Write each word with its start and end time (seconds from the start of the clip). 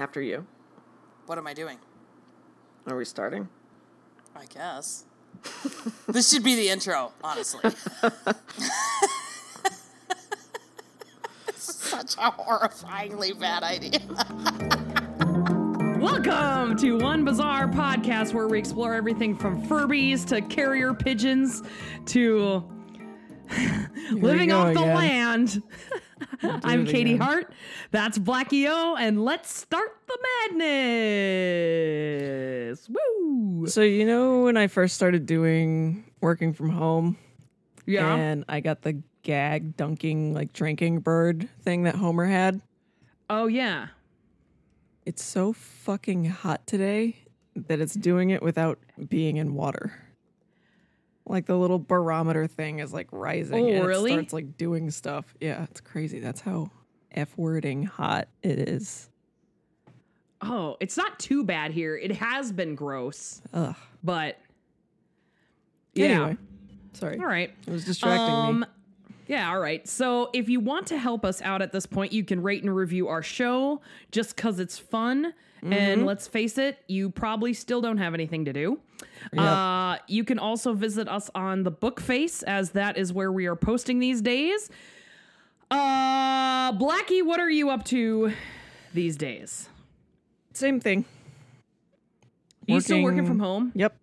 After 0.00 0.22
you. 0.22 0.46
What 1.26 1.36
am 1.36 1.46
I 1.46 1.52
doing? 1.52 1.76
Are 2.86 2.96
we 2.96 3.04
starting? 3.04 3.46
I 4.34 4.46
guess. 4.46 5.04
this 6.08 6.32
should 6.32 6.42
be 6.42 6.54
the 6.54 6.70
intro, 6.70 7.12
honestly. 7.22 7.60
Such 11.54 12.14
a 12.14 12.32
horrifyingly 12.32 13.38
bad 13.38 13.62
idea. 13.62 14.00
Welcome 16.00 16.78
to 16.78 16.96
One 16.96 17.26
Bizarre 17.26 17.68
Podcast, 17.68 18.32
where 18.32 18.48
we 18.48 18.58
explore 18.58 18.94
everything 18.94 19.36
from 19.36 19.62
Furbies 19.66 20.26
to 20.28 20.40
carrier 20.40 20.94
pigeons 20.94 21.62
to 22.06 22.64
living 24.12 24.50
off 24.50 24.72
the 24.72 24.80
again. 24.80 24.96
land. 24.96 25.62
I'm 26.42 26.86
Katie 26.86 27.14
again. 27.14 27.26
Hart. 27.26 27.52
That's 27.90 28.18
Blackie 28.18 28.68
O, 28.68 28.96
and 28.96 29.24
let's 29.24 29.54
start 29.54 29.89
the 30.10 30.18
madness. 31.90 32.88
Woo! 32.88 33.66
So 33.66 33.82
you 33.82 34.04
know 34.06 34.42
when 34.44 34.56
I 34.56 34.66
first 34.66 34.94
started 34.94 35.26
doing 35.26 36.04
working 36.20 36.52
from 36.52 36.70
home 36.70 37.16
Yeah. 37.86 38.14
and 38.14 38.44
I 38.48 38.60
got 38.60 38.82
the 38.82 39.02
gag 39.22 39.76
dunking 39.76 40.32
like 40.34 40.52
drinking 40.52 41.00
bird 41.00 41.48
thing 41.62 41.82
that 41.84 41.94
Homer 41.96 42.24
had? 42.26 42.60
oh 43.28 43.46
yeah. 43.46 43.88
It's 45.06 45.22
so 45.24 45.52
fucking 45.52 46.24
hot 46.26 46.66
today 46.66 47.16
that 47.54 47.80
it's 47.80 47.94
doing 47.94 48.30
it 48.30 48.42
without 48.42 48.78
being 49.08 49.36
in 49.38 49.54
water. 49.54 49.92
Like 51.26 51.46
the 51.46 51.56
little 51.56 51.78
barometer 51.78 52.46
thing 52.48 52.80
is 52.80 52.92
like 52.92 53.08
rising 53.12 53.64
Oh, 53.64 53.68
and 53.68 53.86
really? 53.86 54.10
it 54.12 54.14
starts 54.14 54.32
like 54.32 54.56
doing 54.56 54.90
stuff. 54.90 55.32
Yeah, 55.40 55.64
it's 55.64 55.80
crazy. 55.80 56.18
That's 56.20 56.40
how 56.40 56.70
F 57.12 57.36
wording 57.36 57.84
hot 57.84 58.28
it 58.42 58.58
is. 58.68 59.09
Oh, 60.42 60.76
it's 60.80 60.96
not 60.96 61.18
too 61.18 61.44
bad 61.44 61.72
here. 61.72 61.96
It 61.96 62.12
has 62.12 62.50
been 62.52 62.74
gross, 62.74 63.42
Ugh. 63.52 63.74
but 64.02 64.38
yeah. 65.94 66.06
Anyway, 66.06 66.36
sorry. 66.94 67.18
All 67.18 67.26
right. 67.26 67.52
It 67.66 67.70
was 67.72 67.84
distracting 67.84 68.34
Um, 68.34 68.60
me. 68.60 68.66
Yeah, 69.26 69.50
all 69.50 69.60
right. 69.60 69.86
So 69.86 70.30
if 70.32 70.48
you 70.48 70.58
want 70.58 70.88
to 70.88 70.98
help 70.98 71.24
us 71.24 71.40
out 71.42 71.62
at 71.62 71.70
this 71.72 71.86
point, 71.86 72.12
you 72.12 72.24
can 72.24 72.42
rate 72.42 72.62
and 72.64 72.74
review 72.74 73.06
our 73.08 73.22
show 73.22 73.80
just 74.10 74.34
because 74.34 74.58
it's 74.58 74.76
fun. 74.78 75.34
Mm-hmm. 75.62 75.72
And 75.72 76.06
let's 76.06 76.26
face 76.26 76.56
it, 76.58 76.78
you 76.88 77.10
probably 77.10 77.52
still 77.52 77.80
don't 77.80 77.98
have 77.98 78.14
anything 78.14 78.46
to 78.46 78.52
do. 78.52 78.80
Uh, 79.36 79.98
you 80.08 80.24
can 80.24 80.38
also 80.38 80.72
visit 80.72 81.06
us 81.06 81.30
on 81.34 81.62
the 81.64 81.70
book 81.70 82.00
face, 82.00 82.42
as 82.42 82.70
that 82.70 82.96
is 82.96 83.12
where 83.12 83.30
we 83.30 83.46
are 83.46 83.54
posting 83.56 83.98
these 83.98 84.20
days. 84.22 84.70
Uh, 85.70 86.72
Blackie, 86.72 87.24
what 87.24 87.38
are 87.38 87.50
you 87.50 87.70
up 87.70 87.84
to 87.84 88.32
these 88.94 89.16
days? 89.16 89.68
Same 90.60 90.78
thing. 90.78 91.06
you 92.66 92.80
still 92.82 93.02
working 93.02 93.16
Working- 93.24 93.26
from 93.26 93.38
home? 93.40 93.72
Yep. 93.74 93.96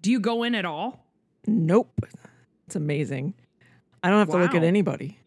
Do 0.00 0.10
you 0.10 0.18
go 0.18 0.42
in 0.42 0.54
at 0.54 0.64
all? 0.64 1.04
Nope. 1.46 2.00
It's 2.66 2.74
amazing. 2.74 3.34
I 4.02 4.08
don't 4.08 4.18
have 4.18 4.30
to 4.30 4.38
look 4.38 4.54
at 4.54 4.64
anybody. 4.64 5.18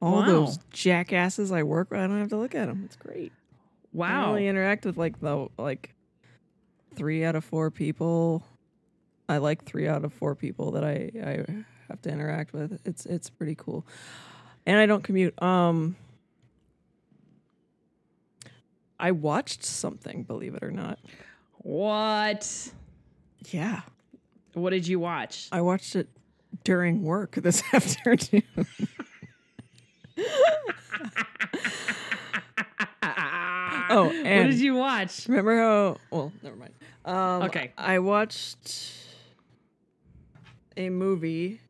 All 0.00 0.20
Wow. 0.20 0.26
those 0.26 0.58
jackasses 0.70 1.52
I 1.52 1.62
work 1.62 1.90
with, 1.90 2.00
I 2.00 2.06
don't 2.06 2.18
have 2.20 2.30
to 2.30 2.36
look 2.38 2.54
at 2.54 2.66
them. 2.68 2.82
It's 2.86 2.96
great. 2.96 3.32
I 3.32 3.96
Wow. 3.96 4.28
only 4.30 4.46
interact 4.48 4.86
with 4.86 4.96
like 4.96 5.20
the 5.20 5.48
like 5.58 5.94
three 6.94 7.24
out 7.24 7.36
of 7.36 7.44
four 7.44 7.70
people. 7.70 8.44
I 9.28 9.38
like 9.38 9.64
three 9.64 9.86
out 9.86 10.04
of 10.04 10.12
four 10.14 10.34
people 10.34 10.70
that 10.72 10.84
I 10.84 11.10
I 11.22 11.64
have 11.88 12.00
to 12.02 12.10
interact 12.10 12.52
with. 12.54 12.80
It's 12.86 13.04
it's 13.06 13.28
pretty 13.28 13.54
cool, 13.56 13.84
and 14.66 14.78
I 14.78 14.86
don't 14.86 15.02
commute. 15.04 15.40
Um, 15.42 15.96
I 19.00 19.12
watched 19.12 19.64
something, 19.64 20.24
believe 20.24 20.54
it 20.54 20.62
or 20.62 20.70
not. 20.70 20.98
What? 21.58 22.70
Yeah, 23.50 23.80
What 24.54 24.70
did 24.70 24.86
you 24.88 24.98
watch? 24.98 25.48
I 25.52 25.60
watched 25.60 25.94
it 25.96 26.08
during 26.64 27.02
work 27.02 27.32
this 27.36 27.62
afternoon. 27.72 28.42
oh, 33.90 34.04
what 34.06 34.22
did 34.24 34.58
you 34.58 34.74
watch? 34.74 35.26
remember 35.28 35.56
how? 35.56 35.96
Well, 36.10 36.32
never 36.42 36.56
mind. 36.56 36.74
Um, 37.04 37.42
Okay. 37.44 37.72
I 37.78 37.98
watched 38.00 38.92
a 40.76 40.90
movie. 40.90 41.60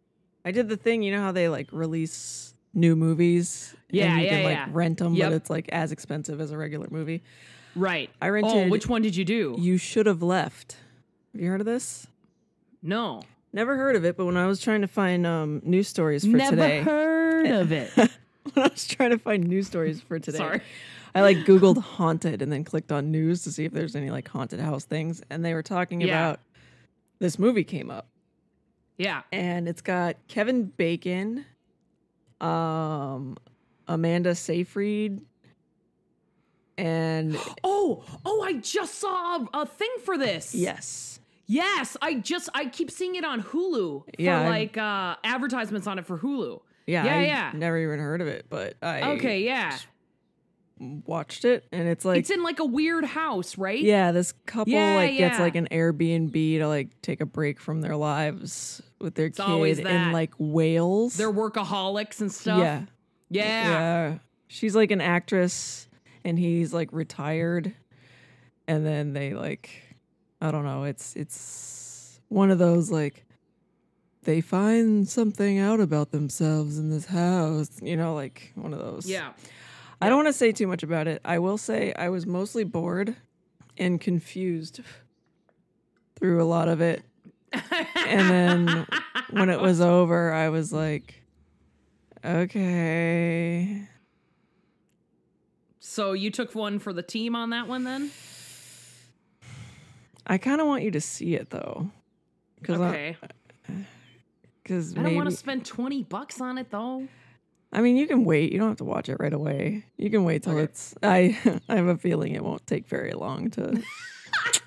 I 0.45 0.51
did 0.51 0.69
the 0.69 0.77
thing. 0.77 1.03
You 1.03 1.13
know 1.13 1.23
how 1.23 1.33
they 1.33 1.49
like 1.49 1.69
release 1.73 2.55
new 2.79 2.97
movies? 2.97 3.75
Yeah, 3.91 4.13
and 4.13 4.19
you 4.21 4.25
yeah, 4.27 4.31
can 4.31 4.45
like 4.45 4.57
yeah. 4.57 4.69
rent 4.71 4.99
them, 4.99 5.15
Yep. 5.15 5.31
but 5.31 5.37
it's 5.37 5.51
like 5.51 5.69
as 5.71 5.93
expensive 5.93 6.41
as 6.41 6.51
a 6.51 6.59
regular 6.59 6.89
movie. 6.91 7.23
Right. 7.77 8.11
I 8.21 8.29
Oh, 8.29 8.33
rented- 8.33 8.71
which 8.71 8.89
one 8.89 9.03
did 9.03 9.17
you 9.17 9.25
do? 9.25 9.57
You 9.59 9.77
should 9.79 10.07
have 10.07 10.23
left. 10.23 10.77
Have 11.33 11.41
you 11.43 11.49
heard 11.49 11.61
of 11.61 11.67
this? 11.67 12.07
no. 12.83 13.23
Never 13.51 13.77
heard 13.79 13.97
of 13.97 14.05
it, 14.05 14.15
but 14.19 14.27
when 14.27 14.37
I 14.37 14.47
was 14.47 14.61
trying 14.61 14.83
to 14.83 14.87
find 14.87 15.27
um, 15.27 15.63
news 15.65 15.89
stories 15.89 16.23
for 16.23 16.37
Never 16.37 16.51
today, 16.51 16.83
heard 16.83 17.47
of 17.51 17.73
it. 17.73 17.91
when 17.97 18.11
I 18.57 18.69
was 18.69 18.87
trying 18.87 19.09
to 19.09 19.19
find 19.19 19.43
news 19.45 19.67
stories 19.67 20.03
for 20.03 20.19
today, 20.19 20.37
Sorry. 20.37 20.61
I 21.15 21.23
like 21.23 21.39
Googled 21.39 21.79
haunted 21.83 22.43
and 22.43 22.53
then 22.53 22.63
clicked 22.63 22.93
on 22.93 23.11
news 23.11 23.45
to 23.45 23.51
see 23.51 23.65
if 23.65 23.73
there's 23.73 23.97
any 23.97 24.11
like 24.11 24.29
haunted 24.29 24.61
house 24.61 24.85
things, 24.85 25.23
and 25.31 25.43
they 25.43 25.55
were 25.55 25.63
talking 25.63 26.03
Yeah. 26.03 26.09
about 26.29 26.41
this 27.21 27.39
movie 27.39 27.65
came 27.65 27.91
up, 27.91 28.07
Yeah. 28.99 29.23
and 29.33 29.67
it's 29.67 29.81
got 29.81 30.17
Kevin 30.29 30.65
Bacon, 30.65 31.47
um, 32.41 33.37
Amanda 33.87 34.35
Seyfried, 34.35 35.21
and 36.77 37.37
Oh, 37.65 38.05
oh, 38.25 38.43
I 38.43 38.55
just 38.55 38.97
saw 38.97 39.37
a, 39.53 39.61
a 39.63 39.67
thing 39.67 39.91
for 40.05 40.17
this. 40.17 40.55
yes, 40.55 41.21
Yes, 41.51 41.97
I 42.03 42.15
just 42.15 42.51
I 42.55 42.67
keep 42.67 42.91
seeing 42.91 43.15
it 43.15 43.25
on 43.25 43.43
Hulu 43.43 44.05
for 44.05 44.13
Yeah, 44.19 44.49
like 44.51 44.77
uh 44.77 45.17
advertisements 45.25 45.87
on 45.87 45.99
it 45.99 46.07
for 46.07 46.19
Hulu. 46.19 46.61
yeah, 46.87 47.05
Yeah, 47.07 47.15
I 47.17 47.23
yeah. 47.25 47.53
never 47.55 47.79
even 47.79 47.99
heard 48.01 48.21
of 48.21 48.29
it, 48.29 48.47
but 48.51 48.75
I 48.83 49.03
Okay, 49.13 49.43
yeah. 49.45 49.79
Watched 50.81 51.45
it, 51.45 51.65
and 51.73 51.89
it's 51.89 52.05
like 52.05 52.19
it's 52.19 52.31
in 52.31 52.43
like 52.43 52.59
a 52.59 52.65
weird 52.65 53.05
house, 53.05 53.59
right? 53.59 53.81
Yeah, 53.81 54.13
this 54.13 54.33
couple 54.47 54.73
Yeah, 54.73 54.95
like 54.97 55.17
gets 55.17 55.39
like 55.39 55.55
an 55.57 55.69
Airbnb 55.71 56.33
to 56.59 56.67
like 56.69 57.01
take 57.03 57.21
a 57.21 57.27
break 57.27 57.61
from 57.61 57.81
their 57.81 57.97
lives 57.97 58.83
with 59.01 59.15
their 59.15 59.31
always 59.41 59.79
kid 59.79 59.87
in 59.87 60.13
like 60.13 60.33
Wales. 60.39 61.17
They're 61.17 61.33
workaholics 61.33 62.21
and 62.21 62.33
stuff. 62.33 62.59
yeah, 62.59 62.83
Yeah. 63.31 63.69
yeah. 63.71 64.19
She's 64.49 64.75
like 64.75 64.91
an 64.91 65.01
actress, 65.01 65.89
and 66.25 66.39
he's 66.39 66.73
like 66.73 66.89
retired, 66.93 67.75
and 68.67 68.85
then 68.87 69.13
they 69.13 69.35
like, 69.35 69.71
I 70.41 70.51
don't 70.51 70.65
know. 70.65 70.85
It's 70.85 71.15
it's 71.17 72.21
one 72.29 72.51
of 72.51 72.59
those 72.59 72.91
like 72.91 73.25
they 74.25 74.41
find 74.41 75.09
something 75.09 75.59
out 75.59 75.81
about 75.81 76.11
themselves 76.11 76.79
in 76.79 76.91
this 76.91 77.07
house, 77.07 77.71
you 77.83 77.97
know, 77.97 78.15
like 78.15 78.53
one 78.57 78.73
of 78.75 78.79
those. 78.79 79.07
Yeah. 79.09 79.33
I 80.01 80.09
don't 80.09 80.17
want 80.19 80.29
to 80.29 80.33
say 80.33 80.53
too 80.53 80.67
much 80.67 80.83
about 80.83 81.09
it. 81.09 81.21
I 81.25 81.39
will 81.39 81.59
say 81.59 81.93
I 81.95 82.09
was 82.09 82.27
mostly 82.27 82.65
bored 82.65 83.17
and 83.77 84.01
confused 84.01 84.81
through 86.17 86.43
a 86.43 86.45
lot 86.45 86.69
of 86.69 86.81
it. 86.81 87.03
and 87.53 88.31
then 88.31 88.87
when 89.31 89.49
it 89.51 89.61
was 89.61 89.81
over, 89.81 90.33
I 90.33 90.51
was 90.51 90.73
like, 90.73 91.23
okay. 92.25 93.89
So 95.81 96.13
you 96.13 96.31
took 96.31 96.55
one 96.55 96.79
for 96.79 96.93
the 96.93 97.03
team 97.03 97.35
on 97.35 97.51
that 97.51 97.67
one 97.67 97.85
then? 97.85 98.11
I 100.27 100.39
kind 100.39 100.61
of 100.61 100.67
want 100.67 100.83
you 100.83 100.91
to 100.93 101.01
see 101.01 101.35
it 101.35 101.51
though. 101.51 101.91
Cause 102.63 102.81
Okay. 102.81 103.17
Because 104.63 104.93
I 104.93 104.97
don't 104.97 105.05
maybe, 105.05 105.17
want 105.17 105.31
to 105.31 105.35
spend 105.35 105.65
20 105.65 106.03
bucks 106.03 106.43
on 106.43 106.59
it 106.59 106.71
though. 106.71 107.09
I 107.73 107.81
mean, 107.83 107.97
you 107.97 108.07
can 108.07 108.25
wait. 108.25 108.51
You 108.53 108.59
don't 108.59 108.69
have 108.69 108.79
to 108.79 108.85
watch 108.85 109.09
it 109.09 109.17
right 109.21 109.33
away. 109.33 109.85
You 109.97 110.11
can 110.11 110.25
wait 110.25 110.43
till 110.45 110.55
Okay. 110.55 110.65
it's. 110.65 110.95
I 111.03 111.39
I 111.69 111.77
have 111.77 111.87
a 111.87 111.97
feeling 111.99 112.35
it 112.35 112.43
won't 112.45 112.67
take 112.67 112.87
very 112.89 113.13
long 113.13 113.51
to 113.51 113.83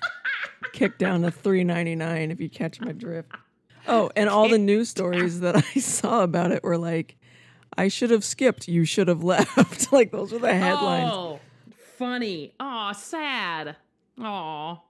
kick 0.72 0.98
down 0.98 1.22
to 1.22 1.30
three 1.30 1.64
ninety 1.64 1.94
nine 1.94 2.30
if 2.30 2.40
you 2.40 2.48
catch 2.48 2.80
my 2.80 2.92
drift. 2.92 3.30
Oh, 3.88 4.10
and 4.14 4.28
all 4.28 4.48
the 4.48 4.58
news 4.58 4.88
stories 4.88 5.40
that 5.40 5.56
I 5.56 5.60
saw 5.80 6.22
about 6.22 6.52
it 6.52 6.62
were 6.62 6.78
like, 6.78 7.16
"I 7.76 7.88
should 7.88 8.10
have 8.10 8.24
skipped. 8.24 8.68
You 8.68 8.84
should 8.84 9.08
have 9.08 9.24
left." 9.24 9.92
like 9.92 10.12
those 10.12 10.32
were 10.32 10.38
the 10.38 10.54
headlines. 10.54 11.10
Oh, 11.12 11.40
funny. 11.98 12.54
Oh, 12.60 12.92
sad. 12.94 13.76
Oh, 14.20 14.80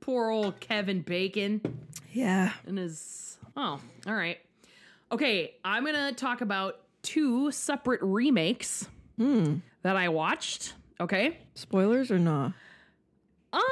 poor 0.00 0.28
old 0.30 0.60
Kevin 0.60 1.00
Bacon 1.00 1.60
Yeah. 2.12 2.52
and 2.66 2.76
his. 2.78 3.38
Oh, 3.56 3.80
all 4.06 4.14
right. 4.14 4.38
Okay, 5.10 5.54
I'm 5.64 5.84
gonna 5.86 6.12
talk 6.12 6.42
about 6.42 6.80
two 7.06 7.50
separate 7.52 8.00
remakes 8.02 8.88
Hmm. 9.16 9.56
that 9.82 9.96
I 9.96 10.08
watched. 10.10 10.74
Okay. 11.00 11.38
Spoilers 11.54 12.10
or 12.10 12.18
not? 12.18 12.52
Um. 13.52 13.62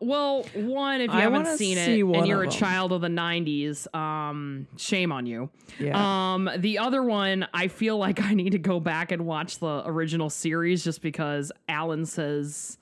well, 0.00 0.44
one, 0.54 1.00
if 1.00 1.10
you 1.10 1.16
I 1.18 1.22
haven't 1.22 1.46
seen 1.58 1.76
see 1.76 2.00
it 2.00 2.04
and 2.04 2.26
you're 2.26 2.42
a 2.44 2.46
of 2.48 2.52
'em. 2.54 2.58
child 2.58 2.92
of 2.92 3.00
the 3.00 3.08
'90s, 3.08 3.92
um, 3.94 4.66
shame 4.76 5.10
on 5.12 5.26
you. 5.26 5.50
Yeah. 5.80 5.96
Um, 6.34 6.48
the 6.58 6.78
other 6.78 7.02
one, 7.02 7.46
I 7.52 7.68
feel 7.68 7.96
like 7.98 8.22
I 8.22 8.34
need 8.34 8.50
to 8.52 8.58
go 8.58 8.78
back 8.80 9.10
and 9.12 9.26
watch 9.26 9.58
the 9.58 9.82
original 9.86 10.30
series 10.30 10.84
just 10.84 11.02
because 11.02 11.50
Alan 11.68 12.06
says, 12.06 12.78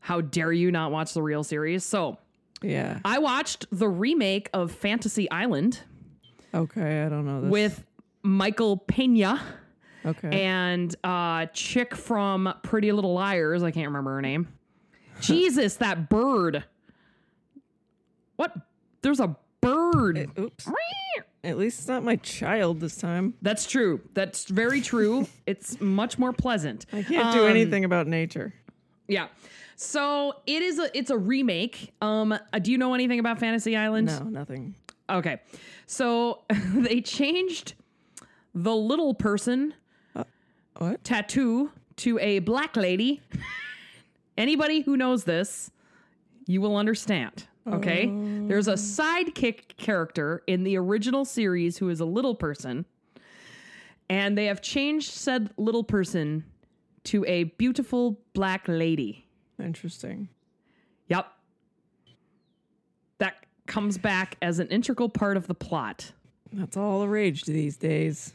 "How 0.00 0.20
dare 0.20 0.52
you 0.52 0.70
not 0.70 0.92
watch 0.92 1.14
the 1.14 1.22
real 1.22 1.42
series?" 1.42 1.84
So 1.84 2.18
yeah. 2.62 3.00
I 3.04 3.18
watched 3.18 3.66
the 3.72 3.88
remake 3.88 4.50
of 4.52 4.70
Fantasy 4.70 5.30
Island 5.30 5.80
Okay, 6.54 7.04
I 7.04 7.08
don't 7.08 7.26
know 7.26 7.42
this. 7.42 7.50
with 7.50 7.84
Michael 8.22 8.76
Pena 8.76 9.40
okay. 10.04 10.42
and 10.44 10.94
uh 11.04 11.46
chick 11.46 11.94
from 11.94 12.52
Pretty 12.62 12.90
Little 12.92 13.14
Liars. 13.14 13.62
I 13.62 13.70
can't 13.70 13.86
remember 13.86 14.14
her 14.14 14.22
name. 14.22 14.48
Jesus, 15.20 15.76
that 15.76 16.08
bird. 16.08 16.64
What? 18.36 18.54
There's 19.02 19.20
a 19.20 19.36
bird. 19.60 20.30
Oops. 20.38 20.68
At 21.42 21.56
least 21.56 21.78
it's 21.80 21.88
not 21.88 22.04
my 22.04 22.16
child 22.16 22.80
this 22.80 22.96
time. 22.96 23.34
That's 23.40 23.66
true. 23.66 24.00
That's 24.12 24.44
very 24.44 24.80
true. 24.82 25.26
it's 25.46 25.80
much 25.80 26.18
more 26.18 26.32
pleasant. 26.32 26.84
I 26.92 27.02
can't 27.02 27.32
do 27.34 27.44
Um, 27.44 27.50
anything 27.50 27.84
about 27.84 28.06
nature. 28.06 28.52
Yeah. 29.08 29.28
So 29.76 30.34
it 30.46 30.60
is 30.62 30.78
a 30.78 30.96
it's 30.96 31.10
a 31.10 31.16
remake. 31.16 31.92
Um, 32.02 32.32
uh, 32.32 32.58
do 32.58 32.70
you 32.70 32.76
know 32.76 32.92
anything 32.92 33.18
about 33.18 33.38
Fantasy 33.38 33.74
Island? 33.76 34.08
No, 34.08 34.24
nothing. 34.24 34.74
Okay. 35.10 35.40
So 35.86 36.42
they 36.74 37.00
changed 37.00 37.74
the 38.54 38.74
little 38.74 39.14
person 39.14 39.74
uh, 40.14 40.24
What? 40.78 41.04
tattoo 41.04 41.72
to 41.96 42.18
a 42.18 42.38
black 42.40 42.76
lady. 42.76 43.20
Anybody 44.38 44.80
who 44.80 44.96
knows 44.96 45.24
this, 45.24 45.70
you 46.46 46.60
will 46.60 46.76
understand. 46.76 47.46
Okay? 47.66 48.08
Oh. 48.08 48.48
There's 48.48 48.68
a 48.68 48.74
sidekick 48.74 49.76
character 49.76 50.42
in 50.46 50.64
the 50.64 50.76
original 50.78 51.24
series 51.24 51.76
who 51.76 51.88
is 51.90 52.00
a 52.00 52.04
little 52.04 52.34
person, 52.34 52.86
and 54.08 54.36
they 54.36 54.46
have 54.46 54.62
changed 54.62 55.12
said 55.12 55.50
little 55.56 55.84
person 55.84 56.44
to 57.04 57.24
a 57.26 57.44
beautiful 57.44 58.18
black 58.32 58.66
lady. 58.66 59.26
Interesting. 59.62 60.28
Yep. 61.08 61.26
Comes 63.70 63.98
back 63.98 64.36
as 64.42 64.58
an 64.58 64.66
integral 64.66 65.08
part 65.08 65.36
of 65.36 65.46
the 65.46 65.54
plot. 65.54 66.10
That's 66.52 66.76
all 66.76 66.98
the 66.98 67.06
rage 67.06 67.44
these 67.44 67.76
days. 67.76 68.32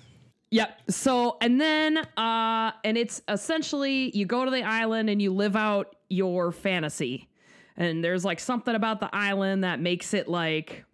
Yep. 0.52 0.84
So, 0.90 1.36
and 1.42 1.60
then, 1.60 1.98
uh, 1.98 2.72
and 2.86 2.98
it's 2.98 3.22
essentially 3.28 4.16
you 4.18 4.26
go 4.26 4.46
to 4.46 4.52
the 4.52 4.64
island 4.64 5.10
and 5.10 5.22
you 5.22 5.34
live 5.34 5.58
out 5.58 5.98
your 6.08 6.54
fantasy. 6.54 7.28
And 7.76 8.02
there's 8.02 8.24
like 8.24 8.40
something 8.40 8.76
about 8.76 9.02
the 9.02 9.14
island 9.14 9.66
that 9.66 9.82
makes 9.82 10.14
it 10.14 10.30
like, 10.30 10.86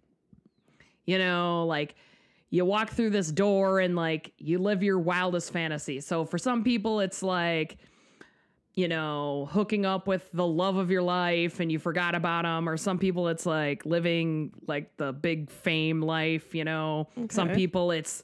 you 1.06 1.18
know, 1.18 1.64
like 1.66 1.94
you 2.50 2.64
walk 2.64 2.90
through 2.90 3.10
this 3.10 3.30
door 3.30 3.78
and 3.78 3.94
like 3.94 4.32
you 4.38 4.58
live 4.58 4.82
your 4.82 4.98
wildest 4.98 5.52
fantasy. 5.52 6.00
So 6.00 6.24
for 6.24 6.38
some 6.38 6.64
people, 6.64 6.98
it's 6.98 7.22
like, 7.22 7.78
you 8.74 8.88
know, 8.88 9.48
hooking 9.52 9.84
up 9.84 10.06
with 10.06 10.28
the 10.32 10.46
love 10.46 10.76
of 10.76 10.90
your 10.90 11.02
life 11.02 11.60
and 11.60 11.70
you 11.70 11.78
forgot 11.78 12.14
about 12.14 12.44
them. 12.44 12.68
Or 12.68 12.76
some 12.76 12.98
people, 12.98 13.28
it's 13.28 13.44
like 13.44 13.84
living 13.84 14.52
like 14.66 14.96
the 14.96 15.12
big 15.12 15.50
fame 15.50 16.00
life, 16.00 16.54
you 16.54 16.64
know. 16.64 17.08
Some 17.30 17.48
people, 17.50 17.90
it's, 17.90 18.22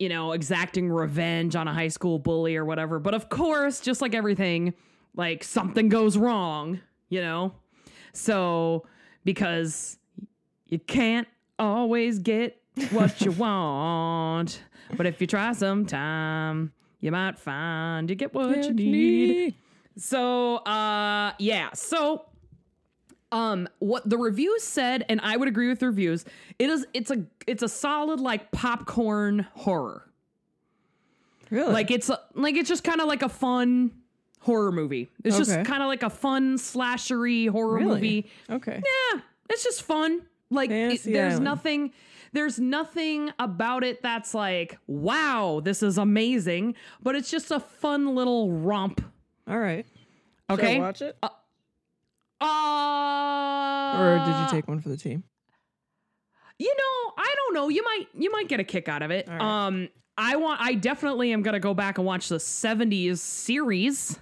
you 0.00 0.08
know, 0.08 0.32
exacting 0.32 0.90
revenge 0.90 1.54
on 1.54 1.68
a 1.68 1.72
high 1.72 1.88
school 1.88 2.18
bully 2.18 2.56
or 2.56 2.64
whatever. 2.64 2.98
But 2.98 3.14
of 3.14 3.28
course, 3.28 3.80
just 3.80 4.02
like 4.02 4.14
everything, 4.14 4.74
like 5.14 5.44
something 5.44 5.88
goes 5.88 6.16
wrong, 6.16 6.80
you 7.08 7.20
know? 7.20 7.54
So, 8.12 8.84
because 9.24 9.96
you 10.66 10.80
can't 10.80 11.28
always 11.56 12.18
get 12.18 12.60
what 12.90 13.20
you 13.20 13.30
want, 13.32 14.60
but 14.96 15.06
if 15.06 15.20
you 15.20 15.28
try 15.28 15.52
sometime, 15.52 16.72
you 17.04 17.12
might 17.12 17.38
find 17.38 18.08
you 18.08 18.16
get 18.16 18.32
what 18.32 18.56
you 18.64 18.72
need. 18.72 19.54
So, 19.98 20.56
uh, 20.56 21.32
yeah. 21.38 21.68
So, 21.74 22.24
um, 23.30 23.68
what 23.78 24.08
the 24.08 24.16
reviews 24.16 24.62
said, 24.62 25.04
and 25.10 25.20
I 25.22 25.36
would 25.36 25.46
agree 25.46 25.68
with 25.68 25.80
the 25.80 25.86
reviews. 25.88 26.24
It 26.58 26.70
is. 26.70 26.86
It's 26.94 27.10
a. 27.10 27.24
It's 27.46 27.62
a 27.62 27.68
solid 27.68 28.20
like 28.20 28.50
popcorn 28.52 29.46
horror. 29.52 30.08
Really? 31.50 31.72
Like 31.72 31.90
it's 31.90 32.08
a, 32.08 32.20
like 32.34 32.56
it's 32.56 32.70
just 32.70 32.84
kind 32.84 33.00
of 33.02 33.06
like 33.06 33.22
a 33.22 33.28
fun 33.28 33.90
horror 34.40 34.72
movie. 34.72 35.10
It's 35.22 35.36
Okay. 35.36 35.44
just 35.44 35.64
kind 35.68 35.82
of 35.82 35.88
like 35.88 36.02
a 36.02 36.10
fun 36.10 36.56
slashery 36.56 37.50
horror 37.50 37.74
Really? 37.76 37.86
movie. 37.94 38.30
okay. 38.48 38.82
Yeah, 38.82 39.20
it's 39.50 39.62
just 39.62 39.82
fun. 39.82 40.22
Like 40.50 40.70
it- 40.70 41.02
there's 41.04 41.34
Island. 41.34 41.44
nothing 41.44 41.92
there's 42.34 42.58
nothing 42.58 43.30
about 43.38 43.82
it 43.84 44.02
that's 44.02 44.34
like, 44.34 44.76
wow, 44.86 45.60
this 45.64 45.82
is 45.82 45.96
amazing, 45.96 46.74
but 47.02 47.14
it's 47.14 47.30
just 47.30 47.50
a 47.50 47.60
fun 47.60 48.14
little 48.14 48.52
romp. 48.52 49.00
All 49.48 49.58
right. 49.58 49.86
Should 50.50 50.60
I 50.60 50.62
Okay? 50.62 50.78
watch 50.80 51.00
it? 51.00 51.16
Uh, 51.22 51.28
or 53.98 54.18
did 54.26 54.36
you 54.38 54.46
take 54.50 54.68
one 54.68 54.80
for 54.80 54.88
the 54.88 54.96
team? 54.96 55.22
You 56.58 56.74
know, 56.76 57.12
I 57.16 57.32
don't 57.36 57.54
know. 57.54 57.68
You 57.68 57.82
might 57.82 58.06
you 58.14 58.30
might 58.30 58.48
get 58.48 58.60
a 58.60 58.64
kick 58.64 58.88
out 58.88 59.02
of 59.02 59.10
it. 59.10 59.28
All 59.28 59.34
right. 59.36 59.66
Um 59.66 59.88
I 60.16 60.36
want 60.36 60.60
I 60.60 60.74
definitely 60.74 61.32
am 61.32 61.42
going 61.42 61.54
to 61.54 61.60
go 61.60 61.74
back 61.74 61.98
and 61.98 62.06
watch 62.06 62.28
the 62.28 62.36
70s 62.36 63.18
series 63.18 64.18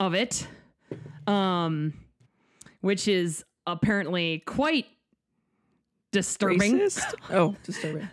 of 0.00 0.14
it. 0.14 0.46
Um 1.26 1.92
which 2.80 3.06
is 3.08 3.44
apparently 3.66 4.42
quite 4.46 4.86
disturbing. 6.12 6.78
Racist? 6.78 7.14
oh, 7.30 7.56
disturbing. 7.64 8.08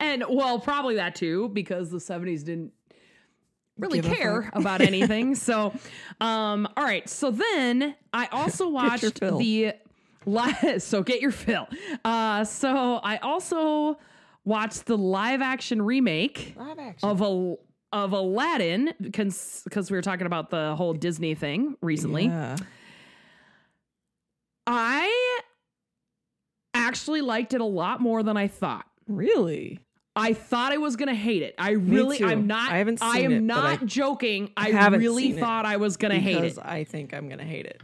And 0.00 0.24
well, 0.28 0.58
probably 0.58 0.96
that 0.96 1.14
too 1.14 1.48
because 1.50 1.90
the 1.90 1.98
70s 1.98 2.42
didn't 2.44 2.72
really 3.78 4.00
Give 4.00 4.12
care 4.12 4.50
about 4.54 4.80
anything. 4.92 5.34
so, 5.36 5.72
um 6.20 6.68
all 6.76 6.84
right. 6.84 7.08
So 7.08 7.30
then 7.30 7.94
I 8.12 8.26
also 8.32 8.68
watched 8.68 9.20
the 9.20 9.30
li- 9.32 9.72
so 10.78 11.02
get 11.02 11.20
your 11.20 11.30
fill. 11.30 11.68
Uh 12.04 12.44
so 12.44 12.96
I 12.96 13.18
also 13.18 13.98
watched 14.44 14.86
the 14.86 14.98
live 14.98 15.40
action 15.40 15.80
remake 15.82 16.54
Live 16.56 16.78
action. 16.78 17.08
of 17.08 17.20
a 17.22 17.54
of 17.92 18.12
Aladdin 18.12 18.94
because 19.00 19.62
we 19.90 19.96
were 19.96 20.02
talking 20.02 20.26
about 20.26 20.48
the 20.50 20.74
whole 20.76 20.94
Disney 20.94 21.34
thing 21.34 21.76
recently. 21.82 22.24
Yeah. 22.24 22.56
I 24.66 25.40
actually 26.74 27.20
liked 27.20 27.54
it 27.54 27.60
a 27.60 27.66
lot 27.66 28.00
more 28.00 28.22
than 28.22 28.36
I 28.36 28.48
thought. 28.48 28.86
Really? 29.08 29.78
I 30.14 30.34
thought 30.34 30.72
I 30.72 30.76
was 30.76 30.96
gonna 30.96 31.14
hate 31.14 31.42
it. 31.42 31.54
I 31.58 31.70
really. 31.70 32.22
I'm 32.22 32.46
not. 32.46 32.70
I 32.70 32.78
haven't 32.78 33.02
I 33.02 33.20
am 33.20 33.32
it, 33.32 33.40
not 33.40 33.82
I 33.82 33.84
joking. 33.84 34.50
I 34.56 34.88
really 34.88 35.32
thought 35.32 35.64
I 35.64 35.78
was 35.78 35.96
gonna 35.96 36.20
hate 36.20 36.44
it. 36.44 36.58
I 36.62 36.84
think 36.84 37.14
I'm 37.14 37.28
gonna 37.28 37.44
hate 37.44 37.66
it. 37.66 37.80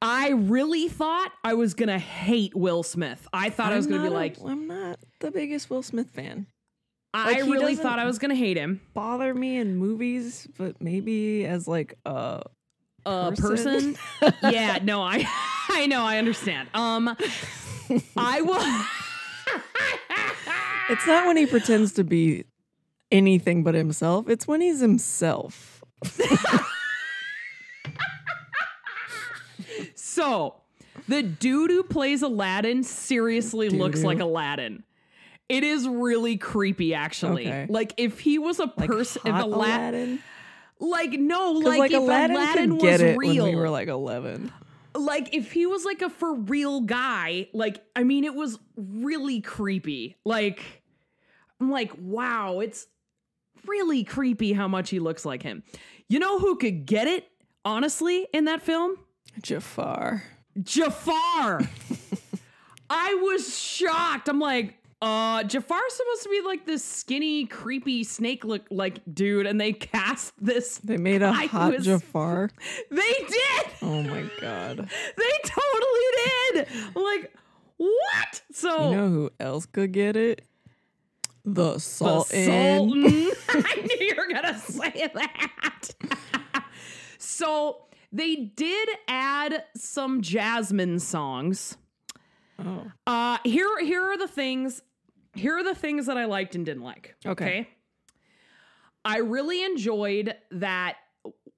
I 0.00 0.30
really 0.30 0.88
thought 0.88 1.32
I 1.42 1.54
was 1.54 1.74
gonna 1.74 1.98
hate 1.98 2.54
Will 2.54 2.82
Smith. 2.82 3.26
I 3.32 3.50
thought 3.50 3.72
I 3.72 3.76
was 3.76 3.86
I'm 3.86 3.92
gonna 3.92 4.04
be 4.04 4.14
like, 4.14 4.36
I'm 4.44 4.66
not 4.68 5.00
the 5.20 5.30
biggest 5.30 5.70
Will 5.70 5.82
Smith 5.82 6.10
fan. 6.10 6.46
I 7.14 7.32
like, 7.32 7.44
he 7.44 7.50
really 7.50 7.74
thought 7.74 7.98
I 7.98 8.04
was 8.04 8.18
gonna 8.18 8.34
hate 8.34 8.56
him. 8.58 8.80
Bother 8.92 9.34
me 9.34 9.56
in 9.56 9.76
movies, 9.76 10.46
but 10.58 10.80
maybe 10.82 11.46
as 11.46 11.66
like 11.66 11.94
a 12.04 12.42
A 13.06 13.32
person. 13.34 13.96
person. 14.20 14.34
yeah, 14.52 14.78
no, 14.82 15.00
I, 15.02 15.24
I 15.70 15.86
know, 15.86 16.02
I 16.04 16.18
understand. 16.18 16.68
Um, 16.74 17.16
I 18.16 18.40
will. 18.42 18.84
It's 20.90 21.06
not 21.06 21.26
when 21.26 21.36
he 21.36 21.46
pretends 21.46 21.92
to 21.94 22.04
be 22.04 22.44
anything 23.12 23.62
but 23.62 23.74
himself. 23.74 24.28
It's 24.28 24.46
when 24.46 24.60
he's 24.60 24.80
himself. 24.80 25.82
So, 29.94 30.54
the 31.08 31.22
dude 31.22 31.70
who 31.70 31.82
plays 31.84 32.22
Aladdin 32.22 32.82
seriously 32.82 33.68
looks 33.68 33.96
Doo-doo. 33.98 34.06
like 34.08 34.18
Aladdin. 34.20 34.82
It 35.48 35.62
is 35.64 35.86
really 35.86 36.36
creepy, 36.36 36.92
actually. 36.94 37.46
Okay. 37.46 37.66
Like 37.68 37.94
if 37.96 38.18
he 38.20 38.38
was 38.38 38.58
a 38.58 38.64
Like 38.76 38.88
person, 38.88 39.22
if 39.24 39.32
hot 39.32 39.44
Ala- 39.44 39.56
Aladdin. 39.56 40.18
like 40.80 41.12
no, 41.12 41.52
like, 41.52 41.78
like, 41.78 41.90
if 41.92 41.98
Aladdin, 42.00 42.36
Aladdin, 42.36 42.76
was 42.78 43.02
real, 43.16 43.44
we 43.44 43.54
were 43.56 43.70
like 43.70 43.88
11. 43.88 44.52
Like 44.94 45.34
if 45.34 45.52
he 45.52 45.66
was 45.66 45.84
like 45.84 46.02
a 46.02 46.10
for 46.10 46.34
real 46.34 46.80
guy, 46.80 47.48
like 47.52 47.82
I 47.94 48.04
mean, 48.04 48.24
it 48.24 48.34
was 48.34 48.58
really 48.76 49.40
creepy. 49.40 50.16
Like 50.24 50.82
I'm 51.60 51.70
like, 51.70 51.92
wow, 51.98 52.60
it's 52.60 52.86
really 53.66 54.04
creepy 54.04 54.52
how 54.52 54.68
much 54.68 54.90
he 54.90 55.00
looks 55.00 55.24
like 55.24 55.42
him. 55.42 55.62
You 56.08 56.18
know 56.18 56.38
who 56.38 56.56
could 56.56 56.86
get 56.86 57.06
it? 57.06 57.28
Honestly, 57.64 58.26
in 58.32 58.46
that 58.46 58.62
film, 58.62 58.96
Jafar. 59.42 60.22
Jafar. 60.62 61.60
I 62.90 63.14
was 63.14 63.58
shocked. 63.58 64.28
I'm 64.28 64.40
like, 64.40 64.77
Uh, 65.00 65.44
Jafar's 65.44 65.92
supposed 65.92 66.22
to 66.24 66.28
be 66.28 66.40
like 66.44 66.66
this 66.66 66.84
skinny, 66.84 67.46
creepy 67.46 68.02
snake 68.02 68.44
look 68.44 68.66
like 68.70 69.00
dude, 69.12 69.46
and 69.46 69.60
they 69.60 69.72
cast 69.72 70.32
this. 70.44 70.78
They 70.78 70.96
made 70.96 71.22
a 71.22 71.32
hot 71.32 71.72
was- 71.74 71.84
Jafar. 71.84 72.50
They 72.90 73.12
did. 73.28 73.66
Oh 73.82 74.02
my 74.02 74.28
god. 74.40 74.88
They 75.16 75.32
totally 75.44 76.06
did. 76.54 76.68
Like 76.96 77.32
what? 77.76 78.42
So 78.50 78.90
You 78.90 78.96
know 78.96 79.08
who 79.08 79.30
else 79.38 79.66
could 79.66 79.92
get 79.92 80.16
it? 80.16 80.44
The 81.44 81.78
Sultan. 81.78 82.44
the 82.44 82.50
Sultan. 82.50 83.30
I 83.48 83.74
knew 83.86 84.06
you 84.06 84.14
were 84.16 84.32
gonna 84.32 84.58
say 84.58 85.08
that. 85.14 85.90
so 87.18 87.86
they 88.12 88.34
did 88.34 88.88
add 89.06 89.64
some 89.76 90.22
Jasmine 90.22 90.98
songs. 90.98 91.76
Oh. 92.58 92.90
Uh 93.06 93.38
here 93.44 93.78
here 93.78 94.02
are 94.02 94.18
the 94.18 94.26
things 94.28 94.82
here 95.34 95.56
are 95.56 95.62
the 95.64 95.74
things 95.74 96.06
that 96.06 96.16
I 96.16 96.24
liked 96.26 96.54
and 96.54 96.64
didn't 96.66 96.82
like. 96.82 97.14
Okay. 97.26 97.68
I 99.04 99.18
really 99.18 99.64
enjoyed 99.64 100.34
that 100.50 100.96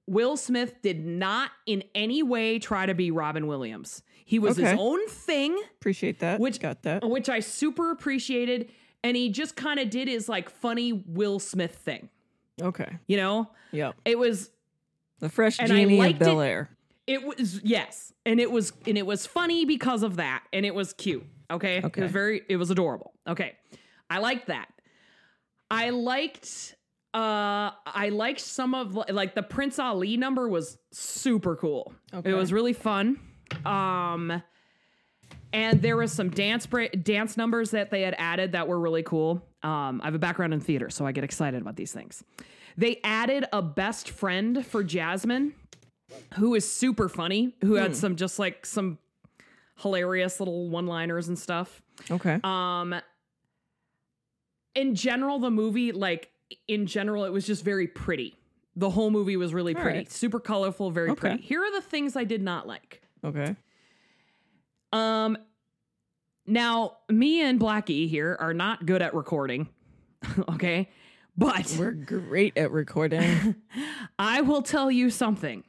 Will 0.07 0.37
Smith 0.37 0.81
did 0.81 1.05
not 1.05 1.51
in 1.65 1.83
any 1.95 2.23
way 2.23 2.59
try 2.59 2.85
to 2.85 2.93
be 2.93 3.11
Robin 3.11 3.47
Williams. 3.47 4.03
He 4.25 4.39
was 4.39 4.55
his 4.57 4.73
own 4.77 5.05
thing, 5.09 5.57
Appreciate 5.75 6.19
that. 6.19 6.39
Which- 6.39 6.59
got 6.59 6.83
that. 6.83 7.03
which 7.07 7.27
I 7.29 7.39
super 7.41 7.91
appreciated, 7.91 8.71
and 9.03 9.17
he 9.17 9.29
just 9.29 9.55
kind 9.55 9.79
of 9.79 9.89
did 9.89 10.07
his 10.07 10.29
like 10.29 10.49
funny 10.49 10.93
Will 10.93 11.39
Smith 11.39 11.75
thing. 11.75 12.09
Okay. 12.61 12.97
You 13.07 13.17
know? 13.17 13.49
Yep. 13.71 13.95
It 14.05 14.17
was 14.19 14.51
The 15.19 15.29
fresh 15.29 15.57
genie 15.57 15.99
of 15.99 16.05
it- 16.05 16.19
Bel 16.19 16.41
Air. 16.41 16.69
It 17.07 17.23
was 17.23 17.61
yes, 17.63 18.13
and 18.25 18.39
it 18.39 18.51
was 18.51 18.71
and 18.85 18.97
it 18.97 19.05
was 19.05 19.25
funny 19.25 19.65
because 19.65 20.03
of 20.03 20.15
that, 20.17 20.43
and 20.53 20.65
it 20.65 20.73
was 20.75 20.93
cute. 20.93 21.25
Okay, 21.51 21.81
okay. 21.83 22.01
it 22.01 22.03
was 22.03 22.11
very, 22.11 22.41
it 22.49 22.57
was 22.57 22.71
adorable. 22.71 23.13
Okay, 23.27 23.55
I 24.09 24.19
liked 24.19 24.47
that. 24.47 24.67
I 25.69 25.89
liked, 25.91 26.75
uh, 27.13 27.71
I 27.85 28.09
liked 28.11 28.41
some 28.41 28.73
of 28.73 28.95
like 28.95 29.35
the 29.35 29.43
Prince 29.43 29.79
Ali 29.79 30.17
number 30.17 30.47
was 30.49 30.77
super 30.91 31.55
cool. 31.55 31.93
Okay. 32.13 32.29
It 32.31 32.33
was 32.33 32.51
really 32.51 32.73
fun. 32.73 33.19
Um, 33.65 34.41
and 35.53 35.81
there 35.81 35.97
was 35.97 36.11
some 36.11 36.29
dance 36.29 36.65
bra- 36.65 36.87
dance 37.03 37.37
numbers 37.37 37.71
that 37.71 37.91
they 37.91 38.01
had 38.01 38.15
added 38.17 38.53
that 38.53 38.67
were 38.67 38.79
really 38.79 39.03
cool. 39.03 39.45
Um, 39.63 40.01
I 40.01 40.05
have 40.05 40.15
a 40.15 40.19
background 40.19 40.53
in 40.53 40.59
theater, 40.59 40.89
so 40.89 41.05
I 41.05 41.11
get 41.11 41.23
excited 41.23 41.61
about 41.61 41.75
these 41.75 41.91
things. 41.91 42.23
They 42.77 42.99
added 43.03 43.45
a 43.51 43.61
best 43.61 44.09
friend 44.09 44.65
for 44.65 44.83
Jasmine, 44.83 45.53
who 46.35 46.55
is 46.55 46.69
super 46.69 47.09
funny, 47.09 47.53
who 47.61 47.75
had 47.75 47.95
some 47.95 48.15
just 48.15 48.39
like 48.39 48.65
some 48.65 48.97
hilarious 49.77 50.39
little 50.39 50.69
one-liners 50.69 51.27
and 51.27 51.37
stuff. 51.37 51.81
Okay. 52.09 52.39
Um 52.43 52.95
in 54.75 54.95
general 54.95 55.39
the 55.39 55.51
movie 55.51 55.91
like 55.91 56.29
in 56.67 56.85
general 56.85 57.25
it 57.25 57.29
was 57.31 57.45
just 57.45 57.63
very 57.63 57.87
pretty. 57.87 58.37
The 58.75 58.89
whole 58.89 59.09
movie 59.11 59.35
was 59.37 59.53
really 59.53 59.75
All 59.75 59.81
pretty. 59.81 59.99
right. 59.99 60.11
Super 60.11 60.39
colorful, 60.39 60.91
very 60.91 61.09
Okay. 61.11 61.19
pretty. 61.19 61.43
Here 61.43 61.61
are 61.61 61.71
the 61.71 61.81
things 61.81 62.15
I 62.15 62.23
did 62.23 62.41
not 62.41 62.67
like. 62.67 63.01
okay. 63.23 63.55
Um 64.93 65.37
now 66.47 66.97
me 67.09 67.41
and 67.41 67.59
Blackie 67.59 68.09
here 68.09 68.35
are 68.39 68.53
not 68.53 68.85
good 68.85 69.01
at 69.01 69.13
recording. 69.13 69.69
okay? 70.49 70.89
But 71.37 71.75
We're 71.79 71.91
great 71.91 72.57
at 72.57 72.71
recording. 72.71 73.55
I 74.19 74.41
will 74.41 74.61
tell 74.61 74.91
you 74.91 75.09
something. 75.09 75.63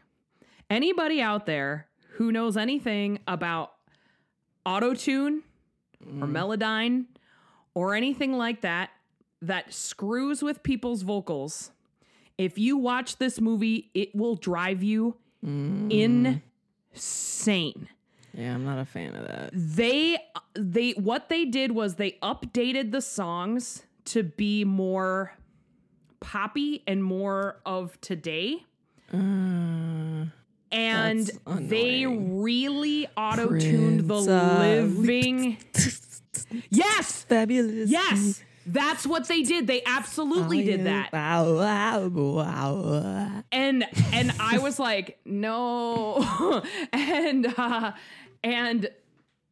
Anybody 0.68 1.21
out 1.23 1.47
there 1.47 1.87
who 2.14 2.32
knows 2.32 2.56
anything 2.56 3.21
about 3.28 3.72
autotune 4.66 5.40
or 6.21 6.26
Melodyne 6.26 7.04
or 7.75 7.95
anything 7.95 8.37
like 8.37 8.61
that 8.62 8.90
that 9.40 9.73
screws 9.73 10.42
with 10.42 10.62
people's 10.62 11.02
vocals, 11.02 11.71
if 12.38 12.59
you 12.59 12.76
watch 12.76 13.19
this 13.19 13.40
movie, 13.40 13.90
it 13.95 14.14
will 14.14 14.37
drive 14.37 14.83
you 14.83 15.16
insane. 15.45 16.42
yeah, 18.33 18.54
I'm 18.54 18.64
not 18.64 18.78
a 18.78 18.85
fan 18.85 19.16
of 19.16 19.26
that. 19.26 19.50
They 19.52 20.19
they 20.54 20.92
what 20.92 21.28
they 21.28 21.45
did 21.45 21.73
was 21.73 21.97
they 21.97 22.12
updated 22.23 22.92
the 22.92 23.00
songs 23.00 23.83
to 24.07 24.23
be 24.23 24.64
more 24.64 25.37
poppy 26.21 26.83
and 26.87 27.02
more 27.02 27.61
of 27.66 28.00
today. 28.00 28.64
Uh, 29.12 29.19
and 30.73 31.31
they 31.47 32.07
really 32.07 33.07
auto 33.17 33.57
tuned 33.59 34.09
the 34.09 34.21
living. 34.21 35.59
yes, 36.71 37.23
fabulous. 37.25 37.91
yes, 37.91 38.43
that's 38.67 39.07
what 39.07 39.29
they 39.29 39.43
did. 39.43 39.67
They 39.67 39.83
absolutely 39.85 40.64
did 40.64 40.87
that, 40.87 41.12
Wow, 41.12 41.52
wow, 41.52 42.09
wow. 42.09 43.43
and 43.52 43.85
and 44.12 44.33
I 44.41 44.59
was 44.59 44.79
like, 44.79 45.19
no, 45.25 46.62
and 46.93 47.47
uh, 47.57 47.93
and 48.43 48.88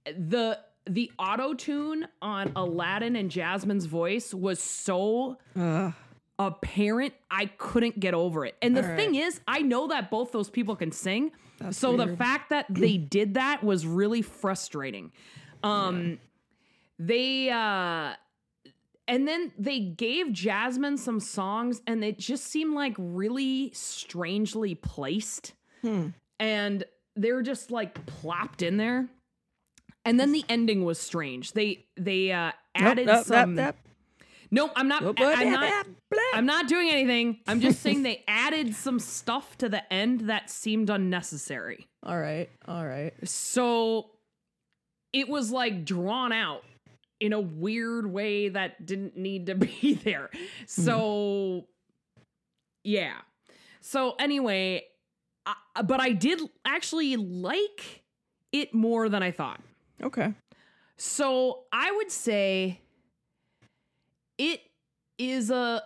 the 0.06 0.58
the 0.86 1.12
auto 1.18 1.54
tune 1.54 2.08
on 2.22 2.52
Aladdin 2.56 3.14
and 3.14 3.30
Jasmine's 3.30 3.84
voice 3.86 4.32
was 4.34 4.60
so 4.60 5.36
Ugh. 5.56 5.92
Apparent 6.40 7.12
I 7.30 7.46
couldn't 7.46 8.00
get 8.00 8.14
over 8.14 8.46
it. 8.46 8.56
And 8.62 8.74
the 8.74 8.82
right. 8.82 8.96
thing 8.96 9.14
is, 9.14 9.40
I 9.46 9.60
know 9.60 9.88
that 9.88 10.10
both 10.10 10.32
those 10.32 10.48
people 10.48 10.74
can 10.74 10.90
sing. 10.90 11.32
That's 11.58 11.76
so 11.76 11.96
the 11.96 12.16
fact 12.16 12.48
that 12.48 12.64
they 12.70 12.96
did 13.16 13.34
that 13.34 13.62
was 13.62 13.86
really 13.86 14.22
frustrating. 14.22 15.12
Um 15.62 16.18
they 16.98 17.50
uh 17.50 18.14
and 19.06 19.28
then 19.28 19.52
they 19.58 19.80
gave 19.80 20.32
Jasmine 20.32 20.96
some 20.96 21.20
songs 21.20 21.82
and 21.86 22.02
it 22.02 22.18
just 22.18 22.46
seemed 22.46 22.74
like 22.74 22.94
really 22.96 23.70
strangely 23.74 24.74
placed. 24.74 25.52
Hmm. 25.82 26.08
And 26.38 26.84
they 27.16 27.32
were 27.32 27.42
just 27.42 27.70
like 27.70 28.06
plopped 28.06 28.62
in 28.62 28.78
there. 28.78 29.08
And 30.06 30.18
then 30.18 30.32
the 30.32 30.44
ending 30.48 30.86
was 30.86 30.98
strange. 30.98 31.52
They 31.52 31.84
they 31.98 32.32
uh 32.32 32.52
added 32.74 33.06
Nope, 33.06 33.16
nope, 33.16 33.26
some 33.26 33.54
nope, 33.56 33.76
Nope, 34.50 34.72
I'm 34.74 34.88
not 34.88 35.02
nope. 35.02 35.16
I'm 35.20 35.52
not 35.52 35.86
I'm 36.34 36.46
not 36.46 36.66
doing 36.66 36.90
anything. 36.90 37.38
I'm 37.46 37.60
just 37.60 37.80
saying 37.82 38.02
they 38.02 38.24
added 38.26 38.74
some 38.74 38.98
stuff 38.98 39.56
to 39.58 39.68
the 39.68 39.92
end 39.92 40.22
that 40.22 40.50
seemed 40.50 40.90
unnecessary. 40.90 41.86
All 42.02 42.18
right, 42.18 42.48
all 42.66 42.84
right. 42.84 43.12
So 43.28 44.10
it 45.12 45.28
was 45.28 45.50
like 45.50 45.84
drawn 45.84 46.32
out 46.32 46.64
in 47.20 47.32
a 47.32 47.40
weird 47.40 48.06
way 48.06 48.48
that 48.48 48.84
didn't 48.84 49.16
need 49.16 49.46
to 49.46 49.54
be 49.54 49.94
there. 49.94 50.30
So 50.66 51.66
yeah. 52.82 53.14
So 53.80 54.14
anyway, 54.18 54.84
I, 55.46 55.82
but 55.82 56.00
I 56.00 56.12
did 56.12 56.40
actually 56.64 57.16
like 57.16 58.02
it 58.52 58.74
more 58.74 59.08
than 59.08 59.22
I 59.22 59.30
thought. 59.30 59.60
Okay. 60.02 60.34
So 60.96 61.60
I 61.72 61.92
would 61.92 62.10
say 62.10 62.80
it 64.40 64.60
is 65.18 65.50
a 65.50 65.82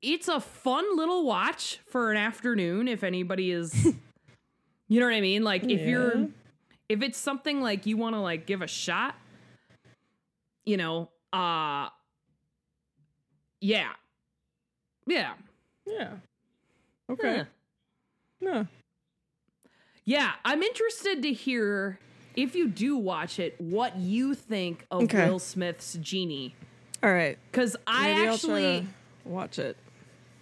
it's 0.00 0.26
a 0.28 0.40
fun 0.40 0.96
little 0.96 1.24
watch 1.26 1.80
for 1.86 2.10
an 2.10 2.16
afternoon 2.16 2.88
if 2.88 3.04
anybody 3.04 3.50
is 3.50 3.84
you 4.88 5.00
know 5.00 5.06
what 5.06 5.14
I 5.14 5.20
mean? 5.20 5.44
Like 5.44 5.64
if 5.64 5.80
Yeah. 5.80 5.86
you're 5.86 6.28
if 6.88 7.02
it's 7.02 7.18
something 7.18 7.60
like 7.60 7.84
you 7.86 7.96
want 7.98 8.14
to 8.14 8.20
like 8.20 8.46
give 8.46 8.62
a 8.62 8.66
shot, 8.66 9.14
you 10.64 10.76
know, 10.78 11.10
uh 11.32 11.88
yeah. 13.60 13.90
Yeah. 15.06 15.34
Yeah. 15.86 16.08
Okay. 17.10 17.38
Huh. 17.38 17.44
No. 18.40 18.66
Yeah, 20.06 20.32
I'm 20.44 20.62
interested 20.62 21.22
to 21.22 21.32
hear 21.32 21.98
if 22.36 22.54
you 22.54 22.68
do 22.68 22.96
watch 22.96 23.38
it, 23.38 23.58
what 23.60 23.96
you 23.96 24.34
think 24.34 24.86
of 24.90 25.02
Okay. 25.04 25.28
Will 25.28 25.38
Smith's 25.38 25.94
Genie. 26.00 26.54
All 27.04 27.12
right. 27.12 27.38
Because 27.52 27.76
I 27.86 28.14
Maybe 28.14 28.28
actually, 28.28 28.64
I'll 28.64 28.80
try 28.80 28.80
to 28.80 29.28
watch 29.28 29.58
it. 29.58 29.76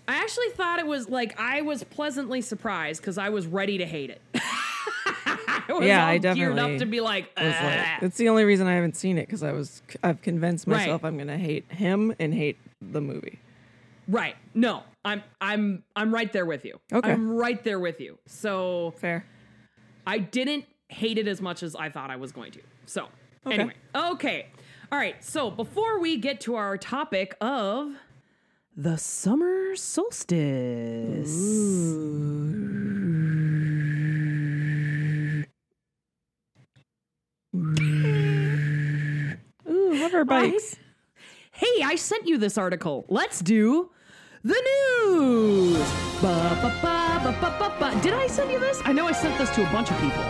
I 0.06 0.16
actually 0.16 0.50
thought 0.50 0.78
it 0.78 0.86
was 0.86 1.08
like 1.08 1.38
I 1.38 1.62
was 1.62 1.82
pleasantly 1.82 2.40
surprised 2.40 3.00
because 3.00 3.18
I 3.18 3.30
was 3.30 3.48
ready 3.48 3.78
to 3.78 3.86
hate 3.86 4.10
it. 4.10 4.22
I 4.34 5.64
Yeah, 5.80 6.06
I 6.06 6.18
geared 6.18 6.36
definitely 6.36 6.74
up 6.74 6.78
to 6.78 6.86
be 6.86 7.00
like, 7.00 7.30
like, 7.36 8.02
it's 8.02 8.16
the 8.16 8.28
only 8.28 8.44
reason 8.44 8.68
I 8.68 8.74
haven't 8.74 8.96
seen 8.96 9.18
it 9.18 9.26
because 9.26 9.42
I 9.42 9.52
was 9.52 9.82
I've 10.04 10.22
convinced 10.22 10.68
Right. 10.68 10.78
myself 10.78 11.02
I'm 11.04 11.18
gonna 11.18 11.36
hate 11.38 11.70
him 11.72 12.14
and 12.20 12.32
hate 12.32 12.58
the 12.80 13.00
movie. 13.00 13.40
right. 14.08 14.36
No, 14.54 14.82
I'm, 15.04 15.22
I'm, 15.40 15.82
I'm 15.96 16.14
right 16.14 16.32
there 16.32 16.46
with 16.46 16.64
you. 16.64 16.78
Okay. 16.92 17.10
I'm 17.10 17.32
right 17.32 17.62
there 17.64 17.80
with 17.80 18.00
you. 18.00 18.18
So 18.26 18.94
Fair. 18.98 19.24
I 20.06 20.18
didn't 20.18 20.66
hate 20.88 21.18
it 21.18 21.26
as 21.26 21.40
much 21.40 21.62
as 21.62 21.74
I 21.74 21.88
thought 21.88 22.10
I 22.10 22.16
was 22.16 22.30
going 22.32 22.52
to. 22.52 22.60
So, 22.86 23.08
Okay. 23.46 23.54
anyway, 23.56 23.74
okay. 23.94 24.46
All 24.92 24.98
right. 24.98 25.24
So, 25.24 25.50
before 25.50 25.98
we 26.00 26.18
get 26.18 26.42
to 26.42 26.54
our 26.54 26.76
topic 26.76 27.34
of 27.40 27.94
the 28.76 28.98
summer 28.98 29.74
solstice. 29.74 31.34
Ooh, 31.34 32.12
Ooh, 39.70 39.96
hover 39.96 40.26
bikes. 40.26 40.76
Hey, 41.52 41.82
I 41.82 41.96
sent 41.96 42.26
you 42.28 42.36
this 42.36 42.58
article. 42.58 43.06
Let's 43.08 43.40
do 43.40 43.90
the 44.44 44.60
news. 45.00 45.78
Ba, 46.20 46.58
ba, 46.60 46.78
ba, 46.82 47.20
ba, 47.24 47.38
ba, 47.40 47.56
ba, 47.58 47.76
ba. 47.80 48.00
Did 48.02 48.12
I 48.12 48.26
send 48.26 48.52
you 48.52 48.58
this? 48.58 48.82
I 48.84 48.92
know 48.92 49.06
I 49.06 49.12
sent 49.12 49.38
this 49.38 49.48
to 49.54 49.66
a 49.66 49.72
bunch 49.72 49.90
of 49.90 49.98
people. 50.00 50.22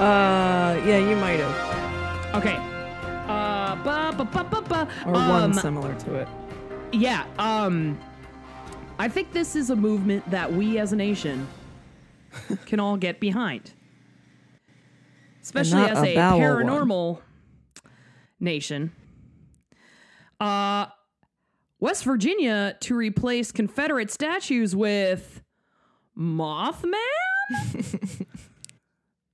Uh, 0.00 0.80
yeah, 0.86 0.96
you 0.96 1.14
might 1.16 1.40
have, 1.40 2.34
Okay. 2.36 2.71
Ba, 3.84 4.14
ba, 4.16 4.24
ba, 4.24 4.44
ba, 4.44 4.62
ba. 4.62 4.88
or 5.06 5.16
Um, 5.16 5.28
one 5.28 5.54
similar 5.54 5.94
to 6.00 6.14
it. 6.14 6.28
Yeah, 6.92 7.24
um 7.38 7.98
I 8.98 9.08
think 9.08 9.32
this 9.32 9.56
is 9.56 9.70
a 9.70 9.76
movement 9.76 10.28
that 10.30 10.52
we 10.52 10.78
as 10.78 10.92
a 10.92 10.96
nation 10.96 11.46
can 12.66 12.78
all 12.80 12.96
get 12.96 13.18
behind. 13.20 13.72
Especially 15.42 15.82
as 15.82 15.98
a 15.98 16.08
a 16.08 16.14
bowel 16.14 16.38
one. 16.38 16.48
paranormal 16.66 17.18
nation. 18.38 18.92
Uh 20.38 20.86
West 21.80 22.04
Virginia 22.04 22.76
to 22.80 22.94
replace 22.94 23.50
Confederate 23.50 24.10
statues 24.10 24.76
with 24.76 25.42
Mothman? 26.16 26.94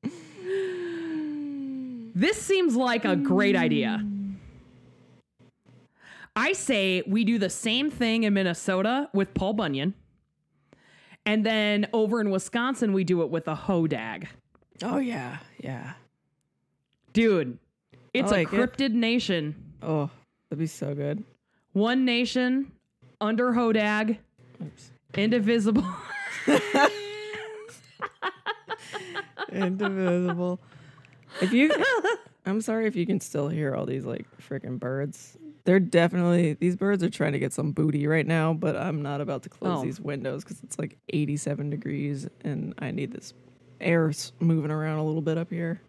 this 2.14 2.40
seems 2.40 2.75
like 2.75 3.05
a 3.05 3.17
great 3.17 3.55
idea. 3.55 4.02
I 6.37 6.52
say 6.52 7.02
we 7.06 7.25
do 7.25 7.38
the 7.38 7.50
same 7.50 7.90
thing 7.90 8.23
in 8.25 8.35
Minnesota 8.35 9.08
with 9.12 9.35
Paul 9.35 9.54
Bunyan. 9.54 9.94
And 11.26 11.44
then 11.44 11.88
over 11.92 12.20
in 12.20 12.30
Wisconsin, 12.30 12.92
we 12.92 13.04
do 13.04 13.23
it 13.23 13.30
with 13.30 13.49
a 13.49 13.54
hodag. 13.54 14.28
Oh 14.82 14.99
yeah, 14.99 15.38
yeah. 15.58 15.92
Dude, 17.12 17.58
it's 18.14 18.30
like 18.30 18.52
a 18.52 18.62
it. 18.62 18.73
cryptid 18.73 18.92
nation. 18.92 19.54
Oh, 19.82 20.11
that'd 20.49 20.58
be 20.58 20.66
so 20.66 20.94
good. 20.94 21.25
One 21.73 22.04
nation 22.04 22.73
under 23.20 23.52
hodag, 23.52 24.18
Oops. 24.62 24.90
indivisible. 25.16 25.85
Indivisible. 29.52 30.61
If 31.40 31.52
you, 31.52 31.73
I'm 32.47 32.61
sorry 32.61 32.87
if 32.87 32.97
you 32.97 33.06
can 33.06 33.20
still 33.20 33.49
hear 33.49 33.75
all 33.75 33.87
these 33.87 34.04
like 34.04 34.26
freaking 34.38 34.78
birds. 34.78 35.37
They're 35.68 35.78
definitely 35.80 36.54
these 36.54 36.76
birds 36.76 37.02
are 37.02 37.10
trying 37.10 37.32
to 37.32 37.38
get 37.38 37.52
some 37.52 37.72
booty 37.72 38.06
right 38.06 38.26
now, 38.26 38.54
but 38.54 38.75
I'm 38.75 39.02
not 39.02 39.20
about 39.20 39.42
to 39.42 39.50
close 39.50 39.80
Oh. 39.80 39.84
these 39.84 40.00
windows 40.00 40.42
because 40.42 40.62
it's 40.62 40.78
like 40.78 40.96
87 41.10 41.68
degrees 41.68 42.26
and 42.42 42.72
I 42.78 42.90
need 42.90 43.12
this 43.12 43.34
air 43.78 44.10
moving 44.40 44.70
around 44.70 44.96
a 44.98 45.04
little 45.04 45.20
bit 45.20 45.37
up 45.37 45.50
here. 45.50 45.82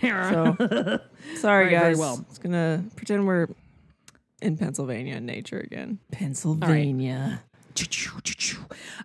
So 0.00 0.56
sorry 1.36 1.64
Right, 1.66 1.70
guys. 1.70 1.98
well. 1.98 2.24
It's 2.30 2.38
gonna 2.38 2.82
pretend 2.96 3.26
we're 3.26 3.48
in 4.40 4.56
Pennsylvania 4.56 5.16
in 5.16 5.26
nature 5.26 5.58
again. 5.60 5.98
Pennsylvania. 6.10 7.42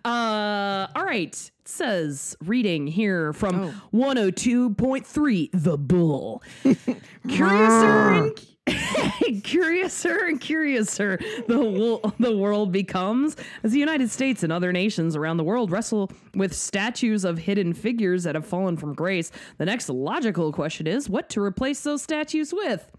Uh, 0.04 0.86
all 0.94 1.04
right. 1.04 1.34
It 1.34 1.68
says 1.68 2.36
reading 2.42 2.86
here 2.86 3.32
from 3.34 3.60
Oh. 3.60 3.74
102.3 3.92 5.50
The 5.52 5.76
Bull. 5.76 6.42
Curiouser 7.28 8.12
and 8.12 8.46
curiouser 9.44 10.26
and 10.26 10.40
curiouser 10.40 11.18
the 11.46 11.58
wo- 11.58 12.12
the 12.18 12.36
world 12.36 12.72
becomes 12.72 13.36
as 13.62 13.72
the 13.72 13.78
United 13.78 14.10
States 14.10 14.42
and 14.42 14.52
other 14.52 14.72
nations 14.72 15.14
around 15.14 15.36
the 15.36 15.44
world 15.44 15.70
wrestle 15.70 16.10
with 16.34 16.52
statues 16.54 17.24
of 17.24 17.38
hidden 17.38 17.72
figures 17.72 18.24
that 18.24 18.34
have 18.34 18.44
fallen 18.44 18.76
from 18.76 18.92
grace. 18.94 19.30
The 19.58 19.64
next 19.64 19.88
logical 19.88 20.52
question 20.52 20.86
is 20.86 21.08
what 21.08 21.28
to 21.30 21.40
replace 21.40 21.82
those 21.82 22.02
statues 22.02 22.52
with? 22.52 22.90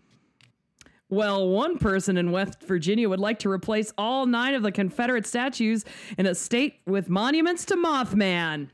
Well, 1.10 1.48
one 1.50 1.78
person 1.78 2.18
in 2.18 2.32
West 2.32 2.62
Virginia 2.64 3.08
would 3.10 3.20
like 3.20 3.40
to 3.40 3.50
replace 3.50 3.94
all 3.98 4.26
nine 4.26 4.54
of 4.54 4.64
the 4.64 4.72
Confederate 4.72 5.26
statues 5.26 5.86
in 6.18 6.26
a 6.26 6.36
state 6.36 6.80
with 6.86 7.10
monuments 7.10 7.66
to 7.66 7.76
Mothman. 7.76 8.70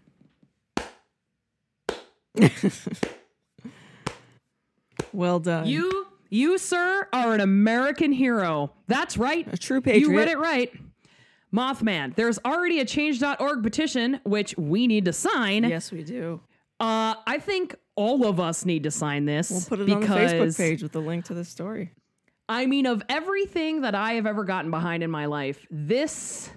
Well 5.14 5.40
done. 5.40 5.68
You, 5.68 6.08
you, 6.34 6.58
sir, 6.58 7.08
are 7.14 7.34
an 7.34 7.42
American 7.42 8.12
hero. 8.12 8.74
That's 8.88 9.18
right. 9.18 9.48
a 9.52 9.58
true 9.58 9.82
patriot. 9.82 10.08
You 10.08 10.18
read 10.18 10.28
it 10.28 10.40
right. 10.40 10.72
Mothman. 11.54 12.16
There's 12.16 12.40
already 12.44 12.80
a 12.80 12.86
change.org 12.86 13.62
petition, 13.62 14.20
which 14.24 14.58
we 14.58 14.88
need 14.88 15.06
to 15.06 15.14
sign. 15.14 15.64
Yes, 15.64 15.92
we 15.92 16.04
do. 16.04 16.42
Uh, 16.80 17.14
I 17.28 17.38
think 17.38 17.76
all 17.96 18.26
of 18.26 18.40
us 18.40 18.66
need 18.66 18.84
to 18.84 18.92
sign 18.92 19.26
this. 19.26 19.52
We'll 19.52 19.62
put 19.62 19.80
it 19.82 19.86
because, 19.86 20.10
on 20.34 20.40
the 20.40 20.46
Facebook 20.46 20.58
page 20.58 20.82
with 20.82 20.92
the 20.92 21.02
link 21.02 21.26
to 21.26 21.36
the 21.36 21.46
story. 21.46 21.92
I 22.50 22.66
mean, 22.66 22.88
of 22.88 23.04
everything 23.08 23.82
that 23.82 23.94
I 23.94 24.14
have 24.14 24.26
ever 24.26 24.44
gotten 24.44 24.72
behind 24.72 25.04
in 25.04 25.12
my 25.12 25.28
life, 25.28 25.66
this 25.70 26.50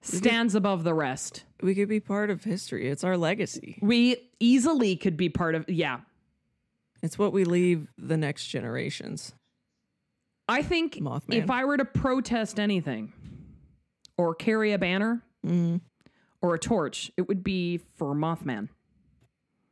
stands 0.00 0.54
above 0.54 0.82
the 0.82 0.94
rest. 0.94 1.44
We 1.62 1.74
could 1.74 1.88
be 1.88 2.00
part 2.00 2.30
of 2.30 2.42
history. 2.42 2.88
It's 2.88 3.04
our 3.04 3.16
legacy. 3.16 3.78
We 3.82 4.30
easily 4.40 4.96
could 4.96 5.16
be 5.16 5.28
part 5.28 5.54
of, 5.54 5.68
yeah. 5.68 6.00
It's 7.02 7.18
what 7.18 7.32
we 7.32 7.44
leave 7.44 7.88
the 7.96 8.16
next 8.16 8.46
generations. 8.46 9.34
I 10.48 10.62
think 10.62 10.94
Mothman. 10.96 11.34
if 11.34 11.50
I 11.50 11.64
were 11.64 11.76
to 11.76 11.84
protest 11.84 12.58
anything 12.58 13.12
or 14.16 14.34
carry 14.34 14.72
a 14.72 14.78
banner 14.78 15.22
Mm, 15.46 15.80
or 16.42 16.54
a 16.54 16.58
torch, 16.58 17.12
it 17.16 17.28
would 17.28 17.44
be 17.44 17.78
for 17.96 18.14
Mothman. 18.14 18.68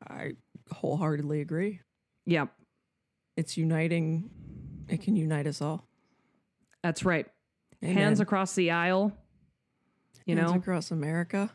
I 0.08 0.32
wholeheartedly 0.70 1.40
agree. 1.40 1.80
Yeah, 2.24 2.46
It's 3.36 3.56
uniting. 3.56 4.30
It 4.88 5.02
can 5.02 5.16
unite 5.16 5.46
us 5.48 5.60
all. 5.60 5.88
that's 6.82 7.04
right. 7.04 7.26
Amen. 7.82 7.96
Hands 7.96 8.20
across 8.20 8.54
the 8.54 8.70
aisle, 8.70 9.12
you 10.24 10.36
Hands 10.36 10.52
know, 10.52 10.56
across 10.58 10.90
America. 10.92 11.50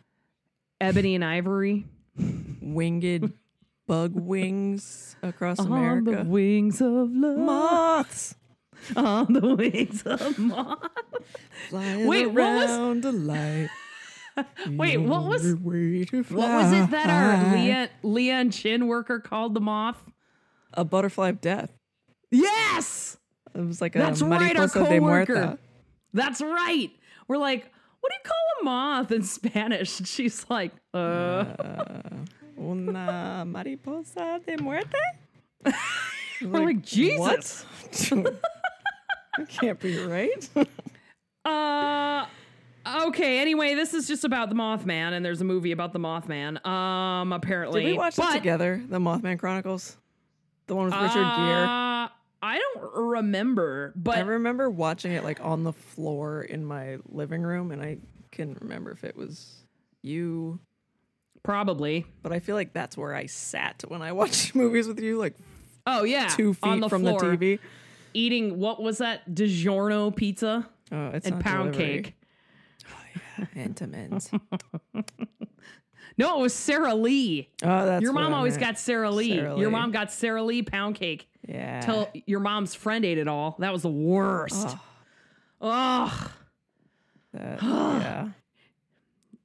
ebony 0.82 1.16
and 1.16 1.24
ivory 1.24 1.86
Winged 2.62 3.32
bug 3.92 4.14
wings 4.16 5.18
across 5.22 5.60
America. 5.60 6.12
on 6.20 6.24
the 6.24 6.30
wings 6.30 6.80
of 6.80 7.12
love. 7.14 7.38
Moths 7.38 8.36
on 8.96 9.34
the 9.34 9.54
wings 9.56 10.04
of 10.04 10.40
moth. 10.40 10.80
flying 11.68 12.08
Wait, 12.08 12.28
what 12.28 12.36
was- 12.56 12.70
around 12.70 13.04
the 13.04 13.12
light. 13.12 13.70
Wait, 14.70 14.98
what 14.98 15.26
was- 15.26 15.46
Your 15.46 15.58
way 15.58 16.06
to 16.06 16.24
What 16.24 16.50
was 16.52 16.72
it 16.72 16.90
that 16.92 17.10
our 17.10 17.90
Leah 18.02 18.36
and 18.36 18.54
Chin 18.54 18.88
worker 18.88 19.20
called 19.20 19.54
the 19.56 19.60
moth? 19.60 20.02
a 20.74 20.86
butterfly 20.86 21.28
of 21.28 21.42
death? 21.42 21.74
Yes, 22.32 23.18
It 23.54 23.60
was 23.66 23.82
like 23.82 23.98
a 23.98 24.00
That's 24.00 24.22
right, 24.22 24.56
our 24.56 24.70
coworker. 24.70 25.58
that's 26.14 26.40
right. 26.40 26.92
We're 27.28 27.36
like, 27.40 27.70
what 28.00 28.10
do 28.10 28.16
you 28.16 28.24
call 28.24 28.62
a 28.62 28.64
moth 28.64 29.12
in 29.12 29.24
Spanish? 29.24 30.00
And 30.00 30.08
she's 30.16 30.46
like, 30.50 30.72
uh, 30.94 31.44
Una 32.62 33.44
mariposa 33.48 34.40
de 34.46 34.58
muerte? 34.58 34.98
we're 36.42 36.66
like, 36.66 36.82
Jesus. 36.84 37.66
What? 38.12 38.24
that 39.38 39.50
can't 39.50 39.80
be 39.80 39.98
right. 39.98 40.50
Uh, 41.44 42.26
okay. 43.08 43.40
Anyway, 43.40 43.74
this 43.74 43.94
is 43.94 44.08
just 44.08 44.24
about 44.24 44.50
the 44.50 44.56
Mothman, 44.56 45.14
and 45.14 45.26
there's 45.26 45.42
a 45.42 45.46
movie 45.46 45.72
about 45.72 45.92
the 45.94 46.00
Mothman. 46.00 46.64
Um, 46.66 47.34
apparently, 47.34 47.84
Did 47.84 47.92
we 47.92 47.98
watch 47.98 48.16
but, 48.16 48.36
it 48.36 48.38
together? 48.38 48.84
The 48.88 49.00
Mothman 49.00 49.40
Chronicles? 49.40 49.98
The 50.68 50.76
one 50.76 50.86
with 50.86 50.94
Richard 50.94 51.14
Gere? 51.16 51.64
Uh, 51.64 52.08
I 52.44 52.60
don't 52.60 52.94
remember, 52.96 53.94
but 53.96 54.18
I 54.18 54.22
remember 54.22 54.70
watching 54.70 55.12
it 55.12 55.24
like 55.24 55.44
on 55.44 55.64
the 55.64 55.74
floor 55.74 56.42
in 56.42 56.66
my 56.66 56.98
living 57.10 57.42
room, 57.42 57.72
and 57.72 57.82
I 57.82 57.98
couldn't 58.32 58.62
remember 58.62 58.92
if 58.92 59.04
it 59.04 59.16
was 59.16 59.64
you, 60.02 60.60
probably. 61.44 62.06
but 62.24 62.32
I 62.32 62.40
feel 62.40 62.56
like 62.56 62.74
that's 62.74 62.98
where 62.98 63.14
I 63.16 63.26
sat 63.26 63.84
when 63.88 64.02
I 64.02 64.12
watched 64.12 64.56
movies 64.56 64.88
with 64.88 65.00
you, 65.00 65.18
like 65.18 65.36
Oh 65.88 66.04
yeah, 66.04 66.28
two 66.28 66.56
on 66.64 66.74
feet 66.78 66.82
the 66.82 66.90
from 66.90 67.02
floor, 67.02 67.20
the 67.20 67.38
TV. 67.38 67.60
eating 68.14 68.60
what 68.60 68.82
was 68.82 69.00
that 69.00 69.30
DiGiorno 69.34 70.16
pizza 70.16 70.68
Oh, 70.92 71.08
it's 71.08 71.26
and 71.26 71.40
pound 71.42 71.72
delivery. 71.74 72.04
cake. 72.04 72.16
Oh, 73.40 73.46
Entenmann's. 73.56 74.30
No, 76.18 76.38
it 76.38 76.42
was 76.42 76.54
Sara 76.54 76.94
Lee. 76.94 77.50
Oh, 77.64 77.86
that's 77.86 78.04
your 78.04 78.12
mom 78.14 78.34
always 78.34 78.58
got 78.58 78.78
Sara 78.78 79.10
Lee. 79.10 79.38
Sara 79.38 79.58
Your 79.58 79.72
mom 79.72 79.92
got 79.92 80.12
Sara 80.12 80.44
Lee 80.44 80.62
pound 80.62 80.96
cake. 80.96 81.28
yeah. 81.48 81.80
Till 81.82 82.10
your 82.28 82.42
mom's 82.42 82.76
friend 82.76 83.06
ate 83.06 83.18
it 83.18 83.30
all. 83.30 83.56
That 83.60 83.72
was 83.72 83.82
the 83.82 83.90
worst. 83.90 84.76
Ugh. 85.62 86.32
That- 87.34 87.64
yeah. 87.64 88.28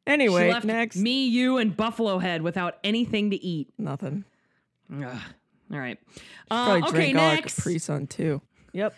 Anyway, 0.07 0.53
next. 0.63 0.97
me, 0.97 1.27
you, 1.27 1.59
and 1.59 1.77
Buffalo 1.77 2.19
Head 2.19 2.43
without 2.43 2.79
anything 2.85 3.31
to 3.31 3.45
eat. 3.45 3.73
Nothing. 3.77 4.25
Ugh. 4.93 5.19
All 5.73 5.79
right. 5.79 5.99
Uh, 6.51 6.79
Probably 6.79 6.83
okay, 6.83 6.91
drank 7.13 7.17
all 7.17 7.25
our 7.25 7.35
next. 7.35 7.57
Capri 7.57 7.79
Sun 7.79 8.07
too. 8.07 8.41
Yep. 8.73 8.95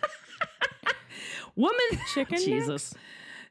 Woman. 1.55 1.75
Chicken 2.13 2.37
Jesus. 2.43 2.93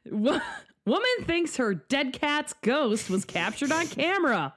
Wo- 0.09 0.39
Woman 0.85 1.09
thinks 1.25 1.57
her 1.57 1.73
dead 1.73 2.13
cat's 2.13 2.53
ghost 2.61 3.09
was 3.09 3.25
captured 3.25 3.71
on 3.71 3.87
camera. 3.87 4.53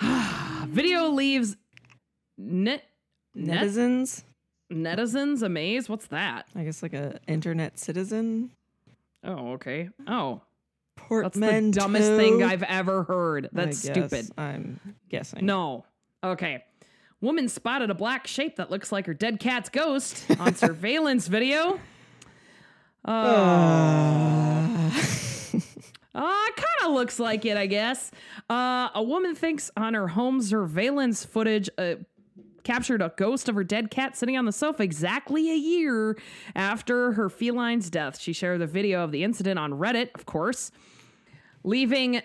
Video 0.66 1.08
leaves 1.08 1.56
net, 2.36 2.84
net 3.34 3.64
Netizens. 3.64 4.22
Netizens 4.70 5.42
amaze. 5.42 5.88
What's 5.88 6.06
that? 6.08 6.46
I 6.54 6.62
guess 6.64 6.82
like 6.82 6.92
a 6.92 7.18
internet 7.26 7.78
citizen. 7.78 8.50
Oh, 9.24 9.52
okay. 9.52 9.88
Oh, 10.06 10.42
that's 11.10 11.38
the 11.38 11.70
dumbest 11.72 12.08
thing 12.16 12.42
I've 12.42 12.62
ever 12.62 13.04
heard. 13.04 13.46
I 13.46 13.48
That's 13.52 13.82
guess. 13.82 13.92
stupid. 13.92 14.30
I'm 14.38 14.80
guessing. 15.08 15.46
No. 15.46 15.84
Okay. 16.22 16.64
Woman 17.20 17.48
spotted 17.48 17.90
a 17.90 17.94
black 17.94 18.26
shape 18.26 18.56
that 18.56 18.70
looks 18.70 18.92
like 18.92 19.06
her 19.06 19.14
dead 19.14 19.40
cat's 19.40 19.68
ghost 19.68 20.24
on 20.38 20.54
surveillance 20.54 21.26
video. 21.26 21.80
Uh, 23.04 23.10
uh 26.14 26.20
kind 26.56 26.84
of 26.84 26.92
looks 26.92 27.18
like 27.18 27.44
it, 27.44 27.56
I 27.56 27.66
guess. 27.66 28.10
Uh, 28.48 28.88
a 28.94 29.02
woman 29.02 29.34
thinks 29.34 29.70
on 29.76 29.94
her 29.94 30.08
home 30.08 30.40
surveillance 30.42 31.24
footage 31.24 31.68
uh, 31.78 31.94
captured 32.68 33.00
a 33.00 33.10
ghost 33.16 33.48
of 33.48 33.54
her 33.54 33.64
dead 33.64 33.90
cat 33.90 34.14
sitting 34.14 34.36
on 34.36 34.44
the 34.44 34.52
sofa 34.52 34.82
exactly 34.82 35.50
a 35.50 35.56
year 35.56 36.18
after 36.54 37.12
her 37.12 37.30
feline's 37.30 37.88
death. 37.88 38.20
She 38.20 38.34
shared 38.34 38.60
the 38.60 38.66
video 38.66 39.02
of 39.02 39.10
the 39.10 39.24
incident 39.24 39.58
on 39.58 39.72
Reddit, 39.72 40.10
of 40.14 40.26
course, 40.26 40.70
leaving 41.64 42.20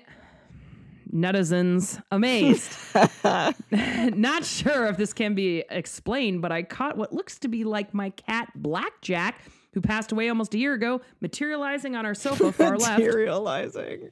netizens 1.14 2.04
amazed. 2.12 2.78
Not 4.18 4.44
sure 4.44 4.88
if 4.88 4.98
this 4.98 5.14
can 5.14 5.34
be 5.34 5.64
explained, 5.70 6.42
but 6.42 6.52
I 6.52 6.64
caught 6.64 6.98
what 6.98 7.14
looks 7.14 7.40
to 7.40 7.48
be 7.48 7.64
like 7.64 7.94
my 7.94 8.10
cat 8.10 8.52
Blackjack, 8.54 9.40
who 9.74 9.80
passed 9.80 10.12
away 10.12 10.28
almost 10.28 10.54
a 10.56 10.58
year 10.58 10.74
ago, 10.74 11.00
materializing 11.22 11.96
on 11.96 12.06
our 12.06 12.14
sofa 12.14 12.52
far 12.52 12.78
left 12.78 13.00
Materializing. 13.00 14.10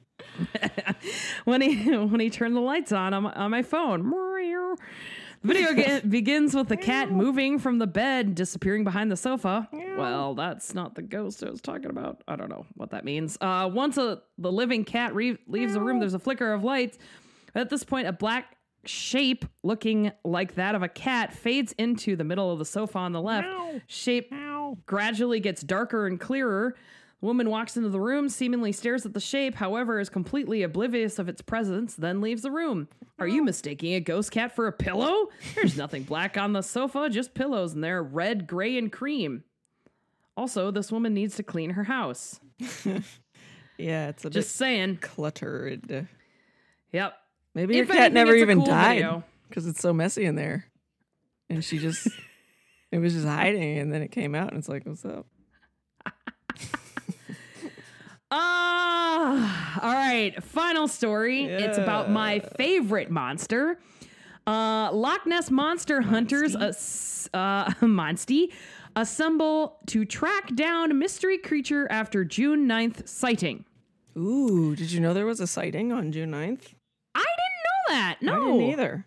when 1.44 1.60
he 1.60 1.94
when 1.94 2.20
he 2.20 2.30
turned 2.30 2.56
the 2.56 2.60
lights 2.60 2.90
on 2.90 3.12
on 3.12 3.24
my, 3.24 3.32
on 3.34 3.50
my 3.50 3.62
phone. 3.62 4.02
The 5.42 5.48
video 5.54 5.98
ge- 6.00 6.08
begins 6.08 6.54
with 6.54 6.68
the 6.68 6.76
cat 6.76 7.10
moving 7.10 7.58
from 7.58 7.78
the 7.78 7.86
bed, 7.86 8.34
disappearing 8.34 8.84
behind 8.84 9.10
the 9.10 9.16
sofa. 9.16 9.68
Well, 9.96 10.34
that's 10.34 10.74
not 10.74 10.94
the 10.94 11.02
ghost 11.02 11.42
I 11.44 11.50
was 11.50 11.60
talking 11.60 11.90
about. 11.90 12.22
I 12.28 12.36
don't 12.36 12.48
know 12.48 12.66
what 12.74 12.90
that 12.90 13.04
means. 13.04 13.36
Uh, 13.40 13.68
once 13.72 13.98
a, 13.98 14.22
the 14.38 14.52
living 14.52 14.84
cat 14.84 15.14
re- 15.14 15.38
leaves 15.46 15.74
the 15.74 15.80
room, 15.80 15.98
there's 16.00 16.14
a 16.14 16.18
flicker 16.18 16.52
of 16.52 16.64
lights. 16.64 16.98
At 17.54 17.70
this 17.70 17.84
point, 17.84 18.06
a 18.08 18.12
black 18.12 18.56
shape 18.84 19.44
looking 19.62 20.10
like 20.24 20.54
that 20.56 20.74
of 20.74 20.82
a 20.82 20.88
cat 20.88 21.32
fades 21.32 21.72
into 21.78 22.16
the 22.16 22.24
middle 22.24 22.50
of 22.52 22.58
the 22.58 22.64
sofa 22.64 22.98
on 22.98 23.12
the 23.12 23.20
left. 23.20 23.46
Shape 23.86 24.32
gradually 24.86 25.38
gets 25.40 25.62
darker 25.62 26.06
and 26.06 26.18
clearer. 26.18 26.74
Woman 27.22 27.48
walks 27.48 27.76
into 27.76 27.88
the 27.88 28.00
room, 28.00 28.28
seemingly 28.28 28.72
stares 28.72 29.06
at 29.06 29.14
the 29.14 29.20
shape, 29.20 29.54
however, 29.54 29.98
is 30.00 30.10
completely 30.10 30.62
oblivious 30.62 31.18
of 31.18 31.28
its 31.28 31.40
presence, 31.40 31.94
then 31.94 32.20
leaves 32.20 32.42
the 32.42 32.50
room. 32.50 32.88
Are 33.18 33.28
you 33.28 33.40
oh. 33.40 33.44
mistaking 33.44 33.94
a 33.94 34.00
ghost 34.00 34.32
cat 34.32 34.54
for 34.54 34.66
a 34.66 34.72
pillow? 34.72 35.28
There's 35.54 35.76
nothing 35.76 36.02
black 36.02 36.36
on 36.36 36.52
the 36.52 36.62
sofa, 36.62 37.08
just 37.08 37.32
pillows, 37.32 37.72
and 37.72 37.82
they're 37.82 38.02
red, 38.02 38.46
gray, 38.46 38.76
and 38.76 38.92
cream. 38.92 39.44
Also, 40.36 40.70
this 40.70 40.92
woman 40.92 41.14
needs 41.14 41.36
to 41.36 41.42
clean 41.42 41.70
her 41.70 41.84
house. 41.84 42.40
Yeah, 43.78 44.08
it's 44.08 44.24
a 44.24 44.30
Just 44.30 44.56
saying. 44.56 44.98
cluttered. 44.98 46.06
Yep. 46.92 47.14
Maybe 47.54 47.74
your 47.74 47.84
If 47.84 47.90
cat 47.90 47.96
anything, 47.98 48.14
never 48.14 48.34
even 48.34 48.58
cool 48.58 48.66
died 48.66 49.22
because 49.48 49.66
it's 49.66 49.80
so 49.80 49.92
messy 49.92 50.24
in 50.24 50.36
there, 50.36 50.66
and 51.50 51.64
she 51.64 51.78
just 51.78 52.08
it 52.92 52.98
was 52.98 53.12
just 53.12 53.26
hiding, 53.26 53.78
and 53.78 53.92
then 53.92 54.02
it 54.02 54.10
came 54.10 54.34
out, 54.34 54.50
and 54.50 54.58
it's 54.58 54.68
like, 54.68 54.86
what's 54.86 55.04
up? 55.04 55.26
Ah, 58.34 59.80
all 59.82 59.92
right. 59.92 60.42
Final 60.42 60.88
story. 60.88 61.44
It's 61.44 61.76
about 61.78 62.10
my 62.10 62.40
favorite 62.56 63.10
monster. 63.10 63.78
Uh, 64.46 64.90
Loch 64.92 65.26
Ness 65.26 65.50
monster 65.50 66.00
hunters, 66.00 66.56
ass- 66.56 67.28
uh, 67.34 67.70
Monsty, 67.82 68.50
assemble 68.96 69.78
to 69.86 70.04
track 70.04 70.54
down 70.56 70.98
mystery 70.98 71.38
creature 71.38 71.86
after 71.90 72.24
June 72.24 72.66
9th 72.66 73.06
sighting. 73.08 73.64
Ooh, 74.16 74.74
did 74.74 74.90
you 74.92 74.98
know 75.00 75.14
there 75.14 75.26
was 75.26 75.40
a 75.40 75.46
sighting 75.46 75.92
on 75.92 76.10
June 76.10 76.30
9th? 76.32 76.72
I 77.14 77.20
didn't 77.20 77.62
know 77.88 77.94
that. 77.94 78.16
No, 78.22 78.32
I 78.34 78.40
didn't 78.58 78.70
either. 78.70 79.06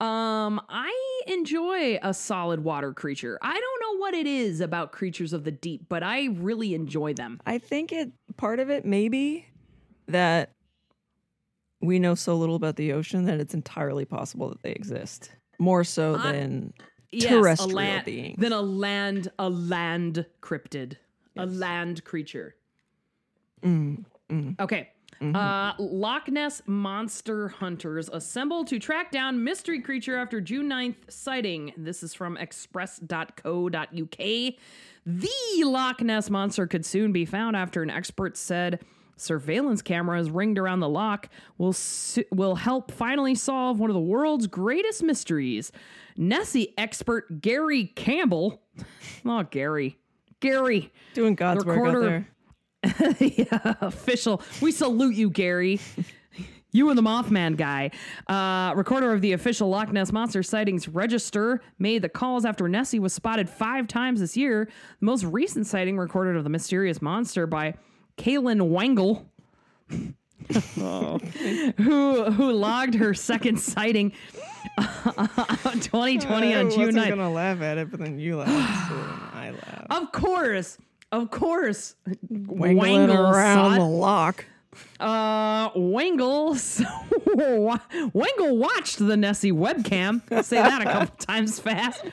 Um, 0.00 0.60
I 0.68 0.92
enjoy 1.26 1.98
a 2.02 2.14
solid 2.14 2.60
water 2.62 2.92
creature. 2.92 3.38
I 3.42 3.52
don't 3.52 3.80
know 3.82 4.00
what 4.00 4.14
it 4.14 4.26
is 4.26 4.60
about 4.60 4.92
creatures 4.92 5.32
of 5.32 5.44
the 5.44 5.50
deep, 5.50 5.86
but 5.88 6.02
I 6.04 6.26
really 6.26 6.74
enjoy 6.74 7.14
them. 7.14 7.40
I 7.46 7.58
think 7.58 7.92
it 7.92 8.12
part 8.36 8.60
of 8.60 8.70
it 8.70 8.84
maybe 8.84 9.46
that 10.06 10.52
we 11.80 11.98
know 11.98 12.14
so 12.14 12.36
little 12.36 12.54
about 12.54 12.76
the 12.76 12.92
ocean 12.92 13.24
that 13.26 13.40
it's 13.40 13.54
entirely 13.54 14.04
possible 14.04 14.48
that 14.50 14.62
they 14.62 14.70
exist. 14.72 15.30
More 15.58 15.82
so 15.84 16.14
I- 16.16 16.32
than 16.32 16.72
Yes, 17.10 17.32
a 17.32 17.36
terrestrial 17.36 17.74
land, 17.74 18.04
beings. 18.04 18.36
Than 18.38 18.52
a 18.52 18.60
land, 18.60 19.32
a 19.38 19.48
land 19.48 20.26
cryptid, 20.42 20.96
a 21.36 21.46
land 21.46 22.04
creature. 22.04 22.54
Mm, 23.62 24.04
Okay. 24.60 24.90
Uh, 25.20 25.72
Loch 25.78 26.28
Ness 26.28 26.62
monster 26.66 27.48
hunters 27.48 28.08
assemble 28.08 28.64
to 28.64 28.78
track 28.78 29.10
down 29.10 29.42
mystery 29.42 29.80
creature 29.80 30.16
after 30.16 30.40
June 30.40 30.68
9th 30.68 30.96
sighting. 31.08 31.72
This 31.76 32.02
is 32.02 32.14
from 32.14 32.36
express.co.uk. 32.36 34.18
The 35.06 35.64
Loch 35.64 36.00
Ness 36.02 36.30
monster 36.30 36.66
could 36.66 36.86
soon 36.86 37.12
be 37.12 37.24
found 37.24 37.56
after 37.56 37.82
an 37.82 37.90
expert 37.90 38.36
said 38.36 38.80
surveillance 39.20 39.82
cameras 39.82 40.30
ringed 40.30 40.58
around 40.58 40.80
the 40.80 40.88
loch 40.88 41.28
will 41.58 41.72
su- 41.72 42.24
will 42.30 42.54
help 42.54 42.92
finally 42.92 43.34
solve 43.34 43.80
one 43.80 43.90
of 43.90 43.94
the 43.94 44.00
world's 44.00 44.46
greatest 44.46 45.02
mysteries. 45.02 45.72
Nessie 46.16 46.74
expert 46.78 47.40
Gary 47.40 47.86
Campbell, 47.86 48.62
oh 49.26 49.42
Gary, 49.44 49.98
Gary, 50.40 50.92
doing 51.14 51.34
God's 51.34 51.64
work 51.64 51.78
out 51.78 52.00
there. 52.00 52.28
yeah, 53.20 53.74
official. 53.80 54.42
We 54.60 54.72
salute 54.72 55.14
you, 55.14 55.30
Gary. 55.30 55.80
You 56.70 56.90
and 56.90 56.98
the 56.98 57.02
Mothman 57.02 57.56
guy. 57.56 57.90
Uh, 58.26 58.74
recorder 58.76 59.14
of 59.14 59.22
the 59.22 59.32
official 59.32 59.70
Loch 59.70 59.90
Ness 59.90 60.12
Monster 60.12 60.42
sightings 60.42 60.86
register 60.86 61.62
made 61.78 62.02
the 62.02 62.10
calls 62.10 62.44
after 62.44 62.68
Nessie 62.68 62.98
was 62.98 63.14
spotted 63.14 63.48
five 63.48 63.88
times 63.88 64.20
this 64.20 64.36
year. 64.36 64.68
The 65.00 65.06
most 65.06 65.24
recent 65.24 65.66
sighting 65.66 65.96
recorded 65.96 66.36
of 66.36 66.44
the 66.44 66.50
mysterious 66.50 67.00
monster 67.00 67.46
by 67.46 67.72
Kaylin 68.18 68.68
Wangle, 68.68 69.24
who 71.78 72.24
who 72.32 72.52
logged 72.52 72.94
her 72.96 73.14
second 73.14 73.58
sighting 73.58 74.12
of 74.76 75.80
2020 75.80 76.54
I 76.54 76.58
on 76.60 76.70
June 76.70 76.80
wasn't 76.80 76.96
9th. 77.06 77.08
gonna 77.08 77.32
laugh 77.32 77.62
at 77.62 77.78
it, 77.78 77.90
but 77.90 77.98
then 77.98 78.18
you 78.18 78.36
laughed, 78.36 78.88
so 78.90 78.94
then 78.94 79.08
I 79.32 79.50
laughed. 79.52 79.86
Of 79.90 80.12
course, 80.12 80.76
of 81.12 81.30
course. 81.30 81.94
Wangling 82.30 82.76
Wangle 82.76 83.16
around 83.16 83.78
the 83.78 83.84
loch. 83.84 84.44
Uh, 85.00 85.70
Wangle, 85.74 86.54
Wangle 88.12 88.56
watched 88.56 88.98
the 88.98 89.16
Nessie 89.16 89.52
webcam. 89.52 90.22
I'll 90.30 90.42
say 90.42 90.56
that 90.56 90.82
a 90.82 90.84
couple 90.84 91.16
times 91.18 91.58
fast. 91.58 92.04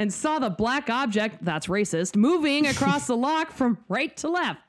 And 0.00 0.12
saw 0.12 0.38
the 0.38 0.50
black 0.50 0.90
object, 0.90 1.44
that's 1.44 1.66
racist, 1.66 2.16
moving 2.16 2.66
across 2.66 3.06
the 3.06 3.16
loch 3.16 3.50
from 3.50 3.78
right 3.88 4.16
to 4.18 4.28
left. 4.28 4.60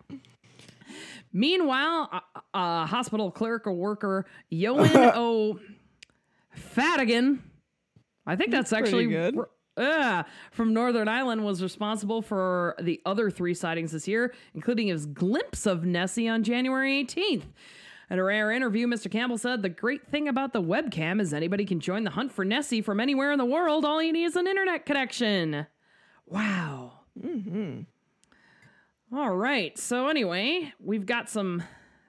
Meanwhile, 1.32 2.10
a, 2.12 2.58
a 2.58 2.86
hospital 2.88 3.30
clerical 3.30 3.76
worker, 3.76 4.26
Eoin 4.52 5.12
O. 5.16 5.60
Fadigan, 6.76 7.40
I 8.26 8.36
think 8.36 8.52
that's 8.52 8.72
Pretty 8.72 8.86
actually 8.88 9.06
good. 9.08 9.38
From 10.52 10.74
Northern 10.74 11.08
Ireland 11.08 11.46
was 11.46 11.64
responsible 11.64 12.22
for 12.22 12.76
the 12.82 13.02
other 13.06 13.30
three 13.30 13.54
sightings 13.54 13.92
this 13.92 14.08
year, 14.08 14.34
including 14.54 14.88
his 14.88 15.06
glimpse 15.06 15.66
of 15.66 15.86
Nessie 15.86 16.28
on 16.28 16.44
January 16.44 17.04
18th. 17.04 17.44
In 18.12 18.18
a 18.18 18.24
rare 18.24 18.52
interview, 18.52 18.88
Mr. 18.88 19.10
Campbell 19.10 19.38
said, 19.38 19.62
The 19.62 19.70
great 19.70 20.08
thing 20.08 20.28
about 20.28 20.52
the 20.52 20.62
webcam 20.62 21.22
is 21.22 21.34
anybody 21.34 21.64
can 21.64 21.80
join 21.80 22.04
the 22.04 22.10
hunt 22.10 22.32
for 22.32 22.44
Nessie 22.44 22.82
from 22.82 23.00
anywhere 23.00 23.32
in 23.32 23.38
the 23.38 23.46
world. 23.46 23.86
All 23.86 24.02
you 24.02 24.12
need 24.12 24.26
is 24.26 24.36
an 24.36 24.48
internet 24.48 24.86
connection. 24.86 25.68
Wow. 26.26 26.94
Mm-hmm. 27.22 27.82
All 29.16 29.36
right. 29.36 29.78
So, 29.78 30.08
anyway, 30.08 30.74
we've 30.80 31.06
got 31.06 31.30
some, 31.30 31.64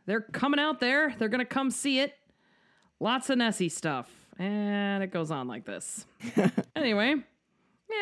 they're 0.07 0.23
coming 0.23 0.59
out 0.59 0.81
there. 0.81 1.15
They're 1.19 1.29
going 1.29 1.41
to 1.41 1.45
come 1.45 1.71
see 1.71 2.01
it. 2.01 2.15
Lots 2.99 3.29
of 3.29 3.39
Nessie 3.39 3.69
stuff. 3.69 4.11
And 4.39 5.03
it 5.03 5.13
goes 5.13 5.31
on 5.31 5.49
like 5.49 5.67
this. 5.67 6.07
anyway, 6.77 7.17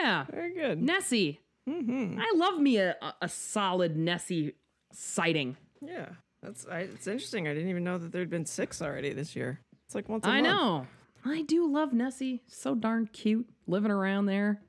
yeah. 0.00 0.24
Very 0.30 0.54
good. 0.54 0.80
Nessie. 0.82 1.40
Mm-hmm. 1.68 2.18
I 2.18 2.32
love 2.36 2.58
me 2.60 2.78
a, 2.78 2.96
a- 3.20 3.28
solid 3.28 3.96
Nessie 3.96 4.54
sighting. 4.92 5.56
Yeah, 5.82 6.08
that's. 6.42 6.66
I, 6.66 6.80
it's 6.80 7.06
interesting. 7.06 7.46
I 7.46 7.54
didn't 7.54 7.68
even 7.70 7.84
know 7.84 7.98
that 7.98 8.10
there'd 8.12 8.30
been 8.30 8.46
six 8.46 8.80
already 8.82 9.12
this 9.12 9.36
year. 9.36 9.60
It's 9.86 9.94
like 9.94 10.08
once. 10.08 10.24
a 10.24 10.28
I 10.28 10.40
month. 10.40 10.46
know. 10.54 10.86
I 11.24 11.42
do 11.42 11.70
love 11.70 11.92
Nessie. 11.92 12.42
So 12.46 12.74
darn 12.74 13.08
cute 13.12 13.48
living 13.66 13.90
around 13.90 14.26
there, 14.26 14.60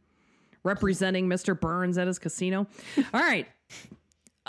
representing 0.63 1.27
Mr. 1.27 1.57
Burns 1.59 1.97
at 1.97 2.07
his 2.07 2.19
casino. 2.19 2.67
All 3.13 3.19
right. 3.21 3.47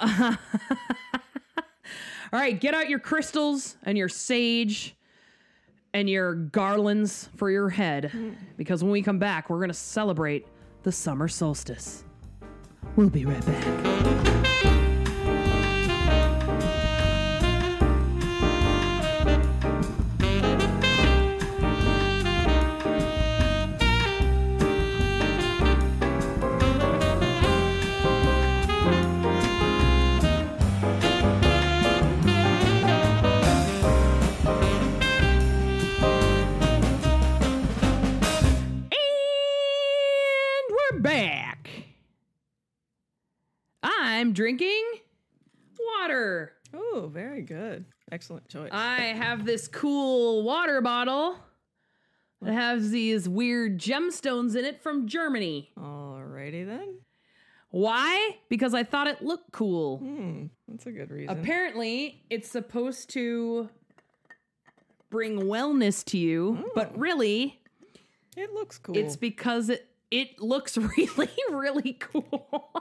All 2.32 2.38
right, 2.38 2.60
get 2.60 2.74
out 2.74 2.88
your 2.88 3.00
crystals 3.00 3.76
and 3.82 3.98
your 3.98 4.08
sage 4.08 4.94
and 5.92 6.08
your 6.08 6.34
garlands 6.34 7.28
for 7.36 7.50
your 7.50 7.68
head 7.68 8.36
because 8.56 8.84
when 8.84 8.92
we 8.92 9.02
come 9.02 9.18
back, 9.18 9.50
we're 9.50 9.58
going 9.58 9.68
to 9.68 9.74
celebrate 9.74 10.46
the 10.82 10.92
summer 10.92 11.28
solstice. 11.28 12.04
We'll 12.96 13.10
be 13.10 13.24
right 13.24 13.44
back. 13.46 14.39
I'm 44.20 44.34
drinking 44.34 44.84
water. 45.98 46.52
Oh, 46.74 47.08
very 47.10 47.40
good. 47.40 47.86
Excellent 48.12 48.46
choice. 48.48 48.68
I 48.70 48.96
have 49.00 49.46
this 49.46 49.66
cool 49.66 50.42
water 50.42 50.82
bottle 50.82 51.38
that 52.42 52.52
has 52.52 52.90
these 52.90 53.26
weird 53.26 53.78
gemstones 53.78 54.56
in 54.56 54.66
it 54.66 54.82
from 54.82 55.06
Germany. 55.06 55.70
Alrighty 55.78 56.66
then. 56.66 56.98
Why? 57.70 58.36
Because 58.50 58.74
I 58.74 58.82
thought 58.82 59.06
it 59.06 59.22
looked 59.22 59.52
cool. 59.52 59.98
Hmm, 60.00 60.46
that's 60.68 60.84
a 60.84 60.92
good 60.92 61.10
reason. 61.10 61.38
Apparently, 61.38 62.22
it's 62.28 62.50
supposed 62.50 63.08
to 63.10 63.70
bring 65.08 65.40
wellness 65.44 66.04
to 66.06 66.18
you, 66.18 66.70
but 66.74 66.98
really, 66.98 67.58
it 68.36 68.52
looks 68.52 68.76
cool. 68.76 68.98
it's 68.98 69.16
because 69.16 69.70
it 69.70 69.86
it 70.10 70.40
looks 70.40 70.76
really 70.98 71.30
really 71.50 71.94
cool. 71.94 72.74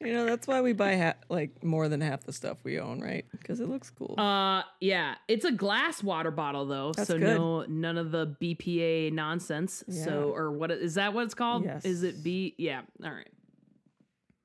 You 0.00 0.12
know, 0.12 0.24
that's 0.24 0.46
why 0.46 0.60
we 0.62 0.72
buy 0.72 0.96
ha- 0.96 1.14
like 1.28 1.62
more 1.62 1.88
than 1.88 2.00
half 2.00 2.24
the 2.24 2.32
stuff 2.32 2.58
we 2.64 2.78
own, 2.80 3.00
right? 3.00 3.24
Because 3.32 3.60
it 3.60 3.68
looks 3.68 3.90
cool. 3.90 4.14
Uh, 4.18 4.62
yeah, 4.80 5.16
it's 5.28 5.44
a 5.44 5.52
glass 5.52 6.02
water 6.02 6.30
bottle 6.30 6.64
though, 6.66 6.92
That's 6.96 7.08
so 7.08 7.18
good. 7.18 7.36
no 7.38 7.62
none 7.68 7.98
of 7.98 8.10
the 8.10 8.34
BPA 8.40 9.12
nonsense. 9.12 9.84
Yeah. 9.86 10.04
So, 10.04 10.32
or 10.34 10.50
what 10.52 10.70
is 10.70 10.94
that? 10.94 11.12
What 11.12 11.24
it's 11.24 11.34
called? 11.34 11.64
Yes. 11.64 11.84
Is 11.84 12.02
it 12.02 12.22
B? 12.22 12.54
Yeah. 12.58 12.82
All 13.04 13.10
right. 13.10 13.28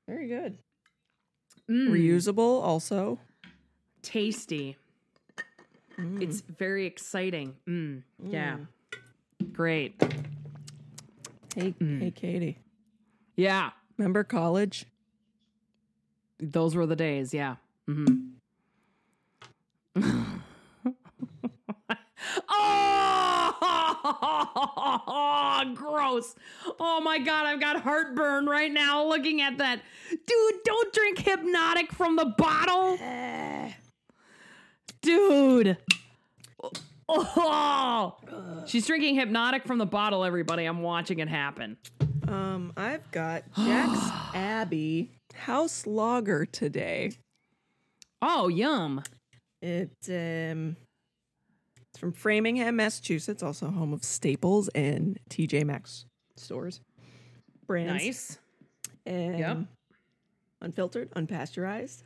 very 0.06 0.28
good. 0.28 0.58
Mm, 1.70 1.88
Reusable 1.90 2.62
also. 2.62 3.18
tasty. 4.02 4.76
Mm. 5.98 6.20
It's 6.22 6.42
very 6.42 6.84
exciting. 6.86 7.56
Mm, 7.66 8.02
yeah. 8.22 8.58
Great. 9.52 10.00
Hey, 11.56 11.72
Mm. 11.80 12.00
hey, 12.02 12.10
Katie. 12.10 12.58
Yeah. 13.34 13.70
Remember 13.96 14.22
college? 14.22 14.84
Those 16.38 16.74
were 16.74 16.86
the 16.86 16.96
days. 16.96 17.32
Yeah. 17.32 17.56
hmm 17.86 18.04
oh, 22.48 23.56
gross. 25.74 26.34
Oh 26.78 27.00
my 27.00 27.18
God, 27.18 27.46
I've 27.46 27.60
got 27.60 27.80
heartburn 27.80 28.46
right 28.46 28.70
now 28.70 29.06
looking 29.06 29.40
at 29.40 29.58
that. 29.58 29.80
Dude, 30.10 30.54
don't 30.64 30.92
drink 30.92 31.18
Hpnotiq 31.18 31.92
from 31.92 32.16
the 32.16 32.26
bottle. 32.36 32.98
Dude. 35.02 35.76
Oh, 37.08 38.16
she's 38.66 38.86
drinking 38.86 39.16
Hpnotiq 39.16 39.64
from 39.64 39.78
the 39.78 39.86
bottle, 39.86 40.24
everybody. 40.24 40.64
I'm 40.64 40.82
watching 40.82 41.20
it 41.20 41.28
happen. 41.28 41.76
Um, 42.26 42.72
I've 42.76 43.08
got 43.12 43.44
Jack's 43.54 44.10
Abbey 44.34 45.12
House 45.36 45.86
Lager 45.86 46.44
today. 46.46 47.12
Oh, 48.22 48.48
yum. 48.48 49.02
It 49.62 49.90
um, 50.08 50.76
it's 51.88 51.98
from 51.98 52.12
Framingham, 52.12 52.76
Massachusetts, 52.76 53.42
also 53.42 53.70
home 53.70 53.92
of 53.92 54.04
Staples 54.04 54.68
and 54.74 55.18
TJ 55.30 55.64
Maxx 55.64 56.04
stores. 56.36 56.80
Brands. 57.66 58.04
Nice. 58.04 58.38
And 59.06 59.38
Yep. 59.38 59.58
unfiltered, 60.62 61.10
unpasteurized. 61.12 62.02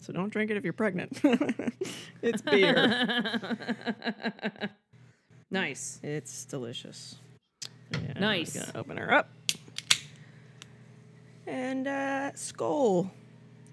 So 0.00 0.12
don't 0.12 0.30
drink 0.30 0.50
it 0.50 0.56
if 0.56 0.64
you're 0.64 0.72
pregnant. 0.72 1.20
it's 2.22 2.42
beer. 2.42 3.32
nice. 5.50 5.98
it's 6.02 6.44
delicious. 6.44 7.16
And 7.92 8.20
Nice. 8.20 8.58
Open 8.74 8.96
her 8.98 9.12
up. 9.12 9.30
And 11.46 11.86
uh 11.86 12.32
skull 12.34 13.10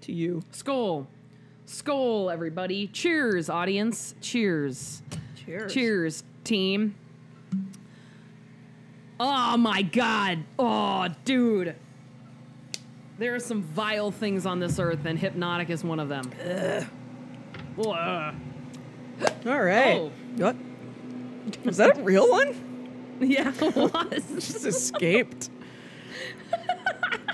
to 0.01 0.11
you. 0.11 0.43
Skull. 0.51 1.07
Skull, 1.65 2.29
everybody. 2.29 2.87
Cheers, 2.87 3.49
audience. 3.49 4.15
Cheers. 4.21 5.01
Cheers. 5.45 5.73
Cheers, 5.73 6.23
team. 6.43 6.95
Oh 9.19 9.57
my 9.57 9.81
god. 9.81 10.43
Oh, 10.59 11.07
dude. 11.25 11.75
There 13.17 13.33
are 13.35 13.39
some 13.39 13.61
vile 13.61 14.11
things 14.11 14.45
on 14.45 14.59
this 14.59 14.79
earth, 14.79 15.05
and 15.05 15.17
Hpnotiq 15.17 15.69
is 15.69 15.83
one 15.83 15.99
of 15.99 16.09
them. 16.09 16.31
Ugh. 16.45 16.85
All 19.45 19.61
right. 19.61 19.97
Oh. 19.97 20.11
What? 20.35 20.55
Was 21.63 21.77
that 21.77 21.97
a 21.97 22.01
real 22.01 22.29
one? 22.29 22.69
Yeah, 23.19 23.53
it 23.55 23.75
was. 23.75 24.27
Just 24.33 24.65
escaped. 24.65 25.49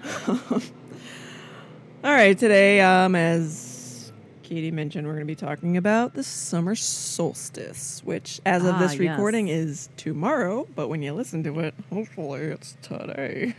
All 0.27 2.11
right, 2.11 2.37
today, 2.37 2.79
um, 2.81 3.15
as 3.15 4.11
Katie 4.43 4.71
mentioned, 4.71 5.05
we're 5.05 5.13
going 5.13 5.25
to 5.27 5.31
be 5.31 5.35
talking 5.35 5.75
about 5.77 6.13
the 6.13 6.23
summer 6.23 6.75
solstice, 6.75 8.01
which, 8.05 8.39
as 8.45 8.63
of 8.63 8.75
Ah, 8.75 8.79
this 8.79 8.93
yes. 8.93 8.99
recording, 9.11 9.47
is 9.49 9.89
tomorrow. 9.97 10.67
But 10.75 10.87
when 10.87 11.01
you 11.01 11.13
listen 11.13 11.43
to 11.43 11.59
it, 11.59 11.73
hopefully 11.91 12.41
it's 12.41 12.77
today. 12.81 13.53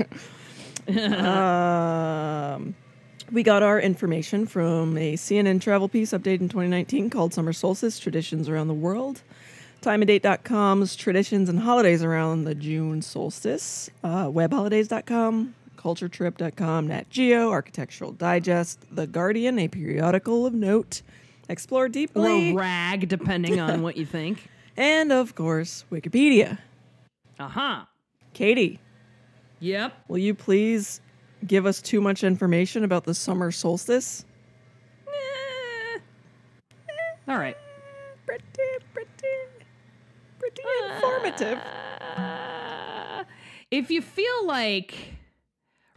um, 1.17 2.75
we 3.31 3.43
got 3.43 3.63
our 3.63 3.79
information 3.81 4.47
from 4.47 4.97
a 4.97 5.15
CNN 5.15 5.61
travel 5.61 5.89
piece 5.89 6.11
updated 6.13 6.41
in 6.41 6.49
2019 6.49 7.11
called 7.11 7.33
Summer 7.35 7.53
Solstice 7.53 7.99
Traditions 7.99 8.49
Around 8.49 8.69
the 8.69 8.75
World. 8.75 9.23
TimeAndDate.com's 9.83 10.95
traditions 10.97 11.49
and 11.49 11.61
holidays 11.61 12.03
around 12.03 12.45
the 12.45 12.55
June 12.55 13.01
solstice. 13.01 13.89
Uh, 14.05 14.27
webholidays.com, 14.27 15.55
CultureTrip.com, 15.81 16.89
Nat 16.89 17.09
Geo, 17.09 17.51
Architectural 17.51 18.13
Digest, 18.13 18.85
The 18.91 19.07
Guardian, 19.07 19.59
a 19.59 19.67
periodical 19.69 20.45
of 20.45 20.53
note, 20.53 21.01
Explore 21.49 21.87
Or 21.87 21.89
Deeply, 21.89 22.55
rag, 22.55 23.09
depending 23.09 23.59
on 23.59 23.81
what 23.83 23.97
you 23.97 24.05
think. 24.05 24.47
and 24.77 25.11
of 25.11 25.35
course, 25.35 25.85
Wikipedia. 25.91 26.59
Uh 27.39 27.49
huh. 27.49 27.85
Katie, 28.35 28.79
Yep. 29.61 29.95
will 30.09 30.19
you 30.19 30.35
please 30.35 31.01
give 31.47 31.65
us 31.65 31.81
too 31.81 32.01
much 32.03 32.23
information 32.25 32.85
about 32.85 33.05
the 33.05 33.15
summer 33.15 33.51
solstice? 33.51 34.25
All 37.29 37.39
right. 37.39 37.57
Pretty, 38.27 38.45
pretty, 38.93 39.09
pretty 40.39 40.63
informative. 40.95 41.59
Uh, 42.17 43.25
if 43.71 43.91
you 43.91 44.03
feel 44.03 44.47
like 44.47 44.95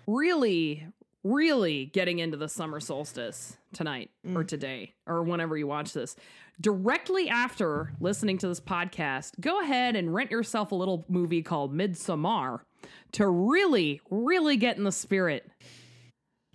really, 0.07 0.85
really 1.23 1.85
getting 1.85 2.19
into 2.19 2.37
the 2.37 2.49
summer 2.49 2.79
solstice 2.79 3.57
tonight 3.73 4.11
or 4.25 4.43
mm. 4.43 4.47
today 4.47 4.93
or 5.07 5.23
whenever 5.23 5.57
you 5.57 5.67
watch 5.67 5.93
this, 5.93 6.15
directly 6.59 7.29
after 7.29 7.93
listening 7.99 8.37
to 8.39 8.47
this 8.47 8.59
podcast, 8.59 9.39
go 9.39 9.61
ahead 9.61 9.95
and 9.95 10.13
rent 10.13 10.31
yourself 10.31 10.71
a 10.71 10.75
little 10.75 11.05
movie 11.07 11.41
called 11.41 11.73
Midsummer 11.73 12.65
to 13.13 13.27
really, 13.27 14.01
really 14.09 14.57
get 14.57 14.77
in 14.77 14.83
the 14.83 14.91
spirit. 14.91 15.49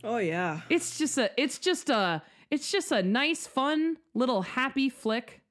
Oh, 0.04 0.18
yeah. 0.18 0.60
It's 0.68 0.98
just 0.98 1.18
a, 1.18 1.30
it's 1.36 1.58
just 1.58 1.90
a, 1.90 2.22
it's 2.50 2.70
just 2.70 2.92
a 2.92 3.02
nice, 3.02 3.46
fun 3.46 3.96
little 4.14 4.42
happy 4.42 4.88
flick 4.88 5.42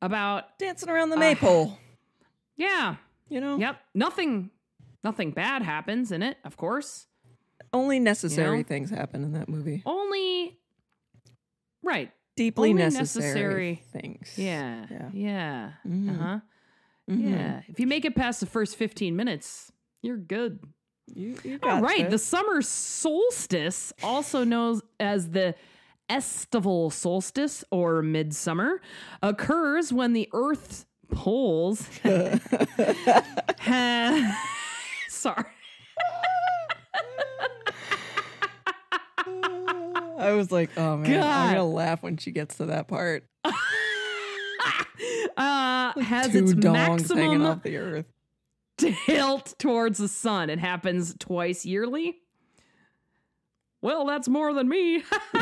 about, 0.00 0.58
Dancing 0.58 0.88
around 0.88 1.10
the 1.10 1.16
maypole, 1.16 1.78
yeah, 2.56 2.96
you 3.28 3.40
know? 3.40 3.56
Yep. 3.58 3.80
Nothing 3.94 4.50
nothing 5.04 5.30
bad 5.32 5.62
happens 5.62 6.12
in 6.12 6.22
it, 6.22 6.36
of 6.44 6.56
course. 6.56 7.06
Only 7.72 7.98
necessary 7.98 8.58
You 8.58 8.62
know? 8.64 8.68
things 8.68 8.90
happen 8.90 9.24
in 9.24 9.32
that 9.32 9.48
movie. 9.48 9.82
Only 9.86 10.58
Right. 11.82 12.12
Deeply 12.36 12.70
Only 12.70 12.82
necessary, 12.84 13.02
necessary- 13.72 13.82
things. 13.92 14.34
Yeah. 14.38 14.86
Yeah. 14.90 15.10
Yeah. 15.12 15.72
Mhm. 15.86 16.10
Uh-huh. 16.10 16.40
Mhm. 17.10 17.30
Yeah. 17.30 17.62
If 17.68 17.78
you 17.80 17.86
make 17.86 18.04
it 18.04 18.14
past 18.14 18.40
the 18.40 18.46
first 18.46 18.76
15 18.76 19.16
minutes, 19.16 19.70
you're 20.02 20.16
good. 20.16 20.60
You, 21.14 21.36
you 21.44 21.58
All 21.62 21.80
right. 21.82 22.08
The 22.08 22.18
summer 22.18 22.62
solstice, 22.62 23.92
also 24.02 24.44
known 24.44 24.80
as 25.00 25.30
the 25.30 25.54
estival 26.08 26.90
solstice 26.90 27.64
or 27.70 28.00
midsummer, 28.02 28.80
occurs 29.22 29.92
when 29.92 30.12
the 30.12 30.28
Earth's 30.32 30.86
poles. 31.10 31.88
Sorry. 35.22 35.44
I 40.18 40.32
was 40.32 40.50
like, 40.50 40.70
oh 40.76 40.96
man, 40.96 41.12
God. 41.12 41.22
I'm 41.24 41.54
gonna 41.54 41.64
laugh 41.64 42.02
when 42.02 42.16
she 42.16 42.32
gets 42.32 42.56
to 42.56 42.66
that 42.66 42.88
part. 42.88 43.24
uh, 43.44 43.52
has 46.00 46.32
Two 46.32 46.38
its 46.38 46.54
maximum 46.56 47.46
off 47.46 47.62
the 47.62 47.76
earth. 47.76 48.06
tilt 48.78 49.54
towards 49.60 49.98
the 49.98 50.08
sun. 50.08 50.50
It 50.50 50.58
happens 50.58 51.14
twice 51.20 51.64
yearly. 51.64 52.18
Well, 53.80 54.04
that's 54.04 54.26
more 54.28 54.52
than 54.52 54.68
me. 54.68 55.04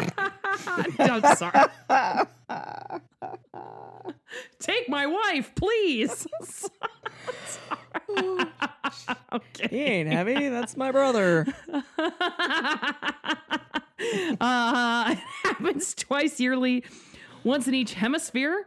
I'm 0.98 1.36
sorry. 1.36 1.70
Take 4.58 4.90
my 4.90 5.06
wife, 5.06 5.54
please. 5.54 6.26
okay. 9.32 9.68
He 9.70 9.78
ain't 9.82 10.12
heavy. 10.12 10.48
That's 10.48 10.76
my 10.76 10.90
brother. 10.92 11.46
uh, 14.40 15.14
it 15.14 15.18
happens 15.44 15.94
twice 15.94 16.40
yearly, 16.40 16.84
once 17.44 17.68
in 17.68 17.74
each 17.74 17.94
hemisphere. 17.94 18.66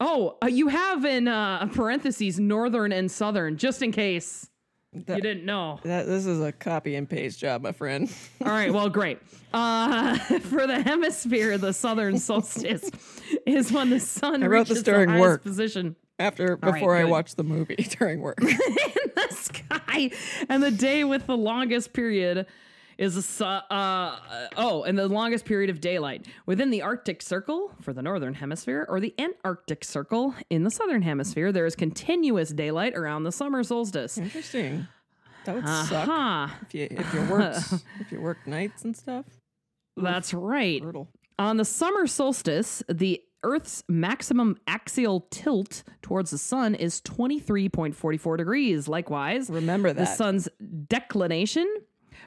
Oh, 0.00 0.36
uh, 0.42 0.46
you 0.46 0.68
have 0.68 1.04
in 1.04 1.26
uh, 1.26 1.66
parentheses 1.66 2.38
northern 2.38 2.92
and 2.92 3.10
southern, 3.10 3.56
just 3.56 3.82
in 3.82 3.90
case 3.90 4.48
That- 4.92 5.16
you 5.16 5.22
didn't 5.22 5.44
know. 5.44 5.80
That 5.82 6.06
this 6.06 6.24
is 6.24 6.40
a 6.40 6.52
copy 6.52 6.94
and 6.94 7.08
paste 7.08 7.40
job, 7.40 7.62
my 7.62 7.72
friend. 7.72 8.08
All 8.44 8.48
right, 8.48 8.72
well, 8.72 8.88
great. 8.88 9.18
Uh, 9.52 10.16
for 10.18 10.66
the 10.68 10.80
hemisphere, 10.82 11.58
the 11.58 11.72
southern 11.72 12.18
solstice 12.18 12.88
is 13.44 13.72
when 13.72 13.90
the 13.90 13.98
sun 14.00 14.44
I 14.44 14.46
wrote 14.46 14.68
this 14.68 14.76
reaches 14.78 14.84
during 14.84 15.06
the 15.08 15.12
highest 15.14 15.22
work. 15.28 15.42
position 15.42 15.96
After 16.18 16.58
right, 16.60 16.72
before 16.74 16.96
I 16.96 17.02
good. 17.02 17.10
watched 17.10 17.36
the 17.36 17.44
movie 17.44 17.76
during 17.98 18.20
work. 18.20 18.40
in 18.42 18.48
the 19.14 19.28
sky, 19.30 20.10
and 20.48 20.62
the 20.62 20.70
day 20.70 21.04
with 21.04 21.26
the 21.26 21.36
longest 21.36 21.92
period 21.92 22.46
is 22.96 23.16
a 23.16 23.22
su- 23.22 23.44
uh, 23.44 24.18
oh, 24.56 24.82
and 24.82 24.98
the 24.98 25.06
longest 25.06 25.44
period 25.44 25.70
of 25.70 25.80
daylight 25.80 26.26
within 26.46 26.70
the 26.70 26.82
Arctic 26.82 27.22
Circle 27.22 27.70
for 27.80 27.92
the 27.92 28.02
northern 28.02 28.34
hemisphere, 28.34 28.84
or 28.88 28.98
the 28.98 29.14
Antarctic 29.20 29.84
Circle 29.84 30.34
in 30.50 30.64
the 30.64 30.70
southern 30.72 31.02
hemisphere. 31.02 31.52
There 31.52 31.66
is 31.66 31.76
continuous 31.76 32.50
daylight 32.50 32.96
around 32.96 33.22
the 33.22 33.30
summer 33.32 33.62
solstice. 33.62 34.18
Interesting. 34.18 34.88
That 35.44 35.54
would 35.54 35.68
suck 35.68 36.06
Huh. 36.06 36.48
if 36.62 36.74
you 36.74 36.88
if 36.90 37.14
you 37.14 37.20
worked 37.30 37.72
if 38.00 38.10
you 38.10 38.20
worked 38.20 38.46
nights 38.48 38.84
and 38.84 38.96
stuff. 38.96 39.24
That's 39.96 40.34
right. 40.34 40.82
Brutal. 40.82 41.08
On 41.38 41.56
the 41.56 41.64
summer 41.64 42.08
solstice, 42.08 42.82
the 42.88 43.22
Earth's 43.44 43.84
maximum 43.88 44.56
axial 44.66 45.26
tilt 45.30 45.82
towards 46.02 46.30
the 46.32 46.38
sun 46.38 46.74
is 46.74 47.00
23.44 47.02 48.36
degrees. 48.36 48.88
Likewise, 48.88 49.48
Remember 49.50 49.92
that 49.92 49.96
the 49.96 50.06
sun's 50.06 50.48
declination 50.88 51.72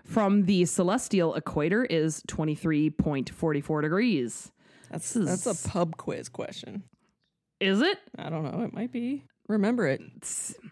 from 0.06 0.46
the 0.46 0.66
celestial 0.66 1.36
equator 1.36 1.84
is 1.86 2.24
23.44 2.28 3.82
degrees. 3.82 4.52
That's 4.90 5.14
This 5.14 5.44
that's 5.44 5.66
a 5.66 5.70
pub 5.70 5.98
quiz 5.98 6.30
question. 6.30 6.84
Is 7.60 7.82
it? 7.82 7.98
I 8.18 8.30
don't 8.30 8.44
know. 8.44 8.64
It 8.64 8.74
might 8.74 8.92
be. 8.92 9.24
Remember 9.48 9.88
it. 9.88 10.02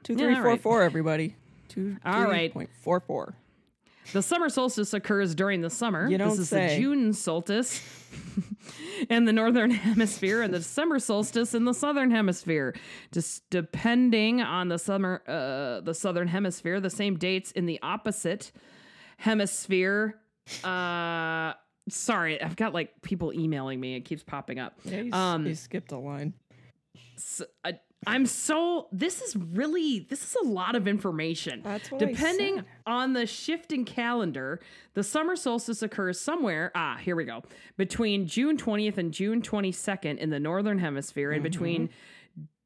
Two 0.04 0.14
Yeah, 0.14 0.18
three 0.20 0.36
all 0.36 0.42
four 0.42 0.44
right. 0.52 0.62
four. 0.62 0.82
Everybody. 0.84 1.36
Two 1.68 1.98
All 2.06 2.24
right. 2.24 2.52
point 2.52 2.70
four 2.82 3.00
four. 3.00 3.36
The 4.14 4.22
summer 4.22 4.50
solstice 4.50 4.94
occurs 4.94 5.36
during 5.36 5.62
the 5.62 5.70
summer. 5.70 6.08
You 6.10 6.18
don't 6.18 6.30
this 6.30 6.40
is 6.40 6.50
say. 6.50 6.76
the 6.76 6.82
June 6.82 7.14
solstice 7.14 7.82
in 9.10 9.26
the 9.26 9.34
northern 9.34 9.72
hemisphere 9.88 10.42
and 10.42 10.54
the 10.54 10.58
December 10.60 11.00
solstice 11.00 11.54
in 11.54 11.66
the 11.66 11.74
southern 11.74 12.12
hemisphere. 12.12 12.76
Just 13.12 13.50
depending 13.50 14.42
on 14.42 14.70
the 14.70 14.80
summer 14.80 15.22
uh 15.28 15.82
the 15.82 15.94
southern 15.94 16.28
hemisphere, 16.28 16.80
the 16.80 16.90
same 16.90 17.18
dates 17.18 17.52
in 17.52 17.66
the 17.66 17.80
opposite 17.82 18.52
hemisphere. 19.18 20.16
Uh 20.64 21.54
sorry, 21.90 22.42
I've 22.42 22.56
got 22.56 22.74
like 22.74 23.02
people 23.02 23.34
emailing 23.34 23.80
me. 23.80 23.96
It 23.96 24.02
keeps 24.02 24.24
popping 24.24 24.60
up. 24.60 24.80
Yeah, 24.84 25.02
you, 25.02 25.14
Um, 25.14 25.46
you 25.46 25.56
skipped 25.56 25.92
a 25.92 25.98
line. 25.98 26.34
S- 27.18 27.42
I, 27.66 27.80
I'm 28.08 28.26
so 28.26 28.88
this 28.92 29.22
is 29.22 29.36
really 29.36 30.08
this 30.10 30.24
is 30.24 30.36
a 30.44 30.48
lot 30.48 30.76
of 30.76 30.88
information. 30.88 31.62
That's 31.64 31.92
what 31.92 32.00
Depending 32.00 32.64
on 32.86 33.14
the 33.14 33.26
shifting 33.26 33.84
calendar, 33.84 34.62
the 34.94 35.04
summer 35.04 35.36
solstice 35.36 35.82
occurs 35.82 36.20
somewhere. 36.20 36.72
Ah, 36.76 36.98
here 37.02 37.16
we 37.16 37.26
go. 37.26 37.44
Between 37.78 38.26
June 38.26 38.58
20th 38.58 38.98
and 38.98 39.14
June 39.14 39.42
22nd 39.42 40.18
in 40.18 40.30
the 40.30 40.40
northern 40.40 40.80
hemisphere, 40.80 41.32
and 41.32 41.44
between 41.44 41.90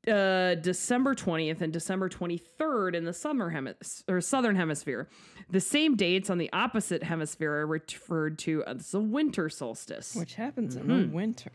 uh, 0.07 0.55
December 0.55 1.15
20th 1.15 1.61
and 1.61 1.71
December 1.71 2.09
23rd 2.09 2.93
in 2.93 3.05
the 3.05 3.13
summer 3.13 3.51
hemis- 3.51 4.03
or 4.09 4.21
southern 4.21 4.55
hemisphere. 4.55 5.07
The 5.49 5.61
same 5.61 5.95
dates 5.95 6.29
on 6.29 6.37
the 6.37 6.51
opposite 6.51 7.03
hemisphere 7.03 7.53
are 7.53 7.67
referred 7.67 8.37
to 8.39 8.63
as 8.65 8.91
the 8.91 8.99
winter 8.99 9.49
solstice. 9.49 10.15
Which 10.15 10.35
happens 10.35 10.75
in 10.75 10.83
mm-hmm. 10.83 11.01
the 11.01 11.15
winter. 11.15 11.51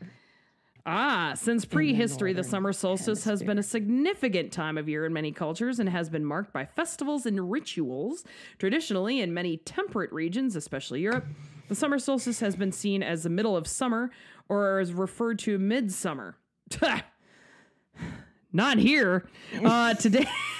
Ah, 0.86 1.32
since 1.34 1.64
prehistory, 1.64 2.32
the 2.32 2.44
summer 2.44 2.72
solstice 2.72 3.24
has 3.24 3.42
been 3.42 3.58
a 3.58 3.62
significant 3.62 4.52
time 4.52 4.78
of 4.78 4.88
year 4.88 5.04
in 5.04 5.12
many 5.12 5.32
cultures 5.32 5.78
and 5.78 5.88
has 5.88 6.08
been 6.08 6.24
marked 6.24 6.52
by 6.52 6.64
festivals 6.64 7.26
and 7.26 7.50
rituals. 7.50 8.24
Traditionally, 8.58 9.20
in 9.20 9.34
many 9.34 9.58
temperate 9.58 10.10
regions, 10.12 10.56
especially 10.56 11.02
Europe, 11.02 11.26
the 11.68 11.74
summer 11.74 11.98
solstice 11.98 12.40
has 12.40 12.56
been 12.56 12.72
seen 12.72 13.02
as 13.02 13.22
the 13.22 13.30
middle 13.30 13.56
of 13.56 13.66
summer 13.66 14.10
or 14.48 14.80
is 14.80 14.94
referred 14.94 15.38
to 15.40 15.58
midsummer. 15.58 16.38
Not 18.52 18.78
here. 18.78 19.28
Uh, 19.62 19.94
today. 19.94 20.26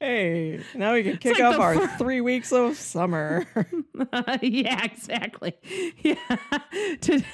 Hey, 0.00 0.60
now 0.76 0.92
we 0.94 1.02
can 1.02 1.16
kick 1.16 1.38
like 1.40 1.42
off 1.54 1.58
our 1.60 1.74
fir- 1.74 1.96
three 1.98 2.20
weeks 2.20 2.52
of 2.52 2.76
summer. 2.76 3.46
yeah, 4.42 4.84
exactly. 4.84 5.54
Yeah. 6.02 6.14
To- 7.00 7.24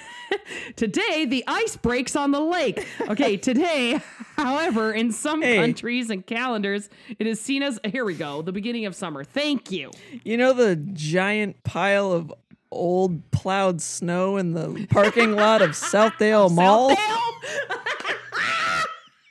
today, 0.74 1.26
the 1.26 1.44
ice 1.46 1.76
breaks 1.76 2.16
on 2.16 2.30
the 2.30 2.40
lake. 2.40 2.86
Okay, 3.08 3.36
today, 3.38 4.00
however, 4.36 4.92
in 4.92 5.12
some 5.12 5.42
Hey. 5.42 5.56
countries 5.56 6.08
and 6.08 6.26
calendars, 6.26 6.88
it 7.18 7.26
is 7.26 7.38
seen 7.40 7.62
as 7.62 7.78
here 7.84 8.04
we 8.06 8.14
go, 8.14 8.40
the 8.40 8.52
beginning 8.52 8.86
of 8.86 8.94
summer. 8.96 9.22
Thank 9.24 9.70
you. 9.70 9.90
you 10.24 10.36
know 10.38 10.52
the 10.54 10.76
giant 10.76 11.62
pile 11.64 12.12
of 12.12 12.32
old 12.70 13.30
plowed 13.30 13.80
snow 13.82 14.36
in 14.38 14.54
the 14.54 14.86
parking 14.90 15.32
lot 15.36 15.60
of 15.62 15.70
Southdale 15.70 16.50
Mall? 16.50 16.90
Southdale? 16.90 16.96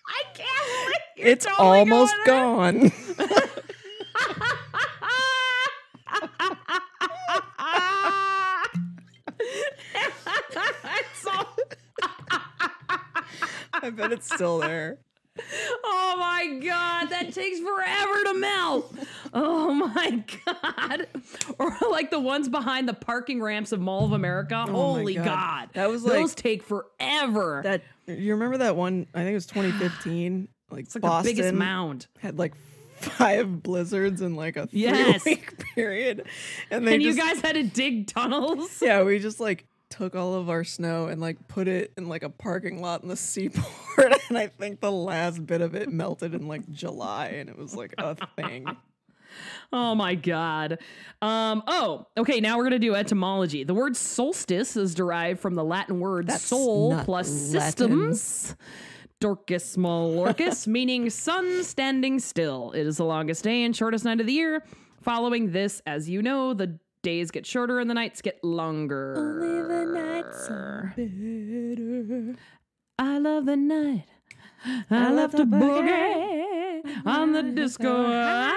I 0.05 0.23
can't 0.33 0.65
believe 0.85 0.99
you're 1.12 1.12
It's 1.23 1.45
totally 1.45 1.79
almost 1.79 2.15
gone. 2.25 2.91
It's 9.95 11.27
all- 11.27 11.55
I 13.73 13.89
bet 13.89 14.11
it's 14.11 14.33
still 14.33 14.59
there. 14.59 14.97
Oh 15.83 16.15
my 16.19 16.59
god, 16.63 17.07
that 17.09 17.33
takes 17.33 17.59
forever 17.59 18.23
to 18.25 18.33
melt. 18.35 18.95
Oh 19.33 19.73
my 19.73 20.23
god. 20.45 21.07
Or 21.57 21.75
like 21.89 22.11
the 22.11 22.19
ones 22.19 22.47
behind 22.49 22.87
the 22.87 22.93
parking 22.93 23.41
ramps 23.41 23.71
of 23.71 23.79
Mall 23.81 24.05
of 24.05 24.11
America. 24.11 24.55
Oh 24.55 24.67
my 24.67 24.71
Holy 24.99 25.15
God. 25.15 25.25
god. 25.25 25.69
That 25.73 25.89
was 25.89 26.03
like- 26.03 26.13
Those 26.13 26.35
take 26.35 26.61
forever. 26.63 27.61
That 27.63 27.81
you 28.07 28.33
remember 28.33 28.57
that 28.59 28.75
one? 28.75 29.07
I 29.13 29.19
think 29.19 29.31
it 29.31 29.35
was 29.35 29.47
2015. 29.47 30.47
Like, 30.73 30.85
it's 30.85 30.95
like 30.95 31.01
Boston 31.03 31.35
the 31.35 31.41
biggest 31.41 31.53
mound. 31.55 32.07
had 32.19 32.37
like 32.37 32.53
five 32.97 33.63
blizzards 33.63 34.21
in 34.21 34.35
like 34.35 34.57
a 34.57 34.67
three 34.67 34.81
Yes. 34.81 35.23
week 35.25 35.57
period, 35.75 36.25
and 36.71 36.85
they 36.87 36.95
And 36.95 37.03
just 37.03 37.17
you 37.17 37.23
guys 37.23 37.39
had 37.41 37.53
to 37.53 37.63
dig 37.63 38.07
tunnels. 38.07 38.81
yeah, 38.81 39.03
we 39.03 39.19
just 39.19 39.39
like 39.39 39.65
took 39.89 40.15
all 40.15 40.33
of 40.33 40.49
our 40.49 40.63
snow 40.63 41.05
and 41.05 41.21
like 41.21 41.47
put 41.47 41.67
it 41.67 41.93
in 41.97 42.09
like 42.09 42.23
a 42.23 42.29
parking 42.29 42.81
lot 42.81 43.03
in 43.03 43.09
the 43.09 43.15
seaport, 43.15 44.13
and 44.29 44.37
I 44.37 44.47
think 44.47 44.79
the 44.81 44.91
last 44.91 45.45
bit 45.45 45.61
of 45.61 45.75
it 45.75 45.89
melted 45.91 46.33
in 46.33 46.47
like 46.47 46.69
July, 46.71 47.27
and 47.27 47.49
it 47.49 47.57
was 47.57 47.75
like 47.75 47.93
a 47.97 48.15
thing. 48.35 48.65
Oh 49.71 49.95
my 49.95 50.13
god. 50.13 50.77
Um 51.21 51.63
oh, 51.67 52.05
okay, 52.17 52.39
now 52.39 52.55
we're 52.57 52.63
going 52.69 52.79
to 52.79 52.87
do 52.87 52.93
etymology. 52.93 53.63
The 53.63 53.73
word 53.73 53.95
solstice 53.97 54.77
is 54.77 54.93
derived 54.93 55.39
from 55.39 55.55
the 55.55 55.63
Latin 55.63 55.99
word 55.99 56.27
That's 56.27 56.43
sol 56.43 56.99
plus 57.03 57.27
systems. 57.29 58.55
Dorcas 59.23 59.77
Malorcus, 59.77 60.67
meaning 60.77 61.09
sun 61.09 61.63
standing 61.63 62.19
still. 62.19 62.73
It 62.73 62.85
is 62.85 62.97
the 62.97 63.05
longest 63.05 63.45
day 63.45 63.63
and 63.63 63.73
shortest 63.73 64.03
night 64.03 64.19
of 64.19 64.27
the 64.27 64.33
year. 64.33 64.65
Following 65.01 65.53
this, 65.53 65.81
as 65.85 66.09
you 66.09 66.21
know, 66.21 66.53
the 66.53 66.77
days 67.03 67.31
get 67.31 67.45
shorter 67.45 67.79
and 67.79 67.89
the 67.89 67.93
nights 67.93 68.21
get 68.21 68.43
longer. 68.43 69.15
Only 69.17 69.61
the 69.61 69.85
nights 69.85 70.49
are 70.49 70.93
better. 70.97 72.35
I 72.99 73.17
love 73.17 73.45
the 73.45 73.55
night. 73.55 74.03
I, 74.91 75.11
love 75.11 75.31
to 75.35 75.45
boogie 75.45 76.81
on 77.05 77.31
the 77.31 77.43
disco. 77.43 78.09
Yeah. 78.09 78.51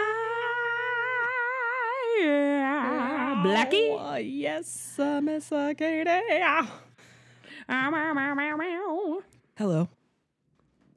Blackie. 3.47 3.97
Oh, 3.97 4.17
yes, 4.17 4.99
uh, 4.99 5.21
Miss 5.21 5.49
Katie. 5.49 6.11
Hello, 9.57 9.89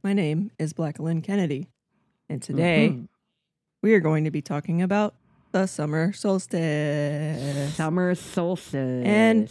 my 0.04 0.14
name 0.14 0.52
is 0.60 0.74
Blackalyn 0.74 1.24
Kennedy, 1.24 1.68
and 2.30 2.42
today 2.42 2.90
Mm-hmm. 2.90 3.06
we 3.82 3.94
are 3.94 4.00
going 4.00 4.24
to 4.26 4.32
be 4.32 4.42
talking 4.42 4.82
about 4.82 5.14
the 5.52 5.66
summer 5.68 6.14
solstice. 6.14 7.76
Summer 7.76 8.16
solstice. 8.16 9.06
And- 9.06 9.50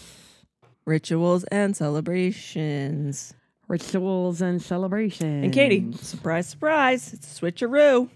Rituals 0.86 1.44
and 1.44 1.76
celebrations. 1.76 3.34
rituals 3.68 4.40
and 4.40 4.62
celebrations. 4.62 5.44
And 5.44 5.52
Katie, 5.52 5.92
surprise, 5.92 6.48
surprise, 6.48 7.12
it's 7.12 7.38
a 7.38 7.40
switcheroo. 7.44 8.08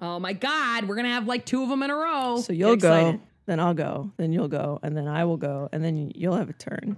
Oh 0.00 0.18
my 0.18 0.32
God, 0.32 0.88
we're 0.88 0.94
gonna 0.96 1.10
have 1.10 1.26
like 1.26 1.44
two 1.44 1.62
of 1.62 1.68
them 1.68 1.82
in 1.82 1.90
a 1.90 1.94
row. 1.94 2.40
So 2.40 2.54
you'll 2.54 2.76
go, 2.76 3.20
then 3.44 3.60
I'll 3.60 3.74
go, 3.74 4.10
then 4.16 4.32
you'll 4.32 4.48
go, 4.48 4.78
and 4.82 4.96
then 4.96 5.06
I 5.06 5.26
will 5.26 5.36
go, 5.36 5.68
and 5.70 5.84
then 5.84 6.10
you'll 6.14 6.36
have 6.36 6.48
a 6.48 6.54
turn. 6.54 6.96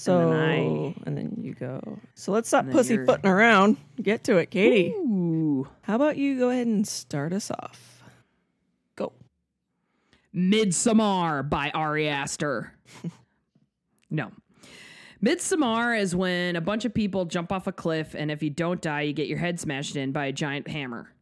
So 0.00 0.30
then 0.30 0.94
and 1.04 1.16
then 1.18 1.36
you 1.42 1.52
go. 1.54 1.98
So 2.14 2.32
let's 2.32 2.48
stop 2.48 2.64
And 2.64 2.72
then 2.72 2.84
you're- 2.86 3.04
pussyfooting 3.04 3.30
around. 3.30 3.76
Get 4.02 4.24
to 4.24 4.38
it, 4.38 4.50
Katie. 4.50 4.92
Ooh. 4.96 5.68
How 5.82 5.96
about 5.96 6.16
you 6.16 6.38
go 6.38 6.48
ahead 6.48 6.66
and 6.66 6.88
start 6.88 7.34
us 7.34 7.50
off? 7.50 8.02
Go. 8.96 9.12
Midsommar 10.34 11.48
by 11.48 11.70
Ari 11.70 12.08
Aster. 12.08 12.72
no. 14.10 14.30
Midsommar 15.22 16.00
is 16.00 16.16
when 16.16 16.56
a 16.56 16.62
bunch 16.62 16.86
of 16.86 16.94
people 16.94 17.26
jump 17.26 17.52
off 17.52 17.66
a 17.66 17.72
cliff, 17.72 18.14
and 18.14 18.30
if 18.30 18.42
you 18.42 18.48
don't 18.48 18.80
die, 18.80 19.02
you 19.02 19.12
get 19.12 19.28
your 19.28 19.36
head 19.36 19.60
smashed 19.60 19.96
in 19.96 20.12
by 20.12 20.24
a 20.26 20.32
giant 20.32 20.66
hammer. 20.66 21.12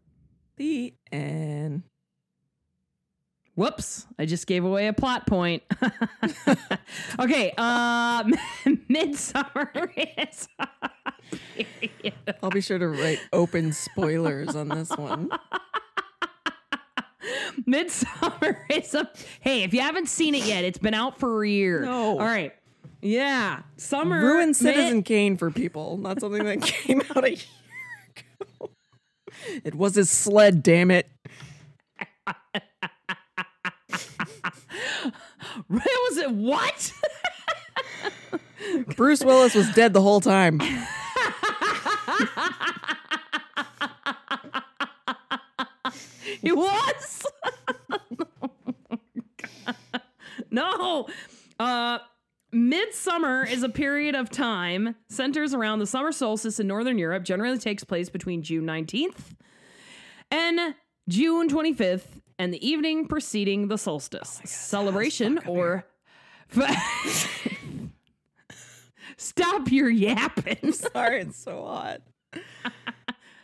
The 0.56 0.94
end. 1.10 1.82
Whoops, 3.58 4.06
I 4.20 4.24
just 4.24 4.46
gave 4.46 4.64
away 4.64 4.86
a 4.86 4.92
plot 4.92 5.26
point. 5.26 5.64
okay, 7.18 7.50
um, 7.58 8.32
Midsummer 8.88 9.92
is. 9.96 10.48
I'll 12.40 12.50
be 12.50 12.60
sure 12.60 12.78
to 12.78 12.86
write 12.86 13.18
open 13.32 13.72
spoilers 13.72 14.54
on 14.54 14.68
this 14.68 14.90
one. 14.90 15.30
Midsummer 17.66 18.64
is 18.70 18.94
a. 18.94 19.10
Hey, 19.40 19.64
if 19.64 19.74
you 19.74 19.80
haven't 19.80 20.08
seen 20.08 20.36
it 20.36 20.44
yet, 20.44 20.62
it's 20.62 20.78
been 20.78 20.94
out 20.94 21.18
for 21.18 21.42
a 21.42 21.48
year. 21.48 21.80
No. 21.80 22.10
All 22.10 22.18
right. 22.18 22.54
Yeah. 23.02 23.62
Summer. 23.76 24.20
Ruin 24.24 24.50
Mid- 24.50 24.56
Citizen 24.56 25.02
Kane 25.02 25.36
for 25.36 25.50
people, 25.50 25.96
not 25.96 26.20
something 26.20 26.44
that 26.44 26.62
came 26.62 27.02
out 27.10 27.24
a 27.24 27.30
year 27.30 27.44
ago. 28.60 28.70
It 29.64 29.74
was 29.74 29.96
his 29.96 30.10
sled, 30.10 30.62
damn 30.62 30.92
it. 30.92 31.08
was 35.68 36.16
it 36.16 36.30
what? 36.30 36.92
Bruce 38.96 39.24
Willis 39.24 39.54
was 39.54 39.70
dead 39.72 39.92
the 39.92 40.02
whole 40.02 40.20
time. 40.20 40.60
He 46.40 46.52
was. 46.52 47.26
no. 50.50 51.08
Uh 51.58 51.98
Midsummer 52.50 53.44
is 53.44 53.62
a 53.62 53.68
period 53.68 54.14
of 54.14 54.30
time 54.30 54.94
centers 55.10 55.52
around 55.52 55.80
the 55.80 55.86
summer 55.86 56.12
solstice 56.12 56.58
in 56.58 56.66
northern 56.66 56.96
Europe, 56.96 57.22
generally 57.24 57.58
takes 57.58 57.84
place 57.84 58.08
between 58.08 58.42
June 58.42 58.64
19th 58.64 59.34
and 60.30 60.74
June 61.08 61.48
25th, 61.48 62.22
and 62.38 62.52
the 62.52 62.66
evening 62.66 63.06
preceding 63.06 63.68
the 63.68 63.76
solstice. 63.78 64.40
Oh 64.42 64.46
Celebration 64.46 65.38
or 65.46 65.84
Stop 69.16 69.70
your 69.70 69.90
yapping. 69.90 70.72
Sorry, 70.72 71.20
it's 71.22 71.36
so 71.38 71.64
hot. 71.64 72.00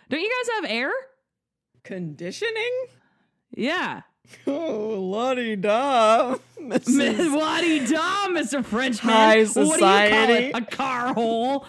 Don't 0.08 0.20
you 0.20 0.30
guys 0.30 0.54
have 0.62 0.70
air? 0.70 0.92
Conditioning? 1.82 2.86
Yeah. 3.56 4.02
Oh, 4.46 5.00
lottie 5.00 5.56
da. 5.56 6.36
Do 6.56 6.62
you 6.64 6.78
do, 7.86 7.96
Mr. 7.96 8.64
Frenchman? 8.64 9.12
High 9.12 9.42
What 9.42 9.54
do 9.54 9.60
you 9.60 9.66
call 9.66 9.72
society. 9.72 10.46
it? 10.46 10.56
A 10.56 10.62
car 10.62 11.12
hole? 11.12 11.66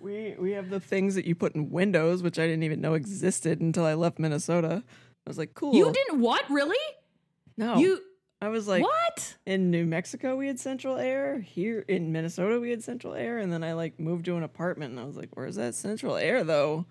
We 0.00 0.34
we 0.38 0.52
have 0.52 0.70
the 0.70 0.80
things 0.80 1.14
that 1.16 1.26
you 1.26 1.34
put 1.34 1.54
in 1.54 1.70
windows, 1.70 2.22
which 2.22 2.38
I 2.38 2.46
didn't 2.46 2.62
even 2.62 2.80
know 2.80 2.94
existed 2.94 3.60
until 3.60 3.84
I 3.84 3.94
left 3.94 4.18
Minnesota. 4.18 4.84
I 5.28 5.30
was 5.30 5.36
like, 5.36 5.52
cool. 5.52 5.74
You 5.74 5.92
didn't 5.92 6.20
what? 6.22 6.48
Really? 6.48 6.78
No. 7.58 7.76
You 7.76 8.00
I 8.40 8.48
was 8.48 8.66
like, 8.66 8.82
what? 8.82 9.36
in 9.44 9.70
New 9.70 9.84
Mexico 9.84 10.36
we 10.36 10.46
had 10.46 10.58
central 10.58 10.96
air. 10.96 11.38
Here 11.38 11.84
in 11.86 12.12
Minnesota 12.12 12.58
we 12.58 12.70
had 12.70 12.82
central 12.82 13.12
air, 13.12 13.36
and 13.36 13.52
then 13.52 13.62
I 13.62 13.74
like 13.74 14.00
moved 14.00 14.24
to 14.24 14.36
an 14.38 14.42
apartment, 14.42 14.92
and 14.92 14.98
I 15.00 15.04
was 15.04 15.16
like, 15.18 15.28
"Where's 15.36 15.56
that 15.56 15.74
central 15.74 16.16
air 16.16 16.44
though?" 16.44 16.86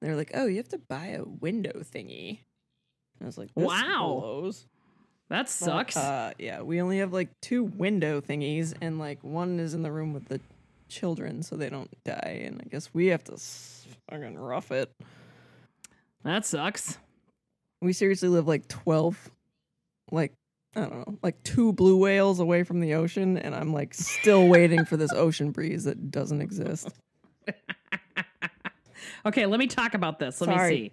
They're 0.00 0.16
like, 0.16 0.32
"Oh, 0.34 0.46
you 0.46 0.56
have 0.56 0.70
to 0.70 0.78
buy 0.78 1.06
a 1.08 1.22
window 1.22 1.82
thingy." 1.84 2.40
I 3.22 3.26
was 3.26 3.38
like, 3.38 3.50
Wow. 3.54 4.18
blows." 4.20 4.66
That 5.28 5.42
But, 5.44 5.48
sucks. 5.50 5.96
Uh, 5.96 6.32
yeah, 6.36 6.62
we 6.62 6.80
only 6.80 6.98
have 6.98 7.12
like 7.12 7.28
two 7.42 7.62
window 7.62 8.20
thingies, 8.20 8.74
and 8.80 8.98
like 8.98 9.22
one 9.22 9.60
is 9.60 9.72
in 9.74 9.82
the 9.82 9.92
room 9.92 10.12
with 10.14 10.24
the 10.26 10.40
children, 10.88 11.44
so 11.44 11.54
they 11.54 11.70
don't 11.70 11.90
die. 12.02 12.42
And 12.44 12.60
I 12.60 12.68
guess 12.68 12.92
we 12.92 13.06
have 13.08 13.22
to 13.24 13.36
fucking 14.10 14.36
rough 14.36 14.72
it. 14.72 14.90
that 16.24 16.44
sucks. 16.44 16.98
We 17.80 17.92
seriously 17.92 18.28
live 18.28 18.46
like 18.48 18.66
twelve, 18.68 19.30
like 20.10 20.32
I 20.74 20.80
don't 20.80 20.92
know, 20.92 21.18
like 21.22 21.42
two 21.44 21.72
blue 21.72 21.96
whales 21.96 22.40
away 22.40 22.62
from 22.64 22.80
the 22.80 22.94
ocean, 22.94 23.36
and 23.38 23.54
I'm 23.54 23.72
like 23.72 23.94
still 23.94 24.48
waiting 24.48 24.84
for 24.84 24.96
this 24.96 25.12
ocean 25.12 25.50
breeze 25.52 25.84
that 25.84 26.10
doesn't 26.10 26.40
exist. 26.40 26.88
Okay, 29.26 29.46
let 29.46 29.58
me 29.58 29.66
talk 29.66 29.94
about 29.94 30.18
this. 30.20 30.40
Let 30.40 30.48
Sorry. 30.48 30.70
me 30.70 30.76
see. 30.76 30.92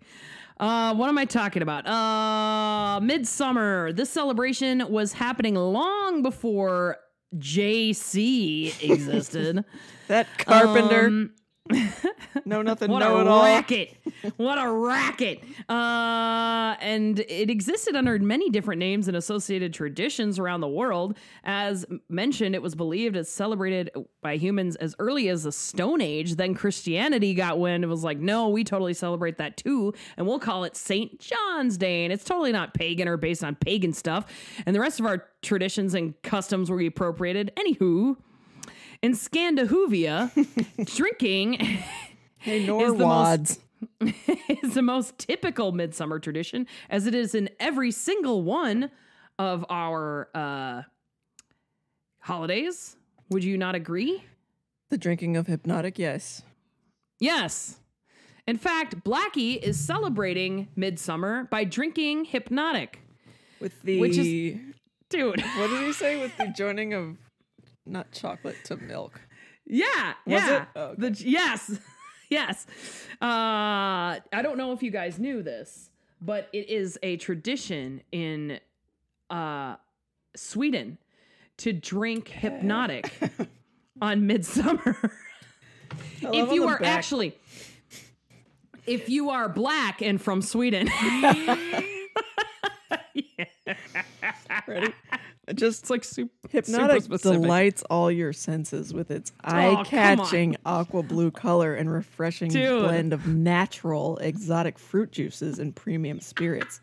Uh, 0.59 0.95
what 0.95 1.09
am 1.09 1.17
I 1.17 1.25
talking 1.25 1.61
about? 1.61 1.85
Uh, 1.87 2.99
Midsummer. 3.01 3.93
This 3.93 4.09
celebration 4.09 4.83
was 4.89 5.13
happening 5.13 5.55
long 5.55 6.21
before 6.23 6.97
JC 7.37 8.73
existed. 8.89 9.63
That 10.07 10.27
carpenter, 10.37 11.07
Um, 11.07 11.33
no 12.45 12.61
nothing, 12.61 12.91
What 12.91 12.99
know 12.99 13.17
a 13.17 13.21
it 13.21 13.27
all. 13.27 13.43
racket! 13.43 13.95
What 14.37 14.57
a 14.59 14.69
racket! 14.71 15.41
Uh, 15.67 16.75
and 16.79 17.19
it 17.19 17.49
existed 17.49 17.95
under 17.95 18.19
many 18.19 18.49
different 18.51 18.79
names 18.79 19.07
and 19.07 19.17
associated 19.17 19.73
traditions 19.73 20.37
around 20.37 20.61
the 20.61 20.67
world. 20.67 21.17
As 21.43 21.83
mentioned, 22.07 22.53
it 22.53 22.61
was 22.61 22.75
believed 22.75 23.15
it's 23.15 23.31
celebrated 23.31 23.89
by 24.21 24.37
humans 24.37 24.75
as 24.75 24.95
early 24.99 25.27
as 25.29 25.43
the 25.43 25.51
Stone 25.51 26.01
Age. 26.01 26.35
Then 26.35 26.53
Christianity 26.53 27.33
got 27.33 27.57
wind 27.57 27.83
and 27.83 27.89
was 27.89 28.03
like, 28.03 28.19
"No, 28.19 28.49
we 28.49 28.63
totally 28.63 28.93
celebrate 28.93 29.37
that 29.37 29.57
too, 29.57 29.93
and 30.17 30.27
we'll 30.27 30.39
call 30.39 30.65
it 30.65 30.75
Saint 30.75 31.19
John's 31.19 31.77
Day." 31.77 32.03
And 32.03 32.13
it's 32.13 32.23
totally 32.23 32.51
not 32.51 32.75
pagan 32.75 33.07
or 33.07 33.17
based 33.17 33.43
on 33.43 33.55
pagan 33.55 33.93
stuff. 33.93 34.25
And 34.67 34.75
the 34.75 34.79
rest 34.79 34.99
of 34.99 35.07
our 35.07 35.25
traditions 35.41 35.95
and 35.95 36.19
customs 36.21 36.69
were 36.69 36.81
appropriated. 36.81 37.51
Anywho. 37.57 38.17
In 39.01 39.13
Scandinavia, 39.13 40.31
drinking 40.85 41.53
Hey, 42.37 42.61
is 42.61 42.67
the 42.67 43.05
most- 43.05 43.59
is 44.63 44.73
the 44.73 44.81
most 44.81 45.17
typical 45.17 45.71
midsummer 45.71 46.19
tradition, 46.19 46.67
as 46.89 47.05
it 47.07 47.15
is 47.15 47.35
in 47.35 47.49
every 47.59 47.91
single 47.91 48.41
one 48.43 48.89
of 49.37 49.65
our 49.69 50.29
uh, 50.33 50.81
holidays. 52.19 52.95
Would 53.29 53.43
you 53.43 53.57
not 53.57 53.75
agree? 53.75 54.23
The 54.89 54.97
drinking 54.97 55.37
of 55.37 55.47
Hpnotiq, 55.47 55.97
yes. 55.97 56.43
Yes. 57.19 57.77
In 58.47 58.57
fact, 58.57 59.03
Blackie 59.03 59.57
is 59.61 59.79
celebrating 59.79 60.67
midsummer 60.75 61.45
by 61.45 61.63
drinking 61.63 62.27
Hpnotiq. 62.27 62.89
With 63.59 63.81
the 63.83 63.99
Which 63.99 64.17
is- 64.17 64.57
Dude. 65.09 65.39
what 65.57 65.69
did 65.69 65.83
he 65.83 65.93
say 65.93 66.19
with 66.19 66.35
the 66.37 66.47
joining 66.55 66.93
of 66.93 67.17
not 67.85 68.11
chocolate 68.11 68.57
to 68.65 68.77
milk? 68.77 69.19
Yeah, 69.65 70.13
Was 70.25 70.41
yeah. 70.43 70.61
it? 70.61 70.67
Oh, 70.75 70.81
okay. 70.89 71.09
The 71.09 71.23
yes, 71.27 71.79
yes. 72.29 72.65
Uh, 73.21 73.25
I 73.25 74.41
don't 74.41 74.57
know 74.57 74.71
if 74.73 74.83
you 74.83 74.91
guys 74.91 75.17
knew 75.19 75.41
this, 75.43 75.89
but 76.21 76.49
it 76.53 76.69
is 76.69 76.97
a 77.03 77.17
tradition 77.17 78.01
in 78.11 78.59
uh, 79.29 79.75
Sweden 80.35 80.97
to 81.57 81.73
drink 81.73 82.29
Hpnotiq 82.29 83.47
on 84.01 84.27
midsummer. 84.27 84.97
If 86.21 86.51
you 86.51 86.67
are 86.67 86.79
back- 86.79 86.87
actually, 86.87 87.37
if 88.87 89.09
you 89.09 89.29
are 89.29 89.47
black 89.47 90.01
and 90.01 90.19
from 90.19 90.41
Sweden, 90.41 90.89
ready, 94.67 94.93
it 95.47 95.55
just 95.57 95.83
it's 95.83 95.89
like 95.89 96.03
super 96.03 96.31
Hpnotiq 96.49 97.03
super 97.03 97.17
delights 97.17 97.83
all 97.89 98.09
your 98.11 98.33
senses 98.33 98.93
with 98.93 99.11
its 99.11 99.31
Oh, 99.43 99.51
eye-catching 99.53 100.57
aqua 100.65 101.03
blue 101.03 101.31
color 101.31 101.73
and 101.75 101.91
refreshing 101.91 102.49
Dude. 102.49 102.81
blend 102.83 103.13
of 103.13 103.27
natural 103.27 104.17
exotic 104.17 104.79
fruit 104.79 105.11
juices 105.11 105.59
and 105.59 105.75
premium 105.75 106.19
spirits. 106.19 106.79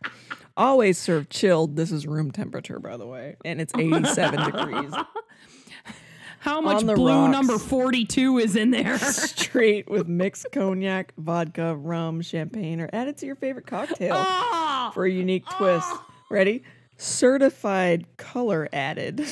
Always 0.56 0.98
served 0.98 1.30
chilled. 1.30 1.76
This 1.76 1.90
is 1.90 2.06
room 2.06 2.30
temperature, 2.30 2.78
by 2.78 2.96
the 2.96 3.06
way, 3.06 3.36
and 3.44 3.60
it's 3.60 3.72
87 3.76 4.44
degrees. 4.52 4.92
How 6.40 6.60
much 6.60 6.84
blue 6.84 7.06
rocks. 7.08 7.32
number 7.32 7.56
forty-two 7.56 8.38
is 8.38 8.56
in 8.56 8.72
there? 8.72 8.98
Straight 8.98 9.88
with 9.88 10.08
mixed 10.08 10.46
cognac, 10.52 11.12
vodka, 11.16 11.76
rum, 11.76 12.20
champagne, 12.20 12.80
or 12.80 12.90
add 12.92 13.06
it 13.06 13.16
to 13.18 13.26
your 13.26 13.36
favorite 13.36 13.66
cocktail. 13.66 14.14
Oh, 14.18 14.90
for 14.92 15.04
a 15.04 15.10
unique 15.10 15.44
twist. 15.56 15.86
Ah! 15.88 16.06
Ready? 16.30 16.64
Certified 17.02 18.06
color 18.16 18.68
added. 18.72 19.26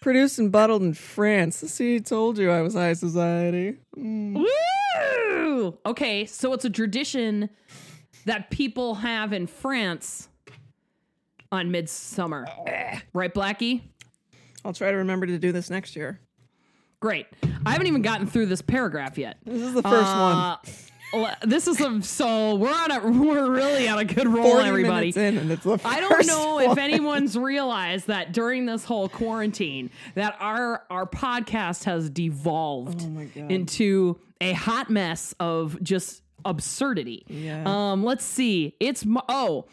Produced 0.00 0.38
and 0.38 0.50
bottled 0.50 0.82
in 0.82 0.94
France. 0.94 1.56
See, 1.56 2.00
told 2.00 2.38
you 2.38 2.50
I 2.50 2.62
was 2.62 2.72
high 2.72 2.94
society. 2.94 3.76
Woo! 3.94 5.78
Okay, 5.84 6.24
so 6.24 6.54
it's 6.54 6.64
a 6.64 6.70
tradition 6.70 7.50
that 8.24 8.50
people 8.50 8.94
have 8.96 9.34
in 9.34 9.46
France 9.46 10.28
on 11.52 11.70
midsummer. 11.70 12.46
Right, 13.12 13.32
Blackie? 13.34 13.82
I'll 14.64 14.72
try 14.72 14.90
to 14.90 14.96
remember 14.96 15.26
to 15.26 15.38
do 15.38 15.52
this 15.52 15.68
next 15.68 15.94
year. 15.94 16.20
Great. 17.00 17.26
I 17.66 17.72
haven't 17.72 17.86
even 17.86 18.00
gotten 18.00 18.26
through 18.26 18.46
this 18.46 18.62
paragraph 18.62 19.18
yet. 19.18 19.36
This 19.44 19.60
is 19.62 19.74
the 19.74 19.82
first 19.82 19.94
Uh, 20.10 20.56
l- 20.56 20.62
This 21.42 21.66
is 21.68 21.80
a 21.80 22.02
so 22.02 22.54
we're 22.56 22.68
on 22.72 22.90
a 22.90 23.00
we're 23.00 23.50
really 23.50 23.88
on 23.88 23.98
a 23.98 24.04
good 24.04 24.26
roll, 24.28 24.58
everybody. 24.58 25.12
in, 25.14 25.38
and 25.38 25.50
it's 25.52 25.64
the 25.64 25.78
I 25.84 26.00
don't 26.00 26.26
know 26.26 26.58
if 26.60 26.78
anyone's 26.78 27.36
realized 27.36 28.06
that 28.08 28.32
during 28.32 28.66
this 28.66 28.84
whole 28.84 29.08
quarantine 29.08 29.90
that 30.14 30.36
our 30.40 30.82
our 30.90 31.06
podcast 31.06 31.84
has 31.84 32.10
devolved 32.10 33.02
Oh 33.02 33.40
into 33.48 34.18
a 34.40 34.52
hot 34.52 34.90
mess 34.90 35.34
of 35.40 35.80
just 35.82 36.22
absurdity. 36.44 37.24
Yeah. 37.28 37.62
Um 37.66 38.04
let's 38.04 38.24
see. 38.24 38.74
It's 38.80 39.04
oh 39.28 39.66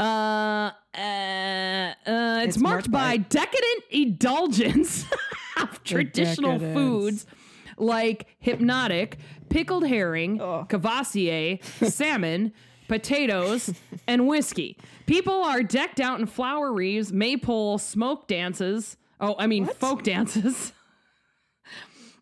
uh, 0.00 0.02
uh, 0.02 0.70
uh, 0.96 1.92
it's, 2.42 2.56
It's 2.56 2.58
marked 2.58 2.88
marked 2.88 2.90
by 2.90 3.16
by- 3.18 3.24
decadent 3.28 3.84
indulgence 3.90 5.04
of 5.60 5.82
traditional 5.84 6.52
decadence. 6.58 6.74
foods 6.76 7.26
like 7.76 8.26
Hpnotiq, 8.44 9.14
pickled 9.48 9.86
herring, 9.86 10.40
Oh. 10.40 10.66
cavassier, 10.68 11.62
salmon, 11.90 12.52
potatoes, 12.88 13.72
and 14.06 14.26
whiskey. 14.26 14.76
People 15.06 15.42
are 15.44 15.62
decked 15.62 16.00
out 16.00 16.20
in 16.20 16.26
flower 16.26 16.72
wreaths, 16.72 17.12
maypole 17.12 17.78
smoke 17.78 18.26
dances. 18.26 18.96
Oh, 19.20 19.34
I 19.38 19.46
mean 19.46 19.66
folk 19.66 20.02
dances. 20.02 20.72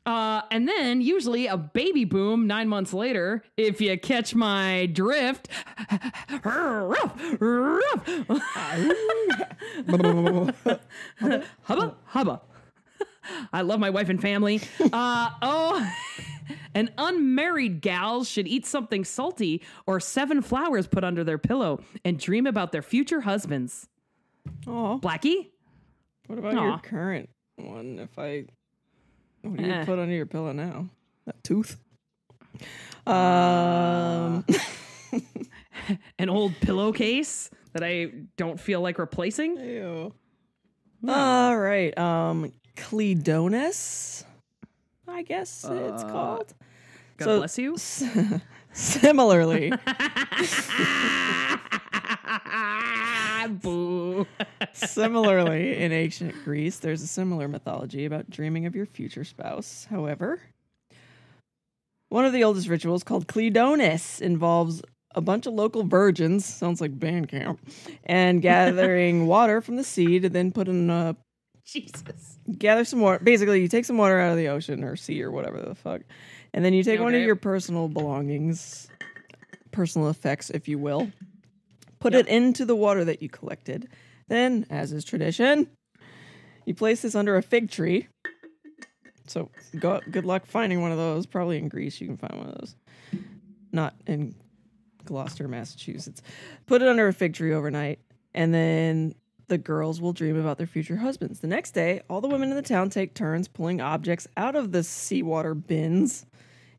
Uh, 0.06 0.42
and 0.52 0.68
then 0.68 1.00
usually 1.00 1.48
a 1.48 1.56
baby 1.56 2.04
boom 2.04 2.46
nine 2.46 2.68
months 2.68 2.92
later, 2.92 3.42
if 3.56 3.80
you 3.80 3.98
catch 3.98 4.36
my 4.36 4.86
drift. 4.92 5.48
hubba, 11.62 11.96
hubba. 12.06 12.40
I 13.52 13.62
love 13.62 13.80
my 13.80 13.90
wife 13.90 14.08
and 14.08 14.20
family. 14.20 14.60
Uh, 14.92 15.30
oh, 15.42 15.92
and 16.74 16.92
unmarried 16.98 17.80
gals 17.80 18.28
should 18.28 18.46
eat 18.46 18.66
something 18.66 19.04
salty 19.04 19.62
or 19.86 20.00
seven 20.00 20.42
flowers 20.42 20.86
put 20.86 21.04
under 21.04 21.24
their 21.24 21.38
pillow 21.38 21.80
and 22.04 22.18
dream 22.18 22.46
about 22.46 22.72
their 22.72 22.82
future 22.82 23.22
husbands. 23.22 23.88
Aw, 24.66 24.98
Blackie? 24.98 25.48
what 26.26 26.38
about 26.38 26.54
Aw. 26.56 26.64
your 26.64 26.78
current 26.78 27.28
one? 27.56 27.98
If 27.98 28.18
I, 28.18 28.44
what 29.42 29.56
do 29.56 29.64
you 29.64 29.72
Eh. 29.72 29.84
put 29.84 29.98
under 29.98 30.14
your 30.14 30.26
pillow 30.26 30.52
now? 30.52 30.88
That 31.26 31.42
tooth. 31.42 31.76
Um, 33.06 34.44
An 36.18 36.28
old 36.28 36.54
pillowcase 36.60 37.50
that 37.72 37.84
I 37.84 38.10
don't 38.36 38.58
feel 38.58 38.80
like 38.80 38.98
replacing? 38.98 39.56
ew. 39.56 40.12
All 41.08 41.56
right. 41.58 41.96
Um, 41.98 42.52
Cledonis, 42.76 44.24
I 45.08 45.22
guess 45.22 45.64
it's 45.64 46.02
Uh, 46.04 46.08
called. 46.10 46.54
God 47.18 47.24
So- 47.24 47.38
bless 47.38 47.58
you. 47.58 47.76
Similarly, 48.72 49.72
Boo. 53.62 54.26
Similarly, 54.74 55.76
in 55.78 55.92
ancient 55.92 56.34
Greece, 56.44 56.78
there's 56.78 57.00
a 57.02 57.06
similar 57.06 57.48
mythology 57.48 58.04
about 58.04 58.28
dreaming 58.28 58.66
of 58.66 58.74
your 58.74 58.86
future 58.86 59.24
spouse. 59.24 59.86
However, 59.88 60.40
one 62.08 62.24
of 62.24 62.32
the 62.32 62.44
oldest 62.44 62.68
rituals, 62.68 63.02
called 63.04 63.28
Cledonis, 63.28 64.20
involves 64.20 64.82
a 65.14 65.20
bunch 65.20 65.46
of 65.46 65.54
local 65.54 65.84
virgins, 65.84 66.44
sounds 66.44 66.80
like 66.80 66.98
band 66.98 67.28
camp, 67.28 67.60
and 68.04 68.42
gathering 68.42 69.26
water 69.26 69.60
from 69.60 69.76
the 69.76 69.84
sea 69.84 70.18
to 70.20 70.28
then 70.28 70.50
put 70.52 70.68
in 70.68 70.90
a 70.90 71.16
Jesus. 71.72 72.38
gather 72.58 72.84
some 72.84 73.00
water. 73.00 73.22
Basically, 73.22 73.60
you 73.60 73.68
take 73.68 73.84
some 73.84 73.98
water 73.98 74.18
out 74.20 74.30
of 74.30 74.36
the 74.36 74.48
ocean 74.48 74.84
or 74.84 74.96
sea 74.96 75.22
or 75.22 75.30
whatever 75.30 75.60
the 75.60 75.74
fuck, 75.74 76.02
and 76.54 76.64
then 76.64 76.72
you 76.72 76.82
take 76.82 77.00
one 77.00 77.14
of 77.14 77.20
your 77.22 77.36
personal 77.36 77.88
belongings, 77.88 78.88
personal 79.72 80.08
effects, 80.08 80.48
if 80.50 80.68
you 80.68 80.78
will, 80.78 81.10
put 81.98 82.12
Yep. 82.12 82.26
it 82.26 82.28
into 82.28 82.64
the 82.64 82.76
water 82.76 83.04
that 83.04 83.20
you 83.22 83.28
collected. 83.28 83.88
Then, 84.28 84.66
as 84.70 84.92
is 84.92 85.04
tradition, 85.04 85.68
you 86.64 86.74
place 86.74 87.02
this 87.02 87.14
under 87.14 87.36
a 87.36 87.42
fig 87.42 87.70
tree. 87.70 88.08
So, 89.28 89.50
go, 89.80 90.00
good 90.10 90.24
luck 90.24 90.46
finding 90.46 90.80
one 90.80 90.92
of 90.92 90.98
those. 90.98 91.26
Probably 91.26 91.58
in 91.58 91.68
Greece, 91.68 92.00
you 92.00 92.06
can 92.06 92.16
find 92.16 92.36
one 92.38 92.48
of 92.48 92.54
those. 92.58 92.76
Not 93.72 93.94
in 94.06 94.34
Gloucester, 95.04 95.48
Massachusetts. 95.48 96.22
Put 96.66 96.80
it 96.82 96.88
under 96.88 97.08
a 97.08 97.12
fig 97.12 97.34
tree 97.34 97.52
overnight, 97.52 97.98
and 98.34 98.54
then 98.54 99.14
the 99.48 99.58
girls 99.58 100.00
will 100.00 100.12
dream 100.12 100.38
about 100.38 100.58
their 100.58 100.66
future 100.66 100.96
husbands. 100.96 101.40
The 101.40 101.46
next 101.46 101.72
day, 101.72 102.02
all 102.10 102.20
the 102.20 102.28
women 102.28 102.50
in 102.50 102.56
the 102.56 102.62
town 102.62 102.90
take 102.90 103.14
turns 103.14 103.48
pulling 103.48 103.80
objects 103.80 104.26
out 104.36 104.56
of 104.56 104.72
the 104.72 104.82
seawater 104.82 105.54
bins 105.54 106.26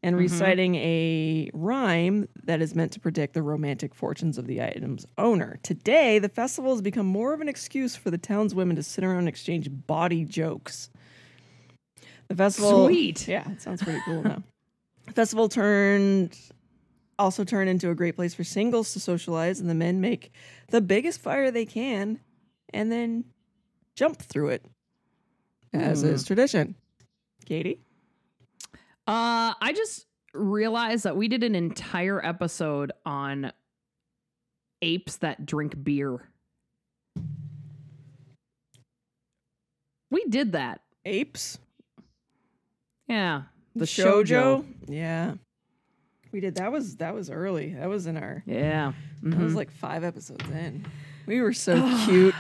and 0.03 0.15
mm-hmm. 0.15 0.23
reciting 0.23 0.75
a 0.75 1.49
rhyme 1.53 2.27
that 2.43 2.61
is 2.61 2.75
meant 2.75 2.91
to 2.93 2.99
predict 2.99 3.33
the 3.33 3.41
romantic 3.41 3.95
fortunes 3.95 4.37
of 4.37 4.47
the 4.47 4.61
item's 4.61 5.05
owner. 5.17 5.59
Today, 5.63 6.19
the 6.19 6.29
festival 6.29 6.71
has 6.71 6.81
become 6.81 7.05
more 7.05 7.33
of 7.33 7.41
an 7.41 7.49
excuse 7.49 7.95
for 7.95 8.11
the 8.11 8.17
town's 8.17 8.53
women 8.53 8.75
to 8.75 8.83
sit 8.83 9.03
around 9.03 9.19
and 9.19 9.29
exchange 9.29 9.69
body 9.71 10.23
jokes. 10.23 10.89
The 12.27 12.35
festival, 12.35 12.85
Sweet. 12.85 13.27
yeah, 13.27 13.49
it 13.49 13.61
sounds 13.61 13.81
pretty 13.81 14.01
cool 14.05 14.21
now. 14.23 14.43
The 15.05 15.13
festival 15.13 15.47
turned 15.47 16.37
also 17.17 17.43
turned 17.43 17.69
into 17.69 17.89
a 17.89 17.95
great 17.95 18.15
place 18.15 18.33
for 18.33 18.43
singles 18.43 18.93
to 18.93 18.99
socialize, 18.99 19.59
and 19.59 19.69
the 19.69 19.73
men 19.73 20.01
make 20.01 20.31
the 20.69 20.81
biggest 20.81 21.21
fire 21.21 21.49
they 21.49 21.65
can 21.65 22.19
and 22.73 22.91
then 22.91 23.25
jump 23.95 24.21
through 24.21 24.49
it, 24.49 24.65
as 25.73 26.03
is 26.03 26.23
tradition. 26.25 26.75
Katie? 27.45 27.79
Uh, 29.07 29.53
I 29.61 29.73
just 29.75 30.05
realized 30.33 31.05
that 31.05 31.15
we 31.15 31.27
did 31.27 31.43
an 31.43 31.55
entire 31.55 32.23
episode 32.23 32.91
on 33.05 33.51
apes 34.81 35.17
that 35.17 35.45
drink 35.45 35.81
beer. 35.83 36.19
We 40.11 40.23
did 40.25 40.53
that. 40.53 40.81
Apes? 41.05 41.57
Yeah. 43.07 43.43
The 43.75 43.85
Shoujo? 43.85 44.23
shoujo. 44.25 44.65
Yeah. 44.87 45.33
We 46.31 46.39
did 46.41 46.55
that 46.55 46.71
was 46.71 46.97
that 46.97 47.13
was 47.13 47.29
early. 47.29 47.73
That 47.73 47.87
was 47.89 48.05
in 48.07 48.17
our 48.17 48.43
Yeah. 48.45 48.93
that 49.23 49.39
was 49.39 49.55
like 49.55 49.71
five 49.71 50.03
episodes 50.03 50.47
in. 50.49 50.85
We 51.27 51.41
were 51.41 51.53
so 51.53 51.75
cute. 52.05 52.33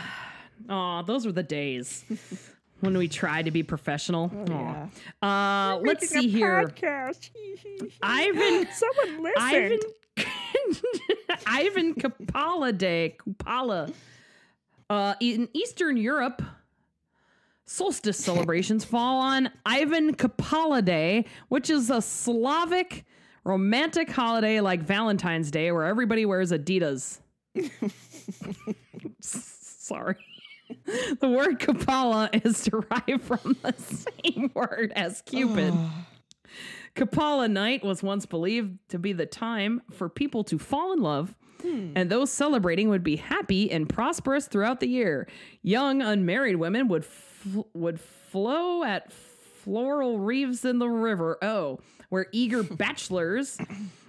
Oh, 0.67 1.03
those 1.03 1.25
were 1.25 1.31
the 1.31 1.43
days 1.43 2.03
when 2.79 2.97
we 2.97 3.07
tried 3.07 3.45
to 3.45 3.51
be 3.51 3.61
professional. 3.61 4.31
Oh. 4.49 4.89
Aw. 5.21 5.73
Uh, 5.73 5.77
let's 5.79 6.09
see 6.09 6.27
here. 6.27 6.71
Ivan. 8.01 8.67
Someone 8.73 9.33
Ivan. 9.37 9.79
Ivan 11.45 11.93
Kapala 11.93 12.75
Day. 12.75 13.17
Kupala. 13.19 13.93
Uh, 14.89 15.15
in 15.19 15.49
Eastern 15.53 15.97
Europe, 15.97 16.41
solstice 17.65 18.17
celebrations 18.17 18.85
fall 18.85 19.19
on 19.19 19.49
Ivan 19.65 20.15
Kapala 20.15 20.83
Day, 20.83 21.25
which 21.49 21.69
is 21.69 21.89
a 21.89 22.01
Slavic 22.01 23.05
romantic 23.43 24.09
holiday 24.09 24.61
like 24.61 24.81
Valentine's 24.81 25.51
Day 25.51 25.71
where 25.73 25.83
everybody 25.83 26.25
wears 26.25 26.51
Adidas. 26.51 27.19
Sorry. 29.21 30.15
The 31.19 31.29
word 31.29 31.59
Kapala 31.59 32.45
is 32.45 32.63
derived 32.63 33.23
from 33.23 33.55
the 33.61 33.73
same 33.77 34.51
word 34.53 34.91
as 34.95 35.21
Cupid. 35.21 35.73
Kapala 36.95 37.49
night 37.49 37.83
was 37.83 38.01
once 38.01 38.25
believed 38.25 38.77
to 38.89 38.99
be 38.99 39.13
the 39.13 39.25
time 39.25 39.81
for 39.91 40.09
people 40.09 40.43
to 40.45 40.57
fall 40.57 40.91
in 40.93 40.99
love, 40.99 41.35
hmm. 41.61 41.91
and 41.95 42.09
those 42.09 42.31
celebrating 42.31 42.89
would 42.89 43.03
be 43.03 43.17
happy 43.17 43.71
and 43.71 43.87
prosperous 43.87 44.47
throughout 44.47 44.79
the 44.79 44.87
year. 44.87 45.27
Young 45.61 46.01
unmarried 46.01 46.55
women 46.55 46.87
would 46.87 47.05
fl- 47.05 47.61
would 47.73 47.99
flow 47.99 48.83
at 48.83 49.11
floral 49.67 50.17
reefs 50.17 50.63
in 50.63 50.79
the 50.79 50.87
river. 50.87 51.37
Oh, 51.41 51.79
where 52.07 52.27
eager 52.31 52.63
bachelors 52.83 53.57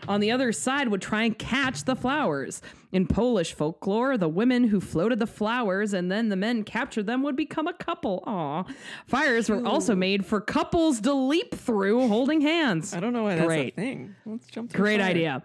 on 0.06 0.20
the 0.20 0.30
other 0.30 0.52
side 0.52 0.86
would 0.86 1.02
try 1.02 1.24
and 1.24 1.36
catch 1.36 1.82
the 1.82 1.96
flowers. 1.96 2.62
In 2.92 3.08
Polish 3.08 3.52
folklore, 3.54 4.16
the 4.16 4.28
women 4.28 4.68
who 4.68 4.80
floated 4.80 5.18
the 5.18 5.26
flowers 5.26 5.92
and 5.92 6.10
then 6.12 6.28
the 6.28 6.36
men 6.36 6.62
captured 6.62 7.06
them 7.06 7.24
would 7.24 7.34
become 7.34 7.66
a 7.66 7.72
couple. 7.72 8.22
Aw. 8.24 8.64
Fires 9.08 9.50
were 9.50 9.66
also 9.66 9.96
made 9.96 10.24
for 10.24 10.40
couples 10.40 11.00
to 11.00 11.12
leap 11.12 11.52
through 11.56 12.06
holding 12.06 12.40
hands. 12.40 12.94
I 12.94 13.00
don't 13.00 13.12
know 13.12 13.24
why 13.24 13.34
that's 13.34 13.46
Great. 13.46 13.72
a 13.72 13.76
thing. 13.76 14.14
Let's 14.24 14.46
jump 14.46 14.70
through 14.70 14.80
Great 14.80 15.00
fire. 15.00 15.10
idea. 15.10 15.42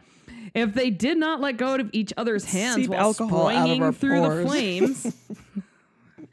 If 0.53 0.75
they 0.75 0.91
did 0.91 1.17
not 1.17 1.41
let 1.41 1.57
go 1.57 1.73
of 1.73 1.89
each 1.91 2.13
other's 2.15 2.45
hands 2.45 2.75
Seep 2.75 2.89
while 2.91 2.99
alcohol 2.99 3.47
out 3.47 3.55
of 3.55 3.61
spraying 3.63 3.81
our 3.83 3.91
through 3.91 4.19
pores. 4.19 4.37
the 4.43 4.49
flames, 4.51 5.15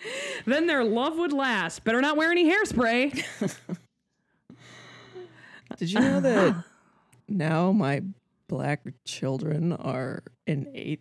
then 0.46 0.66
their 0.66 0.84
love 0.84 1.16
would 1.18 1.32
last. 1.32 1.84
Better 1.84 2.00
not 2.00 2.16
wear 2.16 2.30
any 2.30 2.50
hairspray. 2.50 3.24
Did 5.76 5.92
you 5.92 6.00
know 6.00 6.20
that 6.20 6.64
now 7.28 7.72
my 7.72 8.02
black 8.48 8.82
children 9.06 9.72
are 9.72 10.22
innate 10.46 11.00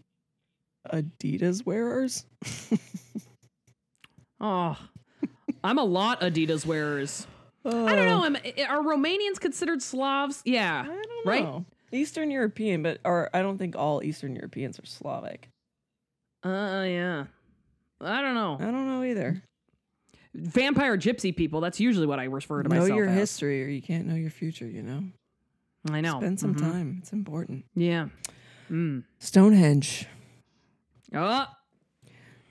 Adidas 0.92 1.66
wearers? 1.66 2.26
Oh, 4.40 4.78
I'm 5.64 5.78
a 5.78 5.84
lot 5.84 6.22
Adidas 6.22 6.66
wearers. 6.66 7.28
I 7.66 7.70
don't 7.70 8.06
know. 8.06 8.24
I'm, 8.24 8.36
are 8.36 8.82
Romanians 8.82 9.40
considered 9.40 9.82
Slavs? 9.82 10.42
Yeah. 10.46 10.86
I 10.86 10.88
don't 10.88 11.26
Right? 11.26 11.64
Eastern 11.92 12.32
European, 12.32 12.84
but 12.84 13.00
or 13.04 13.30
I 13.34 13.42
don't 13.42 13.58
think 13.58 13.76
all 13.76 14.04
Eastern 14.04 14.36
Europeans 14.36 14.80
are 14.80 14.86
Slavic. 14.86 15.50
Uh, 16.44 16.86
yeah. 16.88 17.26
I 18.02 18.22
don't 18.22 18.34
know. 18.36 18.56
I 18.60 18.72
don't 18.72 18.88
know 18.88 19.04
either. 19.04 19.42
Vampire 20.34 20.98
gypsy 20.98 21.36
people. 21.36 21.60
That's 21.60 21.80
usually 21.80 22.08
what 22.08 22.20
I 22.20 22.26
refer 22.26 22.64
to 22.64 22.70
know 22.70 22.76
myself 22.76 22.90
Know 22.90 22.96
your 22.96 23.08
as. 23.10 23.16
history, 23.16 23.64
or 23.64 23.68
you 23.68 23.82
can't 23.82 24.06
know 24.08 24.16
your 24.16 24.30
future. 24.30 24.68
You 24.68 24.84
know, 24.84 25.04
I 25.92 26.02
know. 26.02 26.20
spend 26.20 26.40
some 26.40 26.56
Mhm. 26.56 26.60
time. 26.62 26.96
It's 27.02 27.12
important. 27.14 27.66
Yeah. 27.76 28.10
Mm. 28.70 29.04
Stonehenge. 29.20 30.06
Oh, 31.14 31.46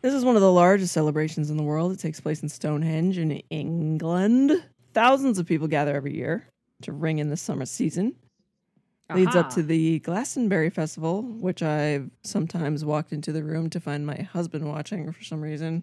This 0.03 0.15
is 0.15 0.25
one 0.25 0.37
of 0.37 0.43
the 0.43 0.53
largest 0.53 0.93
celebrations 0.93 1.51
in 1.51 1.57
the 1.57 1.63
world. 1.65 1.91
It 1.93 1.99
takes 1.99 2.21
place 2.21 2.43
in 2.43 2.49
Stonehenge 2.49 3.19
in 3.19 3.33
England. 3.51 4.53
Thousands 4.95 5.39
of 5.41 5.47
people 5.47 5.67
gather 5.69 5.95
every 5.95 6.15
year 6.17 6.47
to 6.83 6.93
ring 6.93 7.19
in 7.19 7.31
the 7.31 7.37
summer 7.37 7.65
season. 7.67 8.15
Leads 9.15 9.37
up 9.37 9.49
to 9.51 9.63
the 9.63 10.01
Glastonbury 10.01 10.69
Festival, 10.69 11.23
which 11.23 11.63
I've 11.63 12.11
sometimes 12.25 12.85
walked 12.85 13.13
into 13.13 13.33
the 13.33 13.43
room 13.43 13.71
to 13.71 13.81
find 13.81 14.07
my 14.07 14.29
husband 14.33 14.69
watching 14.69 15.11
for 15.13 15.25
some 15.25 15.41
reason. 15.41 15.83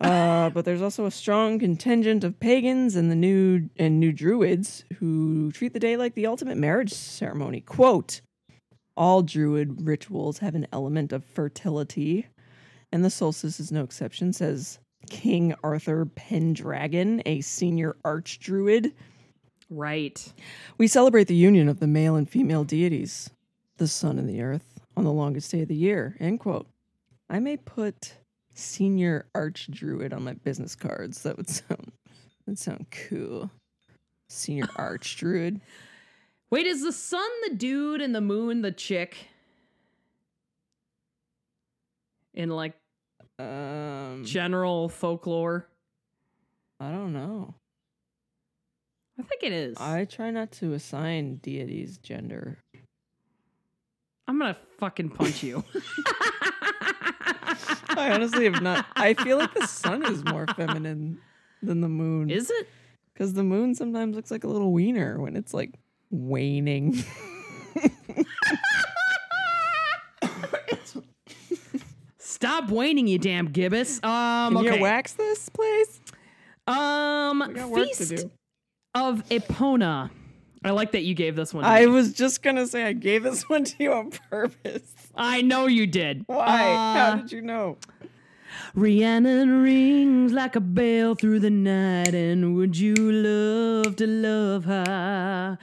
Uh, 0.00 0.48
but 0.50 0.64
there's 0.64 0.80
also 0.80 1.06
a 1.06 1.10
strong 1.10 1.58
contingent 1.58 2.24
of 2.24 2.38
pagans 2.40 2.96
and 2.96 3.10
the 3.10 3.16
new 3.16 3.68
and 3.76 3.98
new 3.98 4.12
druids 4.12 4.84
who 4.98 5.50
treat 5.52 5.72
the 5.72 5.80
day 5.80 5.96
like 5.96 6.14
the 6.14 6.26
ultimate 6.26 6.56
marriage 6.56 6.92
ceremony. 6.92 7.60
Quote: 7.60 8.20
All 8.96 9.22
druid 9.22 9.86
rituals 9.86 10.38
have 10.38 10.54
an 10.54 10.66
element 10.72 11.12
of 11.12 11.24
fertility, 11.24 12.26
and 12.92 13.04
the 13.04 13.10
solstice 13.10 13.60
is 13.60 13.72
no 13.72 13.82
exception. 13.82 14.32
Says 14.32 14.78
King 15.10 15.54
Arthur 15.62 16.06
Pendragon, 16.06 17.20
a 17.26 17.40
senior 17.40 17.96
arch 18.04 18.38
druid. 18.38 18.94
Right. 19.70 20.32
We 20.78 20.86
celebrate 20.86 21.28
the 21.28 21.34
union 21.34 21.68
of 21.68 21.80
the 21.80 21.86
male 21.86 22.16
and 22.16 22.28
female 22.28 22.64
deities, 22.64 23.30
the 23.76 23.88
sun 23.88 24.18
and 24.18 24.28
the 24.28 24.40
earth, 24.40 24.80
on 24.96 25.04
the 25.04 25.12
longest 25.12 25.50
day 25.50 25.62
of 25.62 25.68
the 25.68 25.74
year. 25.74 26.16
End 26.20 26.40
quote. 26.40 26.66
I 27.28 27.38
may 27.38 27.56
put 27.56 28.14
senior 28.54 29.26
arch 29.34 29.68
druid 29.70 30.12
on 30.12 30.24
my 30.24 30.32
business 30.32 30.74
cards. 30.74 31.22
That 31.22 31.36
would 31.36 31.48
sound 31.48 31.92
that 32.46 32.58
sound 32.58 32.86
cool. 32.90 33.50
Senior 34.28 34.68
arch 34.76 35.16
druid. 35.16 35.60
Wait, 36.50 36.66
is 36.66 36.82
the 36.82 36.92
sun 36.92 37.28
the 37.46 37.54
dude 37.54 38.00
and 38.00 38.14
the 38.14 38.22
moon 38.22 38.62
the 38.62 38.72
chick? 38.72 39.16
In 42.32 42.48
like 42.48 42.74
Um 43.38 44.22
general 44.24 44.88
folklore? 44.88 45.68
I 46.80 46.90
don't 46.90 47.12
know. 47.12 47.54
I 49.18 49.22
think 49.22 49.42
it 49.42 49.52
is. 49.52 49.76
I 49.78 50.04
try 50.04 50.30
not 50.30 50.52
to 50.52 50.74
assign 50.74 51.36
deities 51.36 51.98
gender. 51.98 52.58
I'm 54.26 54.38
gonna 54.38 54.56
fucking 54.78 55.10
punch 55.10 55.42
you. 55.42 55.64
I 57.90 58.10
honestly 58.12 58.44
have 58.44 58.62
not 58.62 58.86
I 58.94 59.14
feel 59.14 59.38
like 59.38 59.52
the 59.54 59.66
sun 59.66 60.04
is 60.06 60.24
more 60.24 60.46
feminine 60.56 61.18
than 61.62 61.80
the 61.80 61.88
moon. 61.88 62.30
is 62.30 62.48
it? 62.50 62.68
Because 63.12 63.32
the 63.32 63.42
moon 63.42 63.74
sometimes 63.74 64.14
looks 64.14 64.30
like 64.30 64.44
a 64.44 64.48
little 64.48 64.72
wiener 64.72 65.20
when 65.20 65.34
it's 65.34 65.52
like 65.52 65.74
waning. 66.10 67.02
Stop 72.18 72.70
waning, 72.70 73.06
you 73.08 73.18
damn 73.18 73.46
gibbous. 73.46 74.02
Um, 74.04 74.54
Can 74.54 74.66
okay. 74.66 74.76
you 74.76 74.82
wax 74.82 75.14
this, 75.14 75.48
please? 75.48 76.00
um, 76.66 77.42
We 77.48 77.54
got 77.54 77.68
work 77.70 77.88
to 77.88 77.94
feast 77.96 78.16
do. 78.16 78.30
Of 78.94 79.26
Epona. 79.28 80.10
I 80.64 80.70
like 80.70 80.92
that 80.92 81.02
you 81.02 81.14
gave 81.14 81.36
this 81.36 81.54
one. 81.54 81.62
To 81.64 81.70
I 81.70 81.80
me. 81.82 81.86
was 81.86 82.12
just 82.12 82.42
gonna 82.42 82.66
say 82.66 82.84
I 82.84 82.92
gave 82.92 83.22
this 83.22 83.48
one 83.48 83.64
to 83.64 83.74
you 83.78 83.92
on 83.92 84.10
purpose. 84.30 84.92
I 85.14 85.42
know 85.42 85.66
you 85.66 85.86
did. 85.86 86.24
Why? 86.26 86.44
Uh, 86.72 86.94
How 86.94 87.14
did 87.16 87.32
you 87.32 87.40
know? 87.42 87.76
Rhiannon 88.74 89.62
rings 89.62 90.32
like 90.32 90.56
a 90.56 90.60
bell 90.60 91.14
through 91.14 91.40
the 91.40 91.50
night, 91.50 92.14
and 92.14 92.56
would 92.56 92.76
you 92.76 92.94
love 92.96 93.96
to 93.96 94.06
love 94.06 94.64
her? 94.64 95.58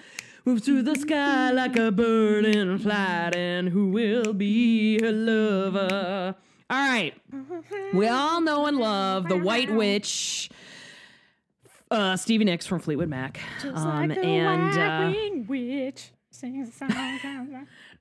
Moves 0.46 0.64
through 0.66 0.84
the 0.84 0.96
sky 0.96 1.52
like 1.52 1.76
a 1.76 1.92
bird 1.92 2.46
in 2.46 2.78
flight, 2.80 3.36
and 3.36 3.70
who 3.70 3.90
will 3.90 4.34
be 4.34 5.00
her 5.02 5.12
lover? 5.12 6.36
All 6.70 6.78
right, 6.90 7.14
we 7.94 8.08
all 8.08 8.42
know 8.42 8.66
and 8.66 8.78
love 8.78 9.28
the 9.30 9.38
White 9.38 9.72
Witch, 9.72 10.50
uh, 11.92 12.16
Stevie 12.16 12.46
Nicks 12.46 12.66
from 12.66 12.80
Fleetwood 12.80 13.10
Mac, 13.10 13.40
um, 13.64 14.12
and 14.12 14.78
uh, 14.78 15.44
witch 15.48 16.12
sings 16.32 16.82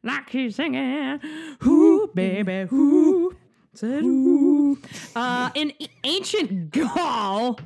like 0.03 0.31
he's 0.31 0.57
singing, 0.57 1.21
"Who, 1.61 2.11
baby, 2.15 2.67
who?" 2.69 3.37
Said 3.75 4.03
who? 4.03 4.79
Uh, 5.17 5.51
in 5.57 5.73
ancient 6.05 6.71
Gaul, 6.71 7.59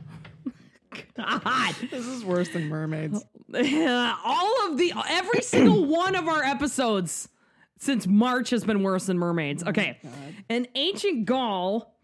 God, 1.15 1.75
This 1.91 2.07
is 2.07 2.25
worse 2.25 2.49
than 2.49 2.69
mermaids. 2.69 3.23
all 3.55 4.67
of 4.71 4.79
the 4.79 4.93
every 5.09 5.43
single 5.43 5.85
one 5.87 6.15
of 6.15 6.27
our 6.29 6.43
episodes 6.43 7.29
since 7.79 8.07
March 8.07 8.51
has 8.51 8.65
been 8.65 8.83
worse 8.83 9.07
than 9.07 9.19
mermaids. 9.19 9.63
Okay, 9.65 9.99
in 10.49 10.67
ancient 10.75 11.27
Gaul, 11.27 11.95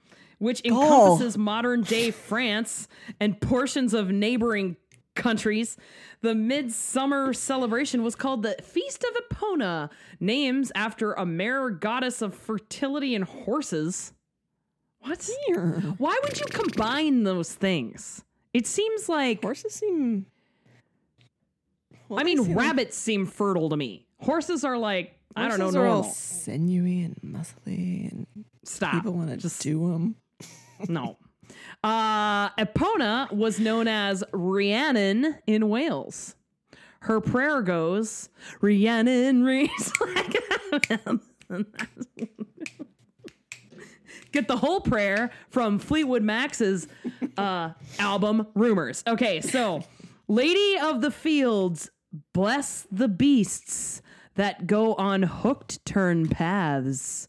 which 0.44 0.60
encompasses 0.64 1.38
modern 1.38 1.82
day 1.82 2.10
France 2.10 2.86
and 3.18 3.40
portions 3.40 3.94
of 3.94 4.10
neighboring 4.10 4.76
countries, 5.14 5.76
the 6.20 6.34
midsummer 6.34 7.32
celebration 7.32 8.02
was 8.02 8.14
called 8.14 8.42
the 8.42 8.54
Feast 8.62 9.04
of 9.04 9.16
Epona, 9.24 9.90
names 10.20 10.70
after 10.74 11.12
a 11.14 11.24
mare 11.24 11.70
goddess 11.70 12.20
of 12.20 12.34
fertility 12.34 13.14
and 13.14 13.24
horses. 13.24 14.12
What? 15.00 15.28
Here. 15.46 15.80
Why 15.98 16.18
would 16.22 16.38
you 16.38 16.46
combine 16.46 17.22
those 17.24 17.52
things? 17.54 18.24
It 18.52 18.66
seems 18.66 19.08
like 19.08 19.42
Horses 19.42 19.74
seem. 19.74 20.26
Well, 22.08 22.20
I 22.20 22.22
mean, 22.22 22.42
seem- 22.44 22.56
rabbits 22.56 22.96
seem 22.96 23.26
fertile 23.26 23.70
to 23.70 23.76
me. 23.76 24.06
Horses 24.20 24.64
are 24.64 24.76
like 24.78 25.18
I 25.36 25.48
don't 25.48 25.58
know 25.58 25.64
horses 25.64 25.76
are 25.76 25.86
all 25.86 25.94
normal. 26.02 26.12
sinewy 26.12 27.02
and 27.02 27.16
muscly, 27.24 28.10
and 28.12 28.26
Stop. 28.64 28.92
people 28.92 29.12
want 29.14 29.30
to 29.30 29.36
just 29.36 29.60
do 29.62 29.90
them. 29.90 30.16
No. 30.88 31.18
Uh, 31.84 32.48
Epona 32.56 33.30
was 33.30 33.60
known 33.60 33.86
as 33.86 34.24
Rhiannon 34.32 35.36
in 35.46 35.68
Wales. 35.68 36.34
Her 37.00 37.20
prayer 37.20 37.60
goes, 37.60 38.30
Rhiannon 38.62 39.44
Get 44.32 44.48
the 44.48 44.56
whole 44.56 44.80
prayer 44.80 45.30
from 45.50 45.78
Fleetwood 45.78 46.22
Mac's 46.22 46.86
uh, 47.36 47.70
album 47.98 48.46
Rumours. 48.54 49.04
Okay, 49.06 49.42
so 49.42 49.84
Lady 50.26 50.78
of 50.78 51.02
the 51.02 51.10
Fields, 51.10 51.90
bless 52.32 52.86
the 52.90 53.08
beasts 53.08 54.00
that 54.36 54.66
go 54.66 54.94
on 54.94 55.22
hooked 55.22 55.84
turn 55.84 56.28
paths. 56.28 57.28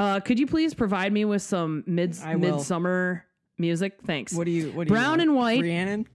Uh, 0.00 0.18
could 0.18 0.38
you 0.38 0.46
please 0.46 0.72
provide 0.72 1.12
me 1.12 1.26
with 1.26 1.42
some 1.42 1.84
mid 1.86 2.16
I 2.24 2.34
will. 2.36 2.56
midsummer 2.56 3.26
music? 3.58 3.98
Thanks. 4.06 4.32
What 4.32 4.44
do 4.46 4.50
you? 4.50 4.70
What 4.72 4.88
do 4.88 4.94
Brown 4.94 5.18
you 5.18 5.24
and 5.24 5.34
white. 5.36 5.60
Rhiannon. 5.62 6.06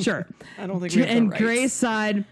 Sure. 0.00 0.26
I 0.58 0.66
don't 0.66 0.80
think 0.80 0.92
we 0.94 1.00
have 1.02 1.08
the 1.08 1.16
and 1.16 1.30
rights. 1.30 1.40
Gray's 1.42 1.72
side. 1.72 2.24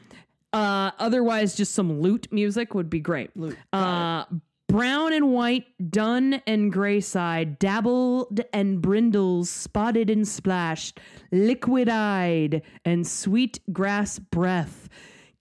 Uh, 0.53 0.91
otherwise, 0.99 1.55
just 1.55 1.73
some 1.73 2.01
lute 2.01 2.27
music 2.33 2.75
would 2.75 2.91
be 2.91 2.99
great. 2.99 3.31
Lute, 3.37 3.57
Uh, 3.73 4.25
brown 4.69 5.13
and 5.13 5.33
white, 5.33 5.67
dun 5.91 6.35
and 6.47 6.73
gray 6.73 7.01
side, 7.01 7.59
dabbled 7.61 8.41
and 8.53 8.81
brindles, 8.83 9.51
spotted 9.51 10.11
and 10.11 10.27
splashed, 10.27 10.99
liquid 11.31 11.89
eyed 11.89 12.63
and 12.85 13.07
sweet 13.07 13.61
grass 13.73 14.19
breath. 14.19 14.89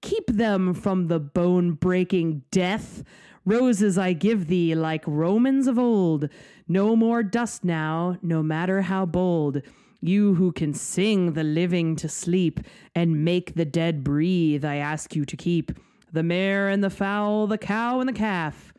Keep 0.02 0.28
them 0.28 0.74
from 0.76 1.08
the 1.08 1.20
bone 1.20 1.72
breaking 1.72 2.44
death. 2.52 3.04
Roses 3.46 3.98
I 3.98 4.14
give 4.14 4.48
thee 4.48 4.74
like 4.74 5.04
Romans 5.06 5.68
of 5.68 5.78
old. 5.78 6.30
No 6.68 6.96
more 6.96 7.22
dust 7.22 7.64
now, 7.64 8.18
no 8.22 8.42
matter 8.42 8.82
how 8.82 9.06
bold. 9.06 9.62
You 10.02 10.36
who 10.36 10.52
can 10.52 10.74
sing 10.74 11.34
the 11.34 11.44
living 11.44 11.96
to 11.98 12.10
sleep 12.10 12.60
and 12.96 13.24
make 13.24 13.56
the 13.56 13.66
dead 13.66 14.04
breathe, 14.04 14.66
I 14.66 14.78
ask 14.78 15.16
you 15.16 15.26
to 15.26 15.38
keep 15.38 15.72
the 16.12 16.24
mare 16.24 16.70
and 16.70 16.84
the 16.84 16.90
fowl, 16.90 17.48
the 17.48 17.58
cow 17.58 18.00
and 18.00 18.10
the 18.10 18.14
calf, 18.14 18.74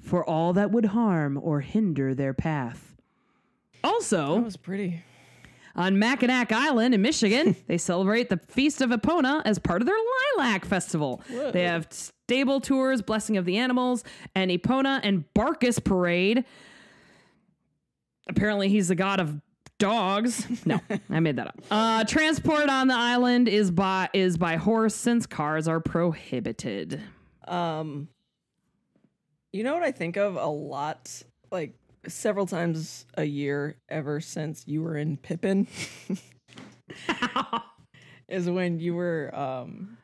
for 0.00 0.24
all 0.24 0.52
that 0.54 0.70
would 0.70 0.86
harm 0.86 1.38
or 1.42 1.60
hinder 1.60 2.14
their 2.14 2.34
path. 2.34 2.94
Also, 3.84 4.36
That 4.36 4.44
was 4.44 4.56
pretty. 4.56 5.02
On 5.80 5.98
Mackinac 5.98 6.52
Island 6.52 6.94
in 6.94 7.00
Michigan, 7.00 7.56
they 7.66 7.78
celebrate 7.78 8.28
the 8.28 8.36
Feast 8.36 8.82
of 8.82 8.90
Epona 8.90 9.40
as 9.46 9.58
part 9.58 9.80
of 9.80 9.86
their 9.86 9.96
Lilac 10.36 10.66
Festival. 10.66 11.22
They 11.52 11.62
have 11.64 11.88
stable 11.90 12.60
tours, 12.60 13.00
Blessing 13.00 13.38
of 13.38 13.46
the 13.46 13.56
Animals, 13.56 14.04
and 14.34 14.50
Epona 14.50 15.00
and 15.02 15.24
Barkus 15.34 15.82
Parade. 15.82 16.44
Apparently, 18.28 18.68
he's 18.68 18.88
the 18.88 18.94
god 18.94 19.20
of 19.20 19.40
dogs. 19.78 20.46
No, 20.66 20.80
I 21.08 21.20
made 21.20 21.36
that 21.36 21.48
up. 21.48 21.58
Uh, 21.70 22.04
transport 22.04 22.68
on 22.68 22.88
the 22.88 22.94
island 22.94 23.48
is 23.48 23.70
by 23.70 24.08
is 24.12 24.36
by 24.36 24.56
horse 24.56 24.94
since 24.94 25.24
cars 25.24 25.66
are 25.66 25.80
prohibited. 25.80 27.00
Um, 27.48 28.08
you 29.52 29.64
know 29.64 29.74
what 29.74 29.82
I 29.82 29.92
think 29.92 30.16
of 30.16 30.36
a 30.36 30.46
lot, 30.46 31.22
like 31.50 31.74
several 32.08 32.46
times 32.46 33.06
a 33.16 33.24
year 33.24 33.76
ever 33.88 34.20
since 34.20 34.64
you 34.66 34.82
were 34.82 34.96
in 34.96 35.16
Pippin, 35.16 35.66
is 38.28 38.48
when 38.48 38.78
you 38.78 38.94
were 38.94 39.30
um, 39.34 39.98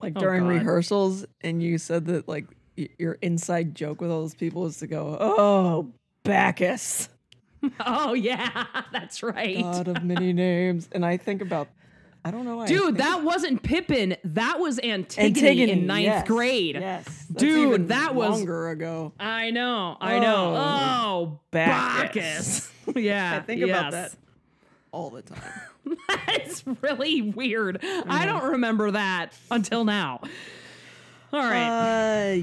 like 0.00 0.14
Oh, 0.16 0.20
during 0.20 0.42
God. 0.42 0.48
rehearsals 0.48 1.26
and 1.40 1.62
you 1.62 1.78
said 1.78 2.06
that 2.06 2.28
like 2.28 2.46
y- 2.78 2.88
your 2.98 3.14
inside 3.22 3.74
joke 3.74 4.00
with 4.00 4.10
all 4.10 4.20
those 4.22 4.34
people 4.34 4.66
is 4.66 4.78
to 4.78 4.86
go, 4.86 5.16
oh 5.20 5.92
Bacchus, 6.24 7.08
Oh 7.80 8.12
yeah, 8.14 8.66
that's 8.92 9.22
right. 9.22 9.56
god 9.56 9.88
of 9.88 10.02
many 10.04 10.32
names, 10.32 10.88
and 10.92 11.04
I 11.04 11.16
think 11.16 11.42
about, 11.42 11.68
I 12.26 12.32
don't 12.32 12.44
know, 12.44 12.56
why 12.56 12.66
Dude, 12.66 12.96
that 12.96 13.22
wasn't 13.22 13.62
Pippin. 13.62 14.16
That 14.24 14.58
was 14.58 14.80
Antigone, 14.80 15.28
Antigone 15.28 15.70
in 15.70 15.86
ninth 15.86 16.04
yes, 16.06 16.26
grade. 16.26 16.74
Yes, 16.74 17.26
Dude, 17.32 17.86
that 17.86 18.16
was- 18.16 18.30
longer 18.30 18.70
ago. 18.70 19.12
I 19.20 19.50
know. 19.50 19.96
I 20.00 20.18
know. 20.18 20.56
Oh, 20.56 20.96
Oh, 21.06 21.40
Bacchus. 21.52 22.68
Bacchus. 22.84 22.96
yeah. 22.96 23.36
I 23.40 23.40
think 23.46 23.62
about 23.62 23.92
yes. 23.92 24.10
that 24.10 24.18
all 24.90 25.10
the 25.10 25.22
time. 25.22 25.52
That's 26.26 26.64
really 26.82 27.22
weird. 27.22 27.78
I 27.84 28.26
don't 28.26 28.42
remember 28.42 28.90
that 28.90 29.32
until 29.52 29.84
now. 29.84 30.20
All 31.32 31.44
right. 31.44 32.38
Uh, 32.38 32.42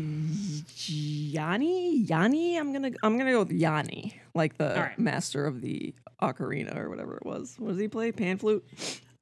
Yanni, 0.88 1.98
Yanni. 1.98 2.58
I'm 2.58 2.72
gonna, 2.72 2.92
I'm 3.04 3.18
gonna 3.18 3.32
go 3.32 3.40
with 3.40 3.52
Yanni, 3.52 4.18
like 4.34 4.58
the 4.58 4.76
right. 4.78 4.98
master 4.98 5.46
of 5.46 5.60
the 5.60 5.94
ocarina 6.22 6.78
or 6.78 6.90
whatever 6.90 7.18
it 7.18 7.26
was. 7.26 7.56
What 7.60 7.72
does 7.72 7.80
he 7.80 7.90
play? 7.90 8.14
Pan 8.14 8.38
flute. 8.38 8.64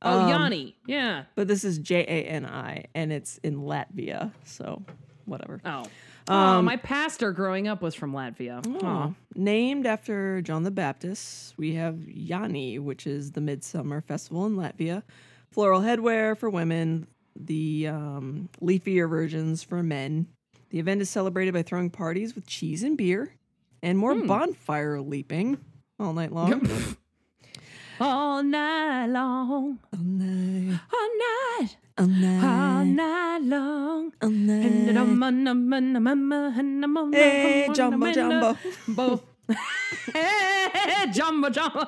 Oh, 0.01 0.19
um, 0.21 0.29
Yanni. 0.29 0.75
Yeah. 0.87 1.23
But 1.35 1.47
this 1.47 1.63
is 1.63 1.77
J 1.77 2.01
A 2.01 2.23
N 2.29 2.45
I, 2.45 2.85
and 2.95 3.11
it's 3.11 3.37
in 3.39 3.57
Latvia. 3.57 4.31
So, 4.45 4.83
whatever. 5.25 5.61
Oh. 5.65 5.85
oh, 6.27 6.61
my 6.61 6.77
pastor 6.77 7.31
growing 7.31 7.67
up 7.67 7.81
was 7.81 7.95
from 7.95 8.13
Latvia. 8.13 8.65
Um, 8.65 8.77
Oh. 8.83 9.15
Named 9.35 9.85
after 9.85 10.41
John 10.41 10.63
the 10.63 10.71
Baptist, 10.71 11.53
we 11.57 11.73
have 11.75 11.99
Yanni, 12.07 12.79
which 12.79 13.07
is 13.07 13.31
the 13.31 13.41
midsummer 13.41 14.01
festival 14.01 14.45
in 14.45 14.55
Latvia. 14.55 15.03
Floral 15.51 15.81
headwear 15.81 16.37
for 16.37 16.49
women, 16.49 17.07
the 17.35 17.87
um, 17.87 18.49
leafier 18.61 19.09
versions 19.09 19.63
for 19.63 19.81
men. 19.83 20.27
The 20.69 20.79
event 20.79 21.01
is 21.01 21.09
celebrated 21.09 21.53
by 21.53 21.63
throwing 21.63 21.89
parties 21.89 22.35
with 22.35 22.45
cheese 22.47 22.83
and 22.83 22.97
beer 22.97 23.33
and 23.83 23.97
more 23.97 24.13
Hmm. 24.15 24.27
bonfire 24.27 25.01
leaping 25.01 25.57
all 25.99 26.13
night 26.13 26.31
long. 26.31 26.67
All 28.01 28.41
night 28.41 29.05
long. 29.07 29.77
all 29.93 29.99
night, 29.99 30.79
All 30.91 31.09
night. 31.23 31.77
all 31.97 31.99
All 31.99 32.07
night, 32.07 32.83
night 32.85 33.41
long. 33.43 34.11
all 34.21 34.29
Hey, 34.29 34.85
Hey, 37.13 37.67
Jumbo 37.73 38.11
Jumbo. 38.11 38.57
Bo- 38.87 39.21
hey, 40.13 41.11
Jumbo 41.13 41.49
Jumbo. 41.51 41.85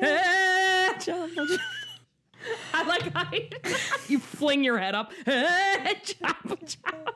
Hey, 0.00 0.88
Jumbo 1.00 1.46
Jumbo. 1.46 1.62
I 2.74 2.82
like 2.84 3.12
how 3.12 3.30
you, 3.32 3.48
you 4.08 4.18
fling 4.18 4.64
your 4.64 4.78
head 4.78 4.94
up. 4.96 5.12
Hey, 5.24 6.00
Jumbo 6.04 6.56
Jumbo. 6.66 7.12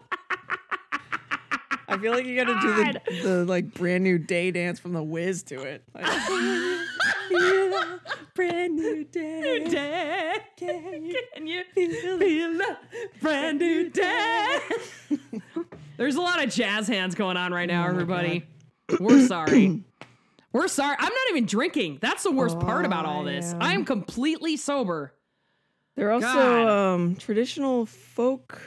I 1.92 1.98
feel 1.98 2.12
like 2.12 2.24
you 2.24 2.36
gotta 2.36 2.58
do 2.60 2.74
the, 2.74 3.22
the 3.22 3.44
like 3.44 3.74
brand 3.74 4.02
new 4.02 4.16
day 4.18 4.50
dance 4.50 4.80
from 4.80 4.94
the 4.94 5.02
Wiz 5.02 5.42
to 5.44 5.60
it. 5.60 5.82
Like, 5.94 6.06
feel 7.28 7.72
brand 8.34 8.76
new 8.76 9.04
day. 9.04 9.64
Day. 9.68 10.36
Can 10.56 11.04
you 11.04 11.22
Can 11.34 11.46
you 11.46 11.64
feel 11.74 12.60
a 12.62 12.78
brand 13.20 13.58
new 13.58 13.90
day? 13.90 14.58
There's 15.98 16.16
a 16.16 16.20
lot 16.20 16.42
of 16.42 16.50
jazz 16.50 16.88
hands 16.88 17.14
going 17.14 17.36
on 17.36 17.52
right 17.52 17.68
now, 17.68 17.86
everybody. 17.86 18.46
We're 18.98 19.26
sorry. 19.26 19.84
We're 20.52 20.68
sorry. 20.68 20.96
I'm 20.98 21.04
not 21.04 21.30
even 21.30 21.46
drinking. 21.46 21.98
That's 22.02 22.22
the 22.24 22.30
worst 22.30 22.58
part 22.60 22.84
about 22.84 23.06
all 23.06 23.24
this. 23.24 23.54
I 23.58 23.72
am. 23.72 23.84
Completely 23.84 24.56
sober. 24.56 25.14
They're 25.96 26.10
also 26.12 26.68
um, 26.68 27.16
traditional 27.16 27.86
folk 27.86 28.60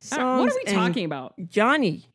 songs. 0.00 0.40
what 0.40 0.52
are 0.52 0.58
we 0.64 0.72
talking 0.72 1.04
about? 1.04 1.34
Johnny. 1.48 2.09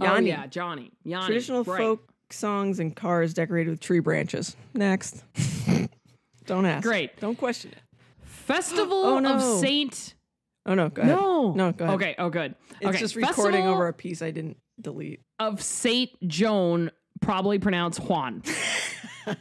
Oh 0.00 0.04
Yanni. 0.04 0.28
yeah, 0.28 0.46
Johnny. 0.46 0.92
Yanni. 1.04 1.26
Traditional 1.26 1.64
right. 1.64 1.78
folk 1.78 2.08
songs 2.30 2.78
and 2.80 2.94
cars 2.94 3.34
decorated 3.34 3.70
with 3.70 3.80
tree 3.80 4.00
branches. 4.00 4.56
Next. 4.74 5.22
Don't 6.46 6.66
ask. 6.66 6.86
Great. 6.86 7.18
Don't 7.20 7.36
question 7.36 7.72
it. 7.72 7.78
Festival 8.24 8.92
Oh, 9.04 9.16
of 9.16 9.22
no. 9.22 9.56
Saint. 9.60 10.14
Oh 10.66 10.74
no, 10.74 10.88
go 10.88 11.02
ahead. 11.02 11.16
No. 11.16 11.52
No, 11.52 11.72
go 11.72 11.84
ahead. 11.84 11.96
Okay. 11.96 12.14
Oh, 12.18 12.28
good. 12.28 12.54
It's 12.80 12.86
okay. 12.90 12.98
just 12.98 13.16
recording 13.16 13.52
Festival 13.62 13.74
over 13.74 13.88
a 13.88 13.92
piece 13.92 14.22
I 14.22 14.30
didn't 14.30 14.58
delete. 14.80 15.20
of 15.38 15.62
Saint 15.62 16.10
Joan, 16.26 16.90
probably 17.20 17.58
pronounced 17.58 18.00
Juan. 18.00 18.42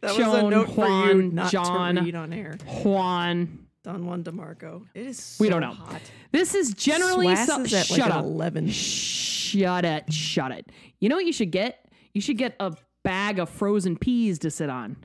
That 0.00 0.08
was 0.08 0.18
a 0.18 0.22
Joan, 0.22 0.50
note 0.50 0.74
for 0.74 0.86
you 0.86 0.90
Juan, 0.90 1.34
not 1.36 1.52
John. 1.52 1.94
to 1.94 2.02
read 2.02 2.16
on 2.16 2.32
air. 2.32 2.58
Juan. 2.82 3.67
Don 3.88 4.04
Juan 4.04 4.22
DeMarco. 4.22 4.84
It 4.92 5.06
is 5.06 5.18
so 5.18 5.42
We 5.42 5.48
don't 5.48 5.62
know. 5.62 5.72
hot. 5.72 6.02
This 6.30 6.54
is 6.54 6.74
generally 6.74 7.26
Swass 7.28 7.46
so- 7.46 7.60
is 7.62 7.72
at 7.72 7.86
shut 7.86 7.98
like 8.00 8.10
up. 8.10 8.22
11. 8.22 8.68
Shut 8.68 9.86
it. 9.86 10.12
Shut 10.12 10.52
it. 10.52 10.70
You 11.00 11.08
know 11.08 11.16
what 11.16 11.24
you 11.24 11.32
should 11.32 11.50
get? 11.50 11.88
You 12.12 12.20
should 12.20 12.36
get 12.36 12.54
a 12.60 12.76
bag 13.02 13.38
of 13.38 13.48
frozen 13.48 13.96
peas 13.96 14.38
to 14.40 14.50
sit 14.50 14.68
on. 14.68 14.98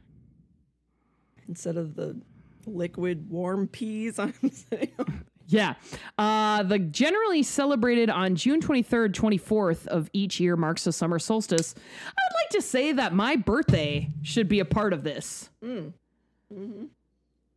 instead 1.47 1.77
of 1.77 1.95
the 1.95 2.19
liquid 2.65 3.29
warm 3.29 3.69
peas 3.69 4.19
I'm 4.19 4.33
on. 4.43 5.23
Yeah. 5.47 5.73
Uh, 6.17 6.63
the 6.63 6.79
generally 6.79 7.43
celebrated 7.43 8.09
on 8.09 8.35
June 8.35 8.59
23rd, 8.61 9.13
24th 9.13 9.87
of 9.87 10.09
each 10.13 10.39
year 10.41 10.55
marks 10.57 10.83
the 10.85 10.91
summer 10.93 11.19
solstice. 11.19 11.73
I'd 12.07 12.33
like 12.43 12.49
to 12.51 12.61
say 12.61 12.91
that 12.93 13.13
my 13.13 13.35
birthday 13.35 14.09
should 14.23 14.47
be 14.49 14.59
a 14.61 14.65
part 14.65 14.91
of 14.93 15.03
this. 15.03 15.49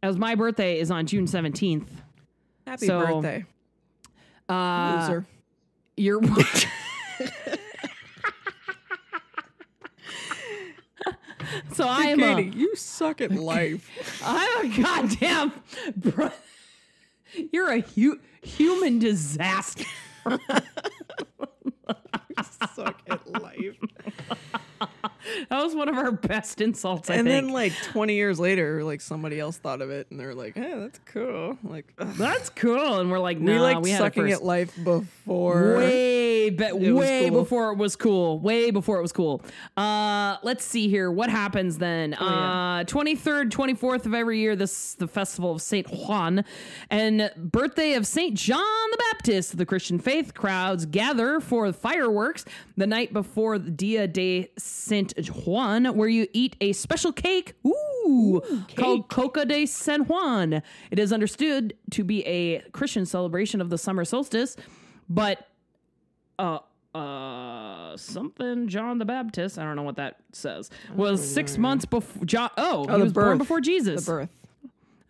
As 0.06 0.16
my 0.16 0.36
birthday 0.36 0.78
is 0.78 0.92
on 0.92 1.04
June 1.04 1.26
17th. 1.26 1.88
Happy 2.64 2.86
So, 2.86 3.00
birthday, 3.00 3.44
Uh, 4.48 5.00
loser. 5.08 5.26
You're. 5.96 6.22
so 11.72 11.86
I 11.88 12.02
am 12.04 12.18
Katie, 12.18 12.48
a, 12.48 12.52
you 12.52 12.76
suck 12.76 13.20
at 13.20 13.32
life. 13.32 13.90
I'm 14.24 14.66
a 14.70 14.82
goddamn. 14.82 15.52
Bro- 15.96 16.30
you're 17.52 17.70
a 17.72 17.80
hu- 17.80 18.20
human 18.42 18.98
disaster. 18.98 19.84
You 22.38 22.44
suck 22.74 23.00
at 23.08 23.26
life. 23.40 23.76
That 25.48 25.62
was 25.62 25.74
one 25.74 25.88
of 25.88 25.96
our 25.96 26.12
best 26.12 26.60
insults, 26.60 27.08
I 27.10 27.14
and 27.14 27.26
think. 27.28 27.46
then 27.46 27.52
like 27.52 27.72
20 27.84 28.14
years 28.14 28.38
later, 28.40 28.82
like 28.84 29.00
somebody 29.00 29.38
else 29.38 29.56
thought 29.56 29.80
of 29.80 29.90
it 29.90 30.08
and 30.10 30.18
they're 30.18 30.34
like, 30.34 30.54
"Hey, 30.56 30.74
that's 30.76 30.98
cool." 31.06 31.56
Like. 31.62 31.92
That's 31.98 32.48
cool. 32.50 32.98
And 32.98 33.10
we're 33.10 33.18
like, 33.18 33.38
we 33.38 33.44
nah, 33.44 33.62
like 33.62 33.80
we 33.80 33.92
sucking 33.92 34.28
it 34.28 34.32
at 34.32 34.42
life 34.44 34.74
before. 34.82 35.76
Way, 35.76 36.50
be- 36.50 36.72
way 36.92 37.28
cool. 37.30 37.42
before 37.42 37.72
it 37.72 37.76
was 37.76 37.96
cool. 37.96 38.38
Way 38.38 38.70
before 38.70 38.98
it 38.98 39.02
was 39.02 39.12
cool. 39.12 39.42
Uh, 39.76 40.36
let's 40.42 40.64
see 40.64 40.88
here. 40.88 41.10
What 41.10 41.30
happens 41.30 41.78
then? 41.78 42.14
Oh, 42.18 42.24
yeah. 42.24 42.80
Uh, 42.80 42.84
23rd, 42.84 43.50
24th 43.50 44.06
of 44.06 44.14
every 44.14 44.38
year, 44.40 44.56
this 44.56 44.94
the 44.94 45.08
festival 45.08 45.52
of 45.52 45.62
Saint 45.62 45.88
Juan 45.88 46.44
and 46.90 47.30
birthday 47.36 47.94
of 47.94 48.06
Saint 48.06 48.34
John 48.34 48.60
the 48.90 48.98
Baptist 49.12 49.52
of 49.52 49.58
the 49.58 49.66
Christian 49.66 49.98
faith. 49.98 50.34
Crowds 50.34 50.86
gather 50.86 51.40
for 51.40 51.72
fireworks 51.72 52.44
the 52.76 52.86
night 52.86 53.12
before 53.12 53.58
the 53.58 53.70
Dia 53.70 54.06
de 54.06 54.48
Saint 54.58 55.12
Juan, 55.44 55.86
where 55.96 56.08
you 56.08 56.26
eat 56.32 56.56
a 56.60 56.72
special 56.72 57.12
cake. 57.12 57.54
Ooh, 57.66 58.42
called 58.76 59.08
Coca 59.08 59.44
de 59.44 59.66
San 59.66 60.02
Juan. 60.02 60.62
It 60.90 60.98
is 60.98 61.12
understood 61.12 61.74
to 61.92 62.04
be 62.04 62.24
a 62.26 62.60
Christian 62.72 63.06
celebration 63.06 63.60
of 63.60 63.70
the 63.70 63.78
summer 63.78 64.04
solstice, 64.04 64.56
but 65.08 65.48
uh 66.38 66.58
uh 66.94 67.96
something 67.96 68.68
John 68.68 68.98
the 68.98 69.04
Baptist, 69.04 69.58
I 69.58 69.64
don't 69.64 69.76
know 69.76 69.82
what 69.82 69.96
that 69.96 70.16
says, 70.32 70.70
was 70.94 71.26
six 71.26 71.58
months 71.58 71.84
before 71.84 72.24
John 72.24 72.50
oh, 72.56 72.86
he 72.86 72.92
the 72.92 73.04
was 73.04 73.12
born 73.12 73.38
before 73.38 73.60
Jesus. 73.60 74.04
The 74.06 74.12
birth. 74.12 74.28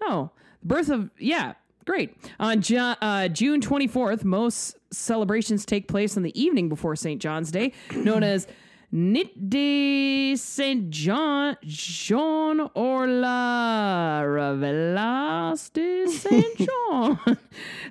Oh, 0.02 0.30
birth 0.62 0.88
of 0.88 1.10
yeah, 1.18 1.54
great. 1.84 2.16
On 2.38 2.60
Ju- 2.60 2.76
uh, 2.78 3.28
June 3.28 3.60
24th, 3.60 4.24
most 4.24 4.76
celebrations 4.92 5.64
take 5.66 5.88
place 5.88 6.16
in 6.16 6.22
the 6.22 6.40
evening 6.40 6.68
before 6.68 6.96
St. 6.96 7.20
John's 7.20 7.50
Day, 7.50 7.72
known 7.94 8.22
as 8.22 8.46
Nit 8.98 9.50
de 9.50 10.34
Saint 10.36 10.88
John 10.88 11.54
Jean 11.62 12.70
or 12.74 13.06
la 13.06 14.22
Revelas 14.22 15.68
de 15.70 16.06
Saint 16.08 16.56
John. 16.56 17.36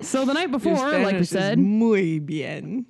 so 0.00 0.24
the 0.24 0.34
night 0.34 0.50
before, 0.50 0.98
like 0.98 1.16
we 1.16 1.24
said, 1.24 1.60
muy 1.60 2.18
bien. 2.18 2.86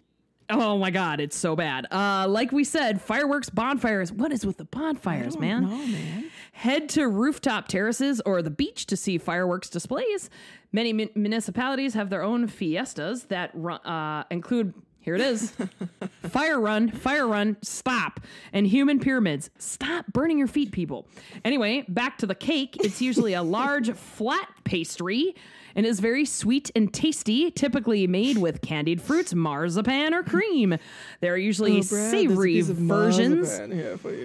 oh 0.49 0.79
my 0.79 0.91
god, 0.91 1.21
it's 1.21 1.37
so 1.37 1.55
bad. 1.57 1.87
Uh, 1.93 2.27
like 2.27 2.53
we 2.53 2.65
said, 2.65 3.03
fireworks, 3.03 3.51
bonfires. 3.51 4.11
What 4.11 4.33
is 4.33 4.47
with 4.47 4.57
the 4.57 4.65
bonfires, 4.65 5.39
man? 5.39 5.65
No, 5.65 5.77
man. 5.77 6.31
Head 6.53 6.89
to 6.91 7.07
rooftop 7.09 7.69
terraces 7.69 8.23
or 8.25 8.41
the 8.41 8.51
beach 8.51 8.87
to 8.87 8.97
see 8.97 9.19
fireworks 9.19 9.69
displays. 9.69 10.31
Many 10.73 10.95
mun- 10.95 11.11
municipalities 11.15 11.93
have 11.93 12.09
their 12.09 12.23
own 12.23 12.47
fiestas 12.49 13.25
that 13.25 13.55
uh, 13.55 14.25
include. 14.31 14.73
Here 15.07 15.15
it 15.15 15.21
is. 15.21 15.53
fire 16.31 16.59
run, 16.59 16.91
fire 16.91 17.29
run, 17.29 17.57
stop. 17.63 18.19
And 18.53 18.67
human 18.67 18.99
pyramids. 18.99 19.51
Stop 19.57 20.07
burning 20.13 20.37
your 20.37 20.49
feet, 20.49 20.73
people. 20.73 21.07
Anyway, 21.45 21.85
back 21.87 22.19
to 22.19 22.27
the 22.27 22.35
cake. 22.35 22.77
It's 22.81 23.01
usually 23.01 23.33
a 23.33 23.43
large 23.45 23.93
flat 23.95 24.49
pastry 24.65 25.37
and 25.77 25.87
is 25.87 26.01
very 26.01 26.25
sweet 26.25 26.73
and 26.75 26.93
tasty, 26.93 27.53
typically 27.53 28.09
made 28.09 28.39
with 28.39 28.63
candied 28.63 29.01
fruits, 29.01 29.33
marzipan, 29.33 30.13
or 30.13 30.25
cream. 30.25 30.77
There 31.21 31.35
are 31.35 31.39
usually 31.39 31.83
savory 31.83 32.63
versions 32.63 33.61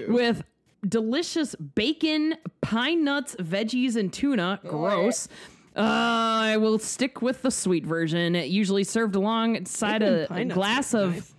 with 0.07 0.43
delicious 0.87 1.53
bacon, 1.55 2.37
pine 2.61 3.03
nuts, 3.03 3.35
veggies, 3.35 3.95
and 3.95 4.11
tuna. 4.11 4.59
Gross. 4.63 5.27
Uh, 5.75 5.79
I 5.81 6.57
will 6.57 6.79
stick 6.79 7.21
with 7.21 7.41
the 7.41 7.51
sweet 7.51 7.85
version. 7.85 8.35
It 8.35 8.49
Usually 8.49 8.83
served 8.83 9.15
alongside 9.15 9.99
Bacon, 9.99 10.51
a, 10.51 10.53
glass 10.53 10.93
of 10.93 11.13
nice. 11.15 11.33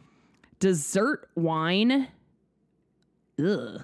dessert 0.59 1.28
wine. 1.35 2.09
Ugh. 3.39 3.83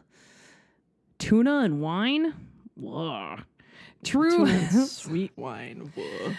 Tuna 1.18 1.60
and 1.60 1.80
wine? 1.80 2.34
Ugh. 2.86 3.40
True. 4.04 4.46
Sweet 4.86 5.32
wine. 5.36 5.92
Whoa. 5.94 6.32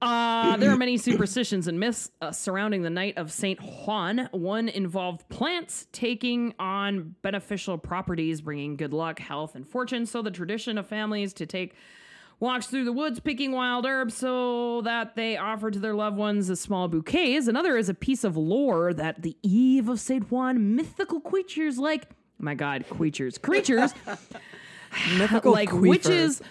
Uh, 0.00 0.56
there 0.56 0.70
are 0.70 0.76
many 0.78 0.96
superstitions 0.96 1.68
and 1.68 1.78
myths 1.78 2.10
uh, 2.22 2.32
surrounding 2.32 2.82
the 2.82 2.90
night 2.90 3.18
of 3.18 3.30
Saint 3.30 3.60
Juan. 3.60 4.28
One 4.32 4.68
involved 4.68 5.28
plants 5.28 5.86
taking 5.92 6.54
on 6.58 7.14
beneficial 7.22 7.78
properties, 7.78 8.40
bringing 8.40 8.76
good 8.76 8.92
luck, 8.92 9.18
health, 9.18 9.54
and 9.54 9.66
fortune. 9.68 10.06
So 10.06 10.22
the 10.22 10.30
tradition 10.30 10.78
of 10.78 10.86
families 10.86 11.32
to 11.34 11.46
take 11.46 11.74
walks 12.38 12.66
through 12.66 12.84
the 12.84 12.92
woods 12.92 13.18
picking 13.20 13.52
wild 13.52 13.86
herbs 13.86 14.14
so 14.14 14.82
that 14.82 15.16
they 15.16 15.36
offer 15.36 15.70
to 15.70 15.78
their 15.78 15.94
loved 15.94 16.16
ones 16.16 16.50
as 16.50 16.60
small 16.60 16.86
bouquets. 16.88 17.46
Another 17.46 17.76
is 17.76 17.88
a 17.88 17.94
piece 17.94 18.24
of 18.24 18.36
lore 18.36 18.92
that 18.92 19.22
the 19.22 19.36
eve 19.42 19.88
of 19.88 20.00
Saint 20.00 20.30
Juan, 20.30 20.76
mythical 20.76 21.20
creatures 21.20 21.78
like, 21.78 22.08
my 22.38 22.54
God, 22.54 22.84
creatures, 22.90 23.38
creatures 23.38 23.94
Mythical 25.18 25.52
like 25.52 25.70
queefer. 25.70 25.88
witches 25.88 26.42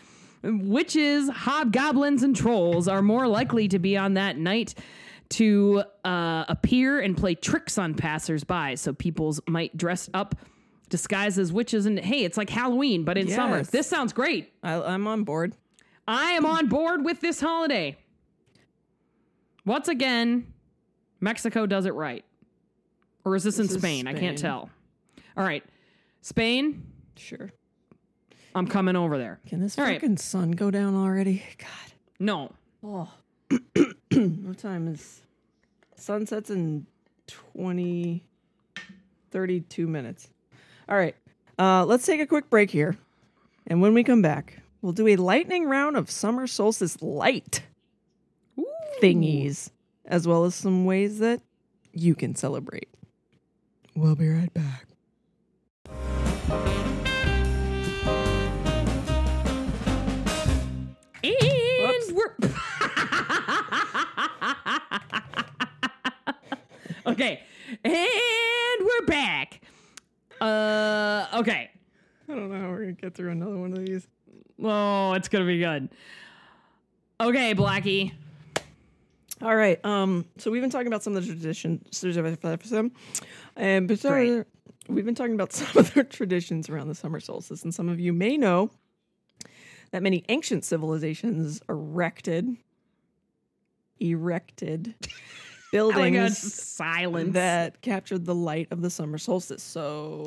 witches 0.44 1.28
hobgoblins 1.30 2.22
and 2.22 2.36
trolls 2.36 2.88
are 2.88 3.02
more 3.02 3.28
likely 3.28 3.68
to 3.68 3.80
be 3.80 3.98
on 3.98 4.14
that 4.14 4.38
night 4.38 4.76
to 5.30 5.84
uh, 6.04 6.46
appear 6.48 7.00
and 7.00 7.18
play 7.18 7.34
tricks 7.34 7.80
on 7.80 7.96
passersby 7.96 8.76
so 8.76 8.94
peoples 8.94 9.42
might 9.48 9.76
dress 9.76 10.08
up 10.14 10.36
disguised 10.90 11.40
as 11.40 11.52
witches 11.52 11.88
and 11.88 11.98
hey 12.00 12.24
it's 12.24 12.38
like 12.38 12.52
halloween 12.52 13.04
but 13.04 13.18
in 13.18 13.28
summer 13.28 13.64
this 13.64 13.88
sounds 13.88 14.14
great 14.14 14.54
I, 14.62 14.74
I'm 14.76 15.08
on 15.08 15.24
board. 15.24 15.56
I 16.08 16.32
am 16.32 16.46
on 16.46 16.68
board 16.68 17.04
with 17.04 17.20
this 17.22 17.40
holiday 17.42 17.96
once 19.66 19.88
again 19.88 20.46
mexico 21.20 21.66
does 21.66 21.86
it 21.86 21.94
right 21.94 22.24
or 23.24 23.36
is 23.36 23.44
this, 23.44 23.58
in 23.60 23.66
This 23.68 23.76
is 23.76 23.82
spain 23.82 24.08
i 24.08 24.14
can't 24.14 24.38
tell 24.38 24.70
all 25.38 25.44
right 25.44 25.64
spain 26.22 26.84
Sure. 27.18 27.50
i'm 28.54 28.68
coming 28.68 28.96
over 28.96 29.18
there 29.18 29.40
Can 29.48 29.62
this 29.62 29.78
All 29.80 29.86
right. 29.86 30.00
fucking 30.02 30.18
sun 30.18 30.52
go 30.52 30.70
down 30.70 30.96
already? 30.96 31.44
God. 31.58 31.94
no 32.20 32.52
Oh. 32.84 33.10
what 34.12 34.58
time 34.60 34.88
is 34.88 35.22
sunsets 35.96 36.50
in 36.52 36.86
20 37.28 38.24
32 39.32 39.88
minutes. 39.88 40.30
All 40.88 40.96
right. 40.96 41.16
Uh 41.58 41.84
let's 41.86 42.06
take 42.06 42.20
a 42.22 42.26
quick 42.28 42.50
break 42.50 42.70
here. 42.70 42.96
And 43.68 43.82
when 43.82 43.94
we 43.94 44.04
come 44.04 44.22
back, 44.22 44.60
we'll 44.86 44.94
do 44.94 45.08
a 45.08 45.16
lightning 45.16 45.66
round 45.66 45.98
of 45.98 46.12
summer 46.12 46.46
solstice 46.46 47.02
light 47.02 47.64
thingies 49.02 49.72
as 50.06 50.28
well 50.28 50.46
as 50.46 50.54
some 50.54 50.86
ways 50.86 51.18
that 51.18 51.42
you 51.92 52.14
can 52.14 52.36
celebrate. 52.36 52.88
We'll 53.96 54.16
be 54.16 54.30
right 54.30 54.54
back. 54.54 54.86
And 61.24 62.16
we're 62.16 62.36
okay, 67.08 67.42
and 67.84 68.86
we're 68.86 69.06
back. 69.08 69.62
Uh, 70.40 71.26
okay. 71.34 71.72
I 72.28 72.34
don't 72.34 72.52
know 72.52 72.60
how 72.60 72.70
we're 72.70 72.82
going 72.84 72.96
to 72.96 73.02
get 73.02 73.16
through 73.16 73.32
another 73.32 73.58
one 73.58 73.72
of 73.74 73.86
these. 73.86 74.08
Oh, 74.64 75.14
it's 75.14 75.28
gonna 75.28 75.46
be 75.46 75.60
good. 75.60 75.90
Okay, 77.20 77.54
Blackie. 77.56 78.12
All 79.42 79.56
right. 79.56 79.84
Um. 79.86 80.26
So 80.38 80.52
we've 80.52 80.62
been 80.62 80.70
talking 80.70 80.88
about 80.88 81.04
some 81.04 81.16
of 81.16 81.22
the 81.26 81.34
traditions, 81.34 81.88
and 83.56 83.88
but 83.88 84.02
Great. 84.02 84.46
we've 84.88 85.06
been 85.06 85.16
talking 85.16 85.34
about 85.34 85.52
some 85.54 85.78
of 85.78 85.94
the 85.94 86.04
traditions 86.04 86.70
around 86.70 86.88
the 86.88 86.96
summer 86.96 87.20
solstice, 87.20 87.64
and 87.64 87.74
some 87.74 87.90
of 87.90 88.00
you 88.00 88.14
may 88.14 88.38
know 88.38 88.70
that 89.92 90.02
many 90.04 90.24
ancient 90.30 90.64
civilizations 90.64 91.62
erected, 91.70 92.56
erected 94.00 94.96
Oh 95.74 95.92
buildings 95.92 96.38
silence. 96.38 97.34
that 97.34 97.82
captured 97.82 98.26
the 98.26 98.36
light 98.36 98.68
of 98.72 98.82
the 98.82 98.90
summer 98.90 99.18
solstice. 99.18 99.62
So 99.64 100.22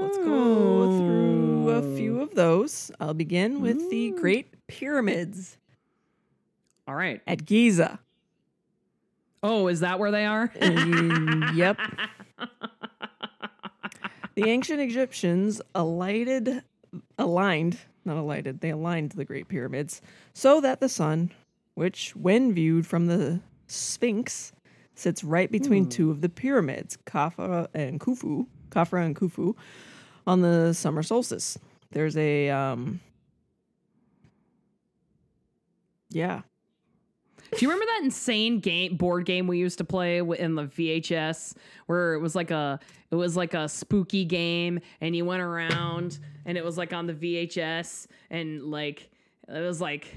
let's 0.00 0.16
go 0.18 0.98
through 0.98 1.68
a 1.70 1.96
few 1.96 2.20
of 2.20 2.34
those. 2.34 2.90
I'll 3.00 3.12
begin 3.14 3.60
with 3.60 3.90
the 3.90 4.12
Great 4.12 4.66
Pyramids 4.66 5.58
All 6.88 6.94
right. 6.94 7.20
at 7.26 7.44
Giza. 7.44 8.00
Oh, 9.42 9.66
is 9.68 9.80
that 9.80 9.98
where 9.98 10.10
they 10.10 10.24
are? 10.24 10.48
Mm, 10.48 11.54
yep. 11.56 11.76
The 14.36 14.44
ancient 14.48 14.80
Egyptians 14.80 15.60
alighted, 15.74 16.62
aligned, 17.18 17.76
not 18.06 18.16
alighted, 18.16 18.60
they 18.60 18.70
aligned 18.70 19.12
the 19.12 19.26
Great 19.26 19.48
Pyramids 19.48 20.00
so 20.32 20.62
that 20.62 20.80
the 20.80 20.88
sun, 20.88 21.30
which 21.74 22.16
when 22.16 22.54
viewed 22.54 22.86
from 22.86 23.06
the 23.06 23.40
Sphinx, 23.66 24.52
sits 24.94 25.24
right 25.24 25.50
between 25.50 25.88
two 25.88 26.10
of 26.10 26.20
the 26.20 26.28
pyramids, 26.28 26.96
Khafra 27.06 27.68
and 27.74 28.00
Khufu, 28.00 28.46
Khafra 28.70 29.04
and 29.04 29.16
Khufu, 29.16 29.54
on 30.26 30.40
the 30.40 30.72
summer 30.72 31.02
solstice. 31.02 31.58
There's 31.90 32.16
a, 32.16 32.50
um, 32.50 33.00
yeah, 36.10 36.42
Do 37.52 37.64
you 37.64 37.68
remember 37.68 37.86
that 37.86 38.04
insane 38.04 38.58
game 38.60 38.96
board 38.96 39.26
game 39.26 39.46
we 39.46 39.58
used 39.58 39.78
to 39.78 39.84
play 39.84 40.18
in 40.18 40.54
the 40.54 40.64
VHS 40.64 41.54
where 41.86 42.14
it 42.14 42.18
was 42.18 42.34
like 42.34 42.50
a 42.50 42.80
it 43.10 43.14
was 43.14 43.36
like 43.36 43.54
a 43.54 43.68
spooky 43.68 44.24
game 44.24 44.80
and 45.00 45.14
you 45.14 45.24
went 45.24 45.42
around 45.42 46.18
and 46.46 46.58
it 46.58 46.64
was 46.64 46.76
like 46.76 46.92
on 46.92 47.06
the 47.06 47.12
VHS 47.14 48.06
and 48.30 48.64
like 48.64 49.08
it 49.48 49.60
was 49.60 49.80
like 49.80 50.16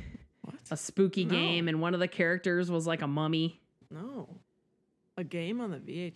a 0.71 0.77
spooky 0.77 1.25
game 1.25 1.67
and 1.67 1.79
one 1.81 1.93
of 1.93 1.99
the 1.99 2.07
characters 2.07 2.71
was 2.71 2.87
like 2.87 3.01
a 3.01 3.07
mummy. 3.07 3.59
no, 3.91 4.29
a 5.17 5.23
game 5.23 5.59
on 5.61 5.71
the 5.71 5.77
VH. 5.77 6.15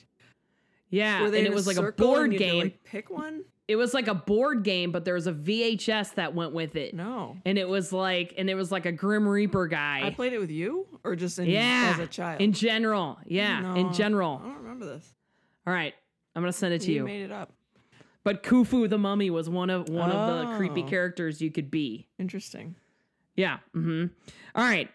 Yeah, 0.89 1.25
and 1.25 1.33
it 1.35 1.53
was 1.53 1.67
like 1.67 1.77
a 1.77 1.91
board 1.91 2.37
game. 2.37 2.63
like, 2.63 2.83
pick 2.83 3.09
one? 3.09 3.43
it 3.67 3.77
was 3.77 3.93
like 3.93 4.07
a 4.09 4.13
board 4.13 4.63
game, 4.63 4.91
but 4.91 5.05
there 5.05 5.13
was 5.13 5.27
a 5.27 5.31
VHS 5.31 6.15
that 6.15 6.35
went 6.35 6.51
with 6.51 6.75
it. 6.75 6.93
No. 6.93 7.37
And 7.45 7.57
it 7.57 7.67
was 7.69 7.93
like 7.93 8.33
and 8.37 8.49
it 8.49 8.55
was 8.55 8.71
like 8.71 8.85
a 8.85 8.91
Grim 8.91 9.25
Reaper 9.27 9.67
guy. 9.67 10.01
I 10.05 10.09
played 10.09 10.33
it 10.33 10.39
with 10.39 10.51
you, 10.51 10.85
or 11.05 11.15
just 11.15 11.39
in, 11.39 11.45
yeah, 11.45 11.91
as 11.93 11.99
a 11.99 12.07
child. 12.07 12.41
in 12.41 12.51
general. 12.51 13.17
Yeah, 13.25 13.61
No, 13.61 13.75
in 13.75 13.93
general. 13.93 14.41
I 14.43 14.47
don't 14.49 14.57
remember 14.63 14.85
this. 14.85 15.13
All 15.65 15.73
right, 15.73 15.93
I'm 16.35 16.41
gonna 16.41 16.51
send 16.51 16.73
it 16.73 16.81
to 16.81 16.89
You 16.91 16.97
you. 16.97 17.03
made 17.05 17.21
it 17.21 17.31
up. 17.31 17.53
But 18.25 18.43
Khufu 18.43 18.89
the 18.89 18.97
mummy 18.97 19.29
was 19.29 19.49
one 19.49 19.69
of 19.69 19.87
one 19.87 20.11
of 20.11 20.49
the 20.49 20.57
creepy 20.57 20.83
Oh. 20.83 20.87
characters 20.89 21.41
you 21.41 21.51
could 21.51 21.71
be. 21.71 22.07
Interesting. 22.19 22.75
Yeah. 23.37 23.59
Mm-hmm. 23.73 24.07
All 24.55 24.63
right. 24.65 24.89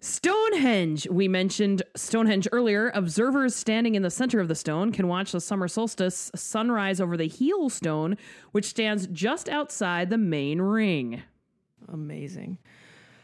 Stonehenge. 0.00 1.08
We 1.10 1.28
mentioned 1.28 1.82
Stonehenge 1.96 2.48
earlier. 2.52 2.90
Observers 2.94 3.54
standing 3.54 3.94
in 3.94 4.02
the 4.02 4.10
center 4.10 4.40
of 4.40 4.48
the 4.48 4.54
stone 4.54 4.92
can 4.92 5.08
watch 5.08 5.32
the 5.32 5.40
summer 5.40 5.68
solstice 5.68 6.30
sunrise 6.34 7.00
over 7.00 7.16
the 7.16 7.28
heel 7.28 7.68
stone, 7.68 8.16
which 8.52 8.66
stands 8.66 9.06
just 9.08 9.48
outside 9.48 10.10
the 10.10 10.18
main 10.18 10.60
ring. 10.60 11.22
Amazing. 11.92 12.58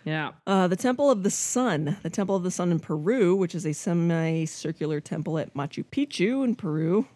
Yeah. 0.05 0.33
Uh, 0.47 0.69
the 0.69 0.77
Temple 0.77 1.11
of 1.11 1.23
the 1.23 1.31
Sun, 1.31 1.97
the 2.03 2.11
Temple 2.11 2.37
of 2.37 2.43
the 2.43 2.51
Sun 2.51 2.73
in 2.73 2.81
Peru, 2.81 3.35
which 3.37 3.55
is 3.55 3.65
a 3.65 3.73
semicircular 3.73 5.01
temple 5.01 5.39
at 5.39 5.55
Machu 5.55 5.85
Picchu 5.85 6.45
in 6.45 6.55
Peru. 6.55 7.07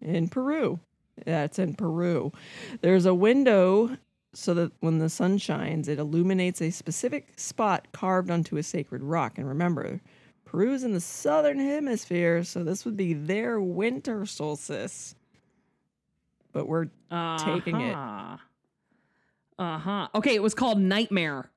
In 0.00 0.28
Peru. 0.28 0.80
That's 1.24 1.58
in 1.58 1.74
Peru. 1.74 2.32
There's 2.80 3.04
a 3.04 3.14
window 3.14 3.96
so 4.34 4.54
that 4.54 4.72
when 4.80 4.98
the 4.98 5.08
sun 5.08 5.38
shines, 5.38 5.88
it 5.88 5.98
illuminates 5.98 6.60
a 6.60 6.70
specific 6.70 7.38
spot 7.38 7.88
carved 7.92 8.30
onto 8.30 8.56
a 8.56 8.62
sacred 8.62 9.02
rock. 9.02 9.38
And 9.38 9.48
remember, 9.48 10.00
Peru's 10.44 10.84
in 10.84 10.92
the 10.92 11.00
southern 11.00 11.58
hemisphere, 11.58 12.44
so 12.44 12.62
this 12.64 12.84
would 12.84 12.96
be 12.96 13.14
their 13.14 13.60
winter 13.60 14.26
solstice. 14.26 15.14
But 16.52 16.66
we're 16.68 16.86
taking 17.38 17.80
it. 17.80 17.94
Uh 17.94 18.36
huh. 19.58 20.08
Okay, 20.14 20.34
it 20.34 20.42
was 20.42 20.54
called 20.54 20.78
Nightmare, 20.78 21.50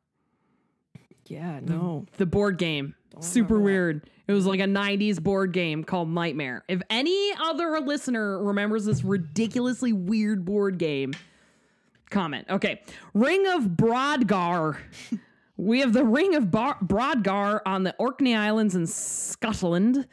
Yeah, 1.28 1.59
no. 1.61 2.05
the 2.17 2.26
board 2.26 2.57
game. 2.57 2.95
Super 3.19 3.55
remember 3.55 3.57
that. 3.59 3.63
weird. 3.63 4.09
It 4.28 4.34
was 4.34 4.45
like 4.45 4.59
a 4.59 4.65
90s 4.65 5.22
board 5.22 5.51
game 5.51 5.84
called 5.84 6.09
Nightmare. 6.09 6.63
If 6.67 6.82
any 6.89 7.32
other 7.39 7.80
listener 7.82 8.41
remembers 8.43 8.86
this 8.86 9.03
ridiculously 9.03 9.91
weird 9.93 10.45
board 10.45 10.78
game, 10.78 11.13
comment. 12.12 12.47
Okay. 12.49 12.82
Ring 13.14 13.47
of 13.47 13.64
Brodgar. 13.64 14.78
we 15.57 15.80
have 15.80 15.93
the 15.93 16.05
Ring 16.05 16.36
of 16.36 16.51
Bar- 16.51 16.78
Brodgar 16.84 17.62
on 17.66 17.84
the 17.84 17.95
Orkney 17.97 18.36
Islands 18.36 18.76
in 18.76 18.86
Scotland. 18.86 20.07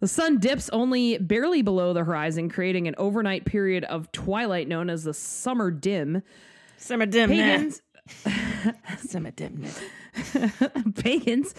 The 0.00 0.08
sun 0.08 0.38
dips 0.38 0.68
only 0.70 1.18
barely 1.18 1.62
below 1.62 1.92
the 1.92 2.02
horizon, 2.02 2.48
creating 2.48 2.88
an 2.88 2.96
overnight 2.98 3.44
period 3.44 3.84
of 3.84 4.10
twilight 4.10 4.66
known 4.66 4.90
as 4.90 5.04
the 5.04 5.14
summer 5.14 5.70
dim. 5.70 6.22
Summer 6.76 7.06
dim 7.06 7.30
Pagans 7.30 7.80
Summer 8.98 9.30
dim 9.30 9.64
pagans 10.96 11.54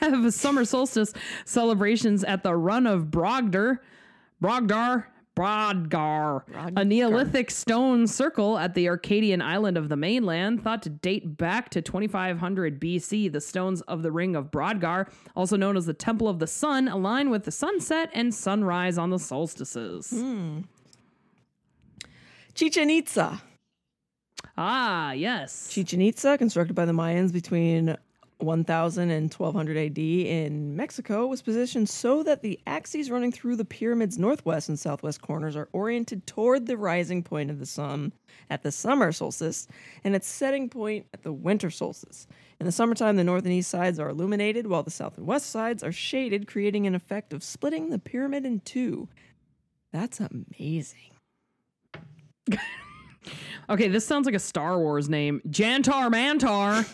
have 0.00 0.24
a 0.24 0.32
summer 0.32 0.64
solstice 0.64 1.12
celebrations 1.44 2.24
at 2.24 2.42
the 2.42 2.54
run 2.54 2.86
of 2.86 3.06
Brogdar, 3.06 3.78
Brogdar, 4.42 5.06
Brodgar, 5.40 6.42
a 6.76 6.84
Neolithic 6.84 7.50
stone 7.50 8.06
circle 8.06 8.58
at 8.58 8.74
the 8.74 8.88
Orcadian 8.88 9.40
island 9.40 9.78
of 9.78 9.88
the 9.88 9.96
mainland, 9.96 10.62
thought 10.62 10.82
to 10.82 10.90
date 10.90 11.38
back 11.38 11.70
to 11.70 11.80
2500 11.80 12.78
BC. 12.78 13.32
The 13.32 13.40
stones 13.40 13.80
of 13.82 14.02
the 14.02 14.12
ring 14.12 14.36
of 14.36 14.50
Brodgar, 14.50 15.10
also 15.34 15.56
known 15.56 15.78
as 15.78 15.86
the 15.86 15.94
Temple 15.94 16.28
of 16.28 16.40
the 16.40 16.46
Sun, 16.46 16.88
align 16.88 17.30
with 17.30 17.44
the 17.44 17.52
sunset 17.52 18.10
and 18.12 18.34
sunrise 18.34 18.98
on 18.98 19.08
the 19.08 19.18
solstices. 19.18 20.12
Chichen 22.54 22.90
Itza. 22.90 23.40
Ah, 24.58 25.12
yes. 25.12 25.70
Chichen 25.70 26.02
Itza, 26.02 26.36
constructed 26.36 26.74
by 26.74 26.84
the 26.84 26.92
Mayans 26.92 27.32
between 27.32 27.96
1000 28.42 29.10
and 29.10 29.32
1200 29.32 29.76
AD 29.76 29.98
in 29.98 30.76
Mexico, 30.76 31.26
was 31.26 31.42
positioned 31.42 31.88
so 31.88 32.22
that 32.22 32.42
the 32.42 32.58
axes 32.66 33.10
running 33.10 33.32
through 33.32 33.56
the 33.56 33.64
pyramid's 33.64 34.18
northwest 34.18 34.68
and 34.68 34.78
southwest 34.78 35.20
corners 35.22 35.56
are 35.56 35.68
oriented 35.72 36.26
toward 36.26 36.66
the 36.66 36.76
rising 36.76 37.22
point 37.22 37.50
of 37.50 37.58
the 37.58 37.66
sun 37.66 38.12
at 38.48 38.62
the 38.62 38.72
summer 38.72 39.12
solstice 39.12 39.68
and 40.04 40.14
its 40.14 40.26
setting 40.26 40.68
point 40.68 41.06
at 41.12 41.22
the 41.22 41.32
winter 41.32 41.70
solstice. 41.70 42.26
In 42.58 42.66
the 42.66 42.72
summertime, 42.72 43.16
the 43.16 43.24
north 43.24 43.44
and 43.44 43.52
east 43.52 43.70
sides 43.70 43.98
are 43.98 44.10
illuminated, 44.10 44.66
while 44.66 44.82
the 44.82 44.90
south 44.90 45.16
and 45.16 45.26
west 45.26 45.46
sides 45.46 45.82
are 45.82 45.92
shaded, 45.92 46.46
creating 46.46 46.86
an 46.86 46.94
effect 46.94 47.32
of 47.32 47.42
splitting 47.42 47.88
the 47.88 47.98
pyramid 47.98 48.44
in 48.44 48.60
two. 48.60 49.08
That's 49.92 50.20
amazing. 50.20 51.12
Okay, 53.68 53.88
this 53.88 54.06
sounds 54.06 54.26
like 54.26 54.34
a 54.34 54.40
Star 54.40 54.78
Wars 54.78 55.08
name. 55.08 55.40
Jantar 55.48 56.10
Mantar. 56.10 56.86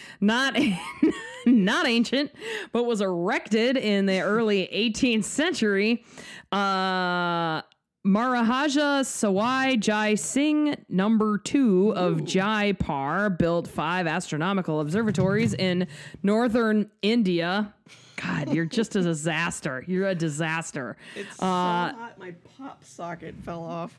not 0.20 0.56
not 1.46 1.86
ancient, 1.86 2.30
but 2.72 2.84
was 2.84 3.00
erected 3.00 3.76
in 3.76 4.06
the 4.06 4.20
early 4.20 4.68
18th 4.72 5.24
century. 5.24 6.04
Uh 6.50 7.62
Maharaja 8.04 9.02
Sawai 9.02 9.78
Jai 9.78 10.16
Singh, 10.16 10.76
number 10.88 11.38
two 11.38 11.92
of 11.94 12.24
Jaipur, 12.24 13.30
built 13.30 13.68
five 13.68 14.08
astronomical 14.08 14.80
observatories 14.80 15.54
in 15.54 15.86
northern 16.20 16.90
India. 17.02 17.72
God, 18.16 18.52
you're 18.52 18.64
just 18.64 18.96
a 18.96 19.02
disaster. 19.02 19.84
You're 19.86 20.08
a 20.08 20.16
disaster. 20.16 20.96
It's 21.14 21.30
uh, 21.34 21.92
so 21.92 21.96
hot, 21.96 22.14
my 22.18 22.34
pop 22.58 22.82
socket 22.82 23.36
fell 23.44 23.62
off. 23.62 23.96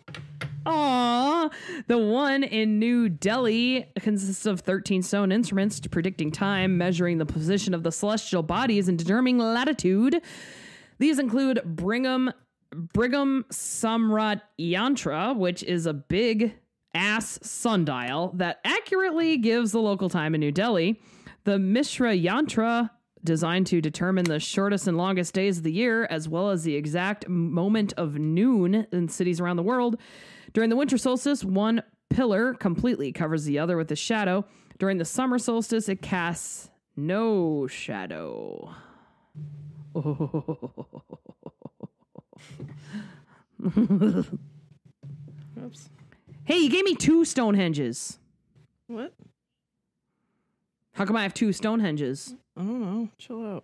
Aww. 0.65 1.51
The 1.87 1.97
one 1.97 2.43
in 2.43 2.79
New 2.79 3.09
Delhi 3.09 3.91
consists 3.99 4.45
of 4.45 4.61
13 4.61 5.01
stone 5.01 5.31
instruments 5.31 5.79
predicting 5.81 6.31
time, 6.31 6.77
measuring 6.77 7.17
the 7.17 7.25
position 7.25 7.73
of 7.73 7.83
the 7.83 7.91
celestial 7.91 8.43
bodies, 8.43 8.87
and 8.87 8.97
determining 8.97 9.39
latitude. 9.39 10.21
These 10.99 11.19
include 11.19 11.61
Brigham, 11.65 12.31
Brigham 12.71 13.45
Samrat 13.51 14.41
Yantra, 14.59 15.35
which 15.35 15.63
is 15.63 15.85
a 15.85 15.93
big 15.93 16.55
ass 16.95 17.39
sundial 17.41 18.31
that 18.35 18.59
accurately 18.63 19.37
gives 19.37 19.71
the 19.71 19.81
local 19.81 20.09
time 20.09 20.35
in 20.35 20.39
New 20.39 20.51
Delhi. 20.51 21.01
The 21.43 21.59
Mishra 21.59 22.15
Yantra, 22.15 22.89
designed 23.23 23.67
to 23.67 23.81
determine 23.81 24.25
the 24.25 24.39
shortest 24.39 24.87
and 24.87 24.97
longest 24.97 25.33
days 25.33 25.57
of 25.57 25.63
the 25.63 25.71
year, 25.71 26.05
as 26.05 26.27
well 26.27 26.49
as 26.49 26.63
the 26.63 26.75
exact 26.75 27.27
moment 27.27 27.93
of 27.97 28.17
noon 28.17 28.85
in 28.91 29.07
cities 29.07 29.39
around 29.39 29.55
the 29.55 29.63
world. 29.63 29.97
During 30.53 30.69
the 30.69 30.75
winter 30.75 30.97
solstice, 30.97 31.43
one 31.43 31.81
pillar 32.09 32.53
completely 32.53 33.11
covers 33.11 33.45
the 33.45 33.59
other 33.59 33.75
with 33.75 33.91
a 33.91 33.95
shadow. 33.95 34.45
During 34.77 34.99
the 34.99 35.05
summer 35.05 35.39
solstice, 35.39 35.89
it 35.89 36.01
casts 36.01 36.69
no 36.95 37.67
shadow. 37.67 38.75
Oops. 39.95 40.09
Hey, 46.45 46.57
you 46.57 46.69
gave 46.69 46.83
me 46.83 46.95
two 46.95 47.21
Stonehenges. 47.21 48.17
What? 48.87 49.13
How 50.93 51.05
come 51.05 51.15
I 51.15 51.23
have 51.23 51.33
two 51.33 51.49
Stonehenges? 51.49 52.35
I 52.55 52.61
don't 52.61 52.81
know. 52.81 53.09
Chill 53.17 53.45
out. 53.45 53.63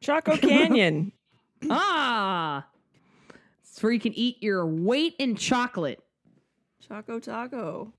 Chaco 0.00 0.36
Canyon. 0.36 1.12
Ah! 1.70 2.66
It's 3.62 3.82
where 3.82 3.92
you 3.92 4.00
can 4.00 4.12
eat 4.14 4.42
your 4.42 4.66
weight 4.66 5.14
in 5.18 5.36
chocolate. 5.36 6.02
Chaco 6.88 7.20
Taco. 7.20 7.92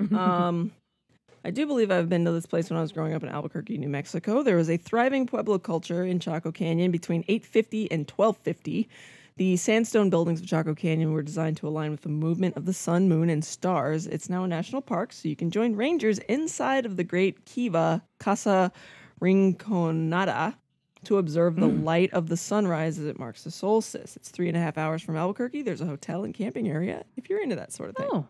um, 0.14 0.72
I 1.44 1.50
do 1.50 1.66
believe 1.66 1.90
I've 1.90 2.08
been 2.08 2.24
to 2.24 2.32
this 2.32 2.46
place 2.46 2.70
when 2.70 2.78
I 2.78 2.82
was 2.82 2.92
growing 2.92 3.14
up 3.14 3.22
in 3.22 3.28
Albuquerque, 3.28 3.78
New 3.78 3.88
Mexico. 3.88 4.42
There 4.42 4.56
was 4.56 4.70
a 4.70 4.76
thriving 4.76 5.26
Pueblo 5.26 5.58
culture 5.58 6.04
in 6.04 6.18
Chaco 6.18 6.52
Canyon 6.52 6.90
between 6.90 7.24
850 7.28 7.90
and 7.90 8.10
1250. 8.10 8.88
The 9.36 9.56
sandstone 9.56 10.10
buildings 10.10 10.40
of 10.40 10.46
Chaco 10.46 10.74
Canyon 10.74 11.12
were 11.12 11.22
designed 11.22 11.56
to 11.58 11.68
align 11.68 11.90
with 11.90 12.02
the 12.02 12.10
movement 12.10 12.56
of 12.56 12.66
the 12.66 12.74
sun, 12.74 13.08
moon, 13.08 13.30
and 13.30 13.44
stars. 13.44 14.06
It's 14.06 14.28
now 14.28 14.44
a 14.44 14.48
national 14.48 14.82
park, 14.82 15.12
so 15.12 15.28
you 15.28 15.36
can 15.36 15.50
join 15.50 15.76
rangers 15.76 16.18
inside 16.20 16.84
of 16.84 16.96
the 16.96 17.04
Great 17.04 17.46
Kiva 17.46 18.02
Casa 18.18 18.70
Rinconada 19.20 20.54
to 21.04 21.18
observe 21.18 21.56
the 21.56 21.68
mm. 21.68 21.84
light 21.84 22.12
of 22.12 22.28
the 22.28 22.36
sunrise 22.36 22.98
as 22.98 23.06
it 23.06 23.18
marks 23.18 23.44
the 23.44 23.50
solstice. 23.50 24.16
It's 24.16 24.28
three 24.28 24.48
and 24.48 24.56
a 24.56 24.60
half 24.60 24.78
hours 24.78 25.02
from 25.02 25.16
Albuquerque. 25.16 25.62
There's 25.62 25.80
a 25.80 25.86
hotel 25.86 26.24
and 26.24 26.34
camping 26.34 26.68
area 26.68 27.04
if 27.16 27.28
you're 27.28 27.42
into 27.42 27.56
that 27.56 27.72
sort 27.72 27.90
of 27.90 27.96
thing. 27.96 28.08
Oh. 28.12 28.26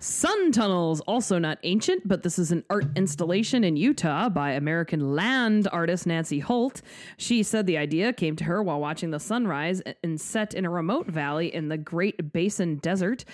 Sun 0.00 0.52
tunnels, 0.52 1.00
also 1.02 1.38
not 1.38 1.58
ancient, 1.62 2.06
but 2.06 2.22
this 2.22 2.38
is 2.38 2.50
an 2.52 2.64
art 2.68 2.84
installation 2.96 3.64
in 3.64 3.76
Utah 3.76 4.28
by 4.28 4.50
American 4.50 5.14
land 5.14 5.68
artist 5.72 6.06
Nancy 6.06 6.40
Holt. 6.40 6.82
She 7.16 7.42
said 7.42 7.66
the 7.66 7.78
idea 7.78 8.12
came 8.12 8.36
to 8.36 8.44
her 8.44 8.62
while 8.62 8.80
watching 8.80 9.12
the 9.12 9.20
sunrise 9.20 9.80
and 10.02 10.20
set 10.20 10.52
in 10.52 10.66
a 10.66 10.70
remote 10.70 11.06
valley 11.06 11.54
in 11.54 11.68
the 11.68 11.78
Great 11.78 12.32
Basin 12.32 12.76
Desert. 12.76 13.24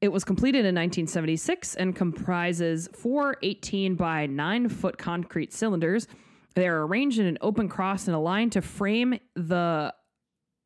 It 0.00 0.08
was 0.08 0.24
completed 0.24 0.60
in 0.60 0.74
1976 0.74 1.76
and 1.76 1.94
comprises 1.94 2.88
four 2.92 3.36
18 3.42 3.94
by 3.94 4.26
9 4.26 4.68
foot 4.68 4.98
concrete 4.98 5.52
cylinders. 5.52 6.06
They 6.54 6.66
are 6.68 6.86
arranged 6.86 7.18
in 7.18 7.26
an 7.26 7.38
open 7.40 7.68
cross 7.68 8.06
and 8.06 8.14
aligned 8.14 8.52
to 8.52 8.62
frame 8.62 9.18
the 9.34 9.94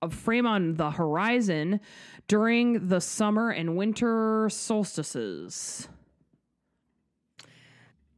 a 0.02 0.10
frame 0.10 0.46
on 0.46 0.74
the 0.74 0.90
horizon 0.90 1.80
during 2.28 2.88
the 2.88 3.00
summer 3.00 3.50
and 3.50 3.76
winter 3.76 4.48
solstices. 4.50 5.88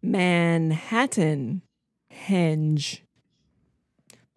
Manhattan 0.03 1.63
Henge. 2.13 3.01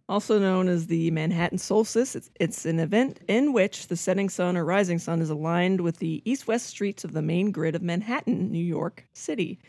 Also 0.08 0.40
known 0.40 0.68
as 0.68 0.88
the 0.88 1.12
Manhattan 1.12 1.60
Solstice, 1.60 2.16
it's, 2.16 2.32
it's 2.40 2.66
an 2.66 2.80
event 2.80 3.20
in 3.28 3.54
which 3.54 3.88
the 3.88 3.96
setting 3.96 4.28
sun 4.28 4.58
or 4.58 4.66
rising 4.66 4.98
sun 4.98 5.22
is 5.22 5.30
aligned 5.30 5.82
with 5.82 5.98
the 5.98 6.24
east 6.26 6.48
west 6.48 6.66
streets 6.66 7.04
of 7.04 7.14
the 7.14 7.22
main 7.22 7.52
grid 7.52 7.76
of 7.76 7.84
Manhattan, 7.84 8.52
New 8.52 8.64
York 8.64 9.06
City. 9.14 9.60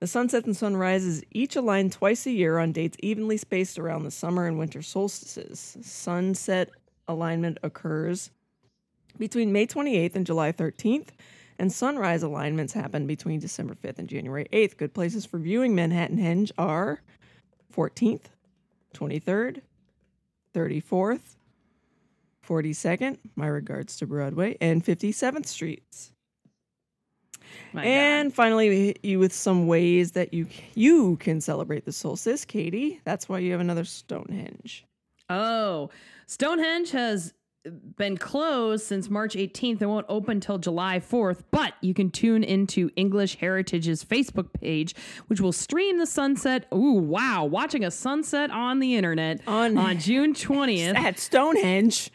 The 0.00 0.06
sunsets 0.06 0.46
and 0.46 0.56
sunrises 0.56 1.22
each 1.30 1.56
align 1.56 1.90
twice 1.90 2.26
a 2.26 2.30
year 2.30 2.58
on 2.58 2.72
dates 2.72 2.96
evenly 3.00 3.36
spaced 3.36 3.78
around 3.78 4.04
the 4.04 4.10
summer 4.10 4.46
and 4.46 4.58
winter 4.58 4.80
solstices. 4.80 5.76
Sunset 5.82 6.70
alignment 7.06 7.58
occurs 7.62 8.30
between 9.18 9.52
May 9.52 9.66
28th 9.66 10.14
and 10.14 10.24
July 10.24 10.52
13th, 10.52 11.08
and 11.58 11.70
sunrise 11.70 12.22
alignments 12.22 12.72
happen 12.72 13.06
between 13.06 13.40
December 13.40 13.74
5th 13.74 13.98
and 13.98 14.08
January 14.08 14.46
8th. 14.50 14.78
Good 14.78 14.94
places 14.94 15.26
for 15.26 15.38
viewing 15.38 15.74
Manhattan 15.74 16.16
Henge 16.16 16.50
are 16.56 17.02
14th, 17.76 18.24
23rd, 18.94 19.60
34th, 20.54 21.36
42nd, 22.48 23.18
my 23.36 23.46
regards 23.46 23.98
to 23.98 24.06
Broadway, 24.06 24.56
and 24.62 24.82
57th 24.82 25.46
Streets. 25.46 26.12
My 27.72 27.84
and 27.84 28.34
finally, 28.34 28.68
we 28.68 28.86
hit 28.86 28.98
you 29.04 29.18
with 29.18 29.32
some 29.32 29.66
ways 29.66 30.12
that 30.12 30.34
you 30.34 30.46
you 30.74 31.16
can 31.18 31.40
celebrate 31.40 31.84
the 31.84 31.92
solstice, 31.92 32.44
Katie. 32.44 33.00
That's 33.04 33.28
why 33.28 33.38
you 33.38 33.52
have 33.52 33.60
another 33.60 33.84
Stonehenge. 33.84 34.84
Oh, 35.28 35.90
Stonehenge 36.26 36.90
has 36.90 37.32
been 37.96 38.16
closed 38.16 38.86
since 38.86 39.10
March 39.10 39.34
18th 39.34 39.82
and 39.82 39.90
won't 39.90 40.06
open 40.08 40.40
till 40.40 40.56
July 40.56 40.98
4th, 40.98 41.42
but 41.50 41.74
you 41.82 41.92
can 41.92 42.10
tune 42.10 42.42
into 42.42 42.90
English 42.96 43.36
Heritage's 43.36 44.02
Facebook 44.02 44.50
page, 44.54 44.94
which 45.26 45.42
will 45.42 45.52
stream 45.52 45.98
the 45.98 46.06
sunset. 46.06 46.66
Ooh, 46.74 46.94
wow, 46.94 47.44
watching 47.44 47.84
a 47.84 47.90
sunset 47.90 48.50
on 48.50 48.78
the 48.78 48.96
internet 48.96 49.42
On- 49.46 49.76
on 49.76 49.98
June 50.00 50.32
20th. 50.32 50.94
At 50.96 51.18
Stonehenge, 51.18 52.10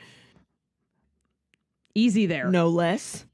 Easy 1.93 2.25
there. 2.25 2.49
no 2.49 2.67
less. 2.67 3.25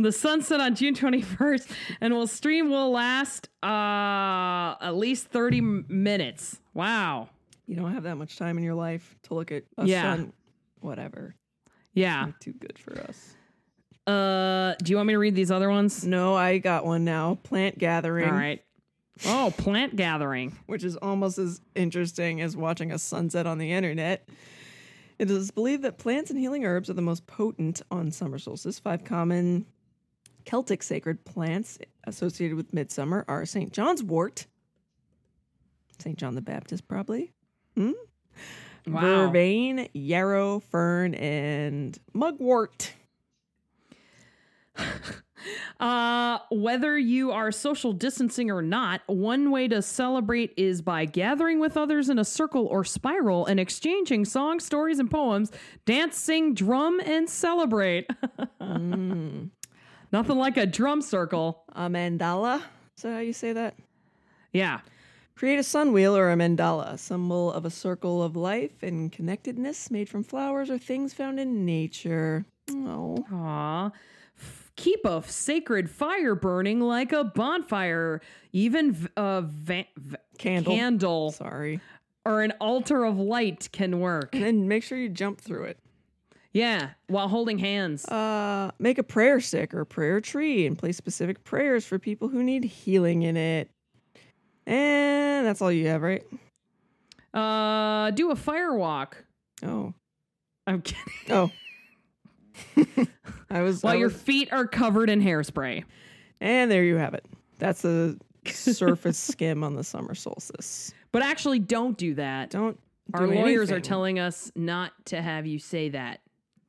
The 0.00 0.12
sunset 0.12 0.60
on 0.60 0.76
June 0.76 0.94
21st, 0.94 1.70
and 2.00 2.14
will 2.14 2.28
stream 2.28 2.70
will 2.70 2.90
last 2.92 3.48
uh 3.62 4.76
at 4.80 4.92
least 4.96 5.26
30 5.28 5.58
m- 5.58 5.84
minutes. 5.88 6.60
Wow. 6.72 7.28
You 7.66 7.74
don't 7.76 7.92
have 7.92 8.04
that 8.04 8.16
much 8.16 8.38
time 8.38 8.56
in 8.58 8.64
your 8.64 8.74
life 8.76 9.16
to 9.24 9.34
look 9.34 9.50
at 9.52 9.64
a 9.76 9.84
Yeah. 9.86 10.02
sun. 10.02 10.32
Whatever. 10.80 11.34
Yeah. 11.94 12.26
Not 12.26 12.40
too 12.40 12.52
good 12.52 12.78
for 12.78 12.96
us. 13.00 13.34
Uh, 14.06 14.74
do 14.82 14.90
you 14.92 14.96
want 14.96 15.08
me 15.08 15.14
to 15.14 15.18
read 15.18 15.34
these 15.34 15.50
other 15.50 15.68
ones? 15.68 16.06
No, 16.06 16.34
I 16.34 16.58
got 16.58 16.86
one 16.86 17.04
now. 17.04 17.34
Plant 17.42 17.76
gathering. 17.76 18.28
All 18.28 18.34
right. 18.34 18.62
Oh, 19.26 19.52
plant 19.58 19.96
gathering. 19.96 20.56
which 20.66 20.84
is 20.84 20.96
almost 20.96 21.38
as 21.38 21.60
interesting 21.74 22.40
as 22.40 22.56
watching 22.56 22.92
a 22.92 22.98
sunset 22.98 23.46
on 23.48 23.58
the 23.58 23.72
internet. 23.72 24.26
It 25.18 25.28
is 25.30 25.50
believed 25.50 25.82
that 25.82 25.98
plants 25.98 26.30
and 26.30 26.38
healing 26.38 26.64
herbs 26.64 26.88
are 26.88 26.94
the 26.94 27.02
most 27.02 27.26
potent 27.26 27.82
on 27.90 28.12
summer 28.12 28.38
solstice. 28.38 28.78
Five 28.78 29.02
common 29.04 29.66
Celtic 30.48 30.82
sacred 30.82 31.26
plants 31.26 31.78
associated 32.04 32.56
with 32.56 32.72
midsummer 32.72 33.22
are 33.28 33.44
St. 33.44 33.70
John's 33.70 34.02
wort, 34.02 34.46
St. 35.98 36.16
John 36.16 36.34
the 36.34 36.40
Baptist, 36.40 36.88
probably, 36.88 37.32
Wow. 37.76 37.92
vervain, 38.86 39.90
yarrow, 39.92 40.60
fern, 40.60 41.12
and 41.14 41.98
mugwort. 42.14 42.94
Uh, 45.80 46.38
whether 46.50 46.98
you 46.98 47.30
are 47.30 47.52
social 47.52 47.92
distancing 47.92 48.50
or 48.50 48.60
not, 48.60 49.00
one 49.06 49.52
way 49.52 49.68
to 49.68 49.80
celebrate 49.80 50.52
is 50.56 50.82
by 50.82 51.04
gathering 51.04 51.60
with 51.60 51.76
others 51.76 52.08
in 52.08 52.18
a 52.18 52.24
circle 52.24 52.66
or 52.66 52.84
spiral 52.84 53.46
and 53.46 53.60
exchanging 53.60 54.24
songs, 54.24 54.64
stories, 54.64 54.98
and 54.98 55.08
poems, 55.10 55.52
dance, 55.86 56.16
sing, 56.18 56.54
drum, 56.54 57.00
and 57.00 57.30
celebrate. 57.30 58.10
Nothing 60.12 60.38
like 60.38 60.56
a 60.56 60.66
drum 60.66 61.02
circle. 61.02 61.62
A 61.74 61.88
mandala. 61.88 62.62
Is 62.96 63.02
that 63.02 63.12
how 63.12 63.18
you 63.20 63.32
say 63.32 63.52
that? 63.52 63.74
Yeah. 64.52 64.80
Create 65.36 65.58
a 65.58 65.62
sun 65.62 65.92
wheel 65.92 66.16
or 66.16 66.32
a 66.32 66.36
mandala, 66.36 66.94
a 66.94 66.98
symbol 66.98 67.52
of 67.52 67.64
a 67.64 67.70
circle 67.70 68.22
of 68.22 68.34
life 68.34 68.82
and 68.82 69.12
connectedness 69.12 69.90
made 69.90 70.08
from 70.08 70.24
flowers 70.24 70.68
or 70.70 70.78
things 70.78 71.14
found 71.14 71.38
in 71.38 71.64
nature. 71.64 72.44
Oh. 72.70 73.24
Aw. 73.32 73.92
Keep 74.76 75.04
a 75.04 75.22
sacred 75.26 75.90
fire 75.90 76.34
burning 76.34 76.80
like 76.80 77.12
a 77.12 77.24
bonfire, 77.24 78.20
even 78.52 78.92
v- 78.92 79.08
a 79.16 79.42
va- 79.44 79.84
v- 79.96 80.16
Candle. 80.38 80.74
candle 80.74 81.32
Sorry. 81.32 81.80
or 82.24 82.42
an 82.42 82.52
altar 82.60 83.04
of 83.04 83.18
light 83.18 83.68
can 83.72 83.98
work. 84.00 84.34
And 84.34 84.44
then 84.44 84.68
make 84.68 84.82
sure 84.84 84.96
you 84.98 85.08
jump 85.08 85.40
through 85.40 85.64
it. 85.64 85.78
Yeah, 86.52 86.90
while 87.08 87.28
holding 87.28 87.58
hands. 87.58 88.04
Uh, 88.06 88.70
make 88.78 88.98
a 88.98 89.02
prayer 89.02 89.40
stick 89.40 89.74
or 89.74 89.84
prayer 89.84 90.20
tree 90.20 90.66
and 90.66 90.78
place 90.78 90.96
specific 90.96 91.44
prayers 91.44 91.84
for 91.84 91.98
people 91.98 92.28
who 92.28 92.42
need 92.42 92.64
healing 92.64 93.22
in 93.22 93.36
it. 93.36 93.70
And 94.66 95.46
that's 95.46 95.60
all 95.60 95.70
you 95.70 95.88
have, 95.88 96.02
right? 96.02 96.24
Uh, 97.34 98.10
do 98.12 98.30
a 98.30 98.36
fire 98.36 98.74
walk. 98.74 99.24
Oh. 99.62 99.92
I'm 100.66 100.82
kidding. 100.82 101.12
Oh. 101.30 101.50
I 103.50 103.62
was. 103.62 103.82
While 103.82 103.94
I 103.94 103.96
your 103.96 104.10
feet 104.10 104.52
are 104.52 104.66
covered 104.66 105.10
in 105.10 105.22
hairspray. 105.22 105.84
and 106.40 106.70
there 106.70 106.84
you 106.84 106.96
have 106.96 107.14
it. 107.14 107.24
That's 107.58 107.82
the 107.82 108.18
surface 108.46 109.18
skim 109.18 109.64
on 109.64 109.74
the 109.74 109.84
summer 109.84 110.14
solstice. 110.14 110.92
But 111.12 111.22
actually, 111.22 111.58
don't 111.58 111.96
do 111.96 112.14
that. 112.14 112.50
Don't. 112.50 112.78
Our 113.14 113.26
do 113.26 113.34
lawyers 113.34 113.70
are 113.70 113.80
telling 113.80 114.18
us 114.18 114.52
not 114.54 114.92
to 115.06 115.22
have 115.22 115.46
you 115.46 115.58
say 115.58 115.88
that 115.90 116.20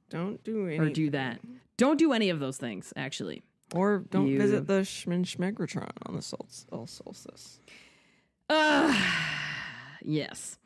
Don't 0.09 0.43
do 0.43 0.65
anything. 0.67 0.81
or 0.81 0.89
do 0.89 1.09
that. 1.11 1.39
Don't 1.77 1.97
do 1.97 2.11
any 2.13 2.29
of 2.29 2.39
those 2.39 2.57
things, 2.57 2.91
actually. 2.95 3.43
Or 3.73 3.99
don't 4.09 4.27
You- 4.27 4.37
visit 4.39 4.67
the 4.67 4.81
Schmin 4.81 5.23
Schmegratron 5.25 5.91
on 6.07 6.15
the 6.15 6.21
sol- 6.21 6.47
solstice. 6.87 7.59
Uh, 8.49 8.93
yes. 10.03 10.57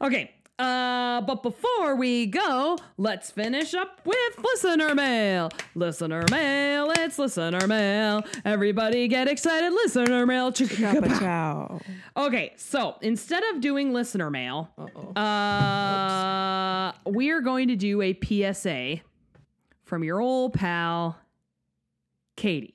Okay. 0.00 0.32
Uh, 0.58 1.20
but 1.20 1.42
before 1.42 1.94
we 1.94 2.26
go, 2.26 2.76
let's 2.96 3.30
finish 3.30 3.74
up 3.74 4.00
with 4.04 4.38
listener 4.42 4.94
mail. 4.94 5.50
Listener 5.76 6.24
mail, 6.30 6.90
it's 6.98 7.18
listener 7.18 7.66
mail. 7.68 8.24
Everybody 8.44 9.06
get 9.06 9.28
excited, 9.28 9.72
listener 9.72 10.26
mail. 10.26 10.52
Okay, 12.16 12.52
so 12.56 12.96
instead 13.02 13.44
of 13.54 13.60
doing 13.60 13.92
listener 13.92 14.30
mail, 14.30 14.70
Uh-oh. 14.76 15.20
uh, 15.20 16.92
we 17.06 17.30
are 17.30 17.40
going 17.40 17.68
to 17.68 17.76
do 17.76 18.02
a 18.02 18.18
PSA 18.24 19.00
from 19.84 20.02
your 20.02 20.20
old 20.20 20.54
pal, 20.54 21.16
Katie. 22.36 22.74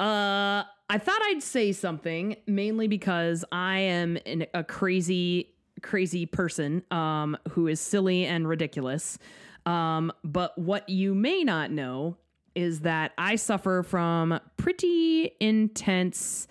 Uh, 0.00 0.62
I 0.90 0.98
thought 0.98 1.20
I'd 1.26 1.42
say 1.42 1.72
something 1.72 2.36
mainly 2.46 2.88
because 2.88 3.44
I 3.52 3.78
am 3.80 4.18
an, 4.26 4.46
a 4.54 4.64
crazy, 4.64 5.54
crazy 5.82 6.26
person 6.26 6.82
um, 6.90 7.36
who 7.50 7.66
is 7.66 7.80
silly 7.80 8.24
and 8.24 8.48
ridiculous. 8.48 9.18
Um, 9.66 10.12
but 10.24 10.56
what 10.58 10.88
you 10.88 11.14
may 11.14 11.44
not 11.44 11.70
know 11.70 12.16
is 12.54 12.80
that 12.80 13.12
I 13.18 13.36
suffer 13.36 13.82
from 13.82 14.40
pretty 14.56 15.30
intense 15.40 16.48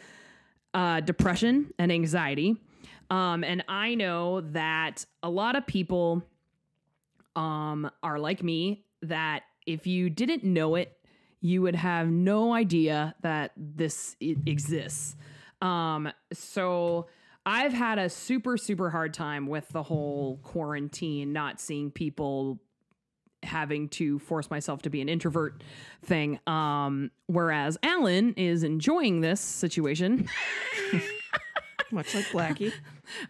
uh, 0.73 1.01
depression 1.01 1.73
and 1.79 1.91
anxiety. 1.91 2.57
Um, 3.09 3.43
and 3.43 3.63
I 3.67 3.95
know 3.95 4.41
that 4.41 5.05
a 5.23 5.29
lot 5.29 5.55
of 5.55 5.65
people 5.65 6.23
um, 7.35 7.89
are 8.03 8.19
like 8.19 8.43
me, 8.43 8.85
that 9.01 9.43
if 9.65 9.87
you 9.87 10.09
didn't 10.09 10.43
know 10.43 10.75
it, 10.75 10.97
you 11.41 11.61
would 11.61 11.75
have 11.75 12.07
no 12.07 12.53
idea 12.53 13.15
that 13.21 13.51
this 13.55 14.15
exists. 14.19 15.15
Um, 15.61 16.09
so 16.33 17.07
I've 17.47 17.71
had 17.71 17.97
a 17.97 18.09
super, 18.09 18.57
super 18.57 18.89
hard 18.89 19.13
time 19.13 19.47
with 19.47 19.69
the 19.69 19.81
whole 19.81 20.37
quarantine, 20.43 21.31
not 21.31 21.61
seeing 21.61 21.91
people 21.91 22.59
having 23.41 23.87
to 23.87 24.19
force 24.19 24.51
myself 24.51 24.81
to 24.81 24.89
be 24.89 24.99
an 24.99 25.07
introvert 25.07 25.63
thing. 26.03 26.41
Um, 26.45 27.09
whereas 27.27 27.77
Alan 27.83 28.33
is 28.33 28.63
enjoying 28.63 29.21
this 29.21 29.39
situation. 29.39 30.27
Much 31.91 32.13
like 32.13 32.25
Blackie. 32.25 32.73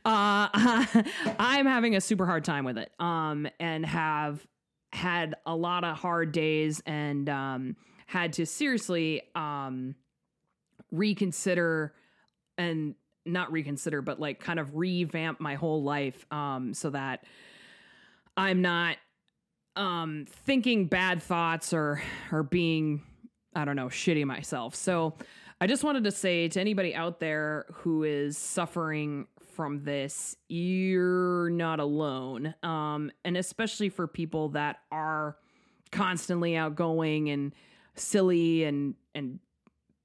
Uh, 0.03 0.49
I'm 1.37 1.67
having 1.67 1.95
a 1.95 2.01
super 2.01 2.25
hard 2.25 2.43
time 2.43 2.65
with 2.65 2.79
it. 2.79 2.91
Um, 2.99 3.47
and 3.59 3.85
have 3.85 4.43
had 4.91 5.35
a 5.45 5.55
lot 5.55 5.83
of 5.83 5.95
hard 5.95 6.31
days 6.31 6.81
and 6.87 7.29
um 7.29 7.75
had 8.07 8.33
to 8.33 8.45
seriously 8.45 9.21
um 9.35 9.93
reconsider 10.91 11.93
and 12.57 12.95
not 13.27 13.51
reconsider, 13.51 14.01
but 14.01 14.19
like 14.19 14.39
kind 14.39 14.59
of 14.59 14.75
revamp 14.75 15.39
my 15.39 15.55
whole 15.55 15.83
life 15.83 16.25
um 16.31 16.73
so 16.73 16.89
that 16.89 17.25
I'm 18.35 18.61
not 18.61 18.97
um 19.75 20.25
thinking 20.27 20.87
bad 20.87 21.21
thoughts 21.21 21.73
or 21.73 22.01
or 22.31 22.43
being 22.43 23.01
I 23.55 23.65
don't 23.65 23.75
know, 23.75 23.87
shitty 23.87 24.25
myself. 24.25 24.75
So 24.75 25.15
I 25.59 25.65
just 25.65 25.83
wanted 25.83 26.03
to 26.03 26.11
say 26.11 26.47
to 26.49 26.61
anybody 26.61 26.93
out 26.93 27.19
there 27.19 27.65
who 27.73 28.03
is 28.03 28.37
suffering 28.37 29.25
from 29.55 29.83
this, 29.83 30.35
you're 30.47 31.49
not 31.49 31.79
alone. 31.79 32.53
Um, 32.61 33.11
and 33.25 33.35
especially 33.35 33.89
for 33.89 34.07
people 34.07 34.49
that 34.49 34.77
are 34.91 35.37
constantly 35.91 36.55
outgoing 36.55 37.29
and 37.29 37.55
silly 37.95 38.65
and 38.65 38.93
and 39.15 39.39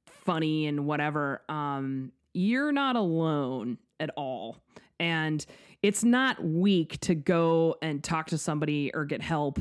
funny 0.06 0.66
and 0.66 0.86
whatever, 0.86 1.42
um, 1.50 2.12
you're 2.34 2.72
not 2.72 2.96
alone 2.96 3.78
at 4.00 4.10
all. 4.16 4.58
And 4.98 5.44
it's 5.82 6.04
not 6.04 6.42
weak 6.42 6.98
to 7.00 7.14
go 7.14 7.76
and 7.82 8.02
talk 8.02 8.28
to 8.28 8.38
somebody 8.38 8.90
or 8.94 9.04
get 9.04 9.20
help. 9.20 9.58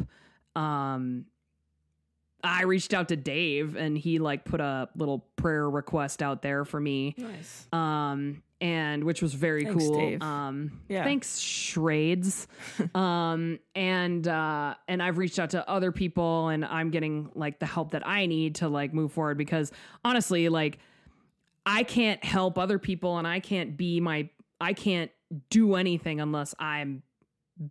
Um, 0.56 1.26
I 2.44 2.64
reached 2.64 2.94
out 2.94 3.10
to 3.10 3.16
Dave 3.16 3.76
and 3.76 3.98
he 3.98 4.20
like 4.20 4.46
put 4.46 4.62
a 4.62 4.90
little 4.96 5.20
prayer 5.36 5.70
request 5.70 6.22
out 6.24 6.42
there 6.42 6.66
for 6.66 6.80
me. 6.80 7.16
Nice. 7.18 7.68
Um 7.72 8.42
and 8.60 9.04
which 9.04 9.22
was 9.24 9.34
very 9.34 9.64
Thanks, 9.66 9.84
cool. 9.84 9.96
Dave. 9.98 10.22
Um 10.24 10.82
Yeah. 10.90 11.04
thanks 11.04 11.40
Shrades. 11.40 12.48
um 12.96 13.60
and 13.76 14.28
uh 14.28 14.76
and 14.88 15.04
I've 15.04 15.18
reached 15.20 15.38
out 15.40 15.52
to 15.52 15.68
other 15.70 15.92
people 15.92 16.48
and 16.50 16.66
I'm 16.66 16.90
getting 16.90 17.30
like 17.36 17.60
the 17.60 17.66
help 17.68 17.92
that 17.92 18.08
I 18.08 18.26
need 18.26 18.56
to 18.56 18.70
like 18.70 18.92
move 18.94 19.12
forward 19.12 19.38
because 19.38 19.72
honestly 20.04 20.50
like 20.50 20.80
I 21.66 21.84
can't 21.84 22.24
help 22.24 22.58
other 22.58 22.80
people 22.80 23.18
and 23.18 23.28
I 23.28 23.40
can't 23.40 23.78
be 23.78 24.00
my 24.00 24.30
I 24.60 24.74
can't 24.74 25.12
do 25.50 25.76
anything 25.76 26.20
unless 26.22 26.54
I'm 26.60 27.04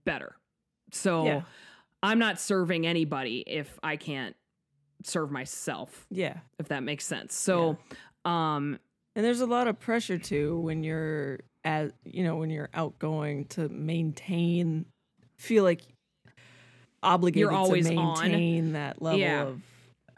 better. 0.05 0.37
So 0.93 1.25
Yeah. 1.25 1.43
I'm 2.03 2.19
not 2.19 2.41
serving 2.41 2.87
anybody 2.87 3.45
if 3.47 3.79
I 3.83 3.97
can't 3.97 4.35
serve 5.05 5.31
myself, 5.31 6.07
Yeah. 6.11 6.39
if 6.59 6.69
that 6.69 6.83
makes 6.83 7.05
sense. 7.07 7.35
So 7.35 7.79
um 8.25 8.79
And 9.17 9.25
there's 9.25 9.41
a 9.41 9.47
lot 9.47 9.67
of 9.69 9.79
pressure 9.81 10.19
too 10.19 10.59
when 10.61 10.83
you're 10.85 11.41
as 11.65 11.93
you 12.05 12.23
know 12.25 12.37
when 12.37 12.49
you're 12.51 12.71
outgoing 12.73 13.45
to 13.47 13.69
maintain 13.69 14.87
feel 15.39 15.65
like 15.65 15.83
obligated 17.03 17.51
always 17.51 17.89
to 17.89 17.95
on. 17.97 18.21
maintain 18.31 18.73
that 18.73 19.01
level 19.03 19.19
Yeah. 19.21 19.43
of 19.43 19.63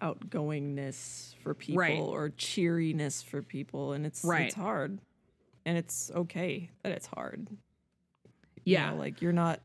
outgoingness 0.02 1.34
for 1.36 1.54
people 1.54 1.78
Right. 1.78 1.98
or 1.98 2.30
cheeriness 2.30 3.22
for 3.22 3.42
people 3.42 3.92
and 3.92 4.04
it's 4.04 4.24
Right. 4.24 4.46
it's 4.46 4.54
hard 4.54 4.98
and 5.64 5.78
it's 5.78 6.10
okay 6.14 6.70
that 6.82 6.92
it's 6.92 7.06
hard 7.06 7.48
You 8.64 8.74
yeah. 8.74 8.90
know, 8.90 8.96
like 8.96 9.22
you're 9.22 9.32
not 9.32 9.60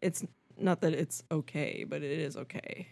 it's 0.00 0.24
not 0.58 0.80
that 0.82 0.92
it's 0.92 1.22
okay 1.30 1.84
but 1.88 2.02
it 2.02 2.18
is 2.18 2.36
okay 2.36 2.88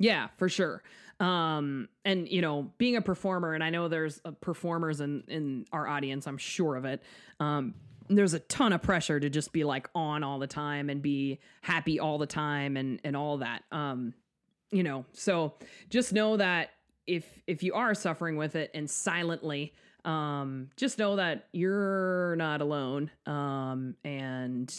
Yeah, 0.00 0.28
for 0.36 0.48
sure. 0.48 0.82
Um, 1.20 1.88
and 2.04 2.28
you 2.28 2.40
know, 2.40 2.70
being 2.78 2.94
a 2.94 3.02
performer, 3.02 3.54
and 3.54 3.64
I 3.64 3.70
know 3.70 3.88
there's 3.88 4.20
uh, 4.24 4.30
performers 4.40 5.00
in 5.00 5.24
in 5.26 5.64
our 5.72 5.88
audience. 5.88 6.28
I'm 6.28 6.38
sure 6.38 6.76
of 6.76 6.84
it. 6.84 7.02
Um, 7.40 7.74
there's 8.08 8.32
a 8.32 8.38
ton 8.38 8.72
of 8.72 8.80
pressure 8.80 9.18
to 9.18 9.28
just 9.28 9.52
be 9.52 9.64
like 9.64 9.88
on 9.96 10.22
all 10.22 10.38
the 10.38 10.46
time 10.46 10.88
and 10.88 11.02
be 11.02 11.40
happy 11.62 11.98
all 11.98 12.18
the 12.18 12.28
time 12.28 12.76
and 12.76 13.00
and 13.02 13.16
all 13.16 13.38
that. 13.38 13.64
Um, 13.72 14.14
you 14.70 14.82
know, 14.82 15.04
so 15.12 15.54
just 15.90 16.12
know 16.12 16.36
that 16.36 16.70
if 17.06 17.24
if 17.46 17.62
you 17.62 17.74
are 17.74 17.94
suffering 17.94 18.36
with 18.36 18.54
it 18.56 18.70
and 18.74 18.88
silently, 18.90 19.72
um, 20.04 20.70
just 20.76 20.98
know 20.98 21.16
that 21.16 21.48
you're 21.52 22.36
not 22.36 22.60
alone. 22.60 23.10
Um, 23.26 23.94
and 24.04 24.72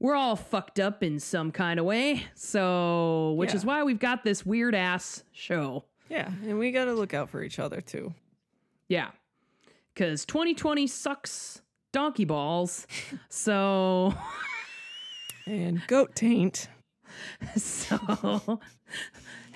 we're 0.00 0.16
all 0.16 0.34
fucked 0.34 0.80
up 0.80 1.02
in 1.04 1.20
some 1.20 1.52
kind 1.52 1.78
of 1.78 1.86
way. 1.86 2.24
So, 2.34 3.32
which 3.34 3.50
Yeah. 3.50 3.56
is 3.56 3.64
why 3.64 3.84
we've 3.84 4.00
got 4.00 4.24
this 4.24 4.44
weird 4.44 4.74
ass 4.74 5.22
show. 5.32 5.84
yeah 6.10 6.30
and 6.42 6.58
we 6.58 6.72
got 6.72 6.86
to 6.86 6.92
look 6.92 7.14
out 7.14 7.30
for 7.30 7.42
each 7.42 7.58
other 7.60 7.80
too 7.80 8.12
Yeah. 8.88 9.10
Cuz 9.94 10.24
2020 10.26 10.86
sucks 10.88 11.62
donkey 11.92 12.24
balls. 12.24 12.86
so 13.28 14.12
and 15.46 15.82
goat 15.86 16.14
taint 16.16 16.68
so 17.56 18.60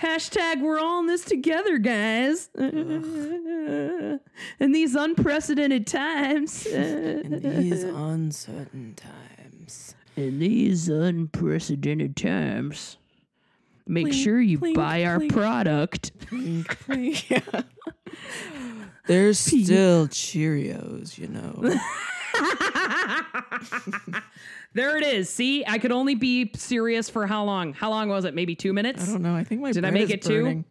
hashtag 0.00 0.60
we're 0.60 0.78
all 0.78 1.00
in 1.00 1.06
this 1.06 1.24
together, 1.24 1.78
guys. 1.78 2.50
in 2.54 4.20
these 4.58 4.94
unprecedented 4.94 5.86
times. 5.86 6.66
in 6.66 7.40
these 7.42 7.82
uncertain 7.84 8.94
times 8.94 9.94
in 10.16 10.38
these 10.38 10.88
unprecedented 10.88 12.16
times. 12.16 12.96
Make 13.86 14.08
Plink, 14.08 14.24
sure 14.24 14.40
you 14.40 14.58
plink, 14.58 14.74
buy 14.74 15.04
our 15.04 15.18
plink. 15.20 15.32
product. 15.32 16.10
yeah. 17.30 17.40
There's 19.06 19.38
still 19.38 20.08
Cheerios, 20.08 21.16
you 21.16 21.28
know. 21.28 21.78
there 24.74 24.96
it 24.96 25.02
is. 25.04 25.28
See, 25.30 25.64
I 25.66 25.78
could 25.78 25.92
only 25.92 26.14
be 26.14 26.50
serious 26.54 27.08
for 27.10 27.26
how 27.26 27.44
long? 27.44 27.72
How 27.72 27.90
long 27.90 28.08
was 28.08 28.24
it? 28.24 28.34
Maybe 28.34 28.54
two 28.54 28.72
minutes. 28.72 29.02
I 29.08 29.12
don't 29.12 29.22
know. 29.22 29.34
I 29.34 29.44
think 29.44 29.60
my 29.60 29.72
Did 29.72 29.84
I 29.84 29.90
make 29.90 30.10
it 30.10 30.22
two? 30.22 30.64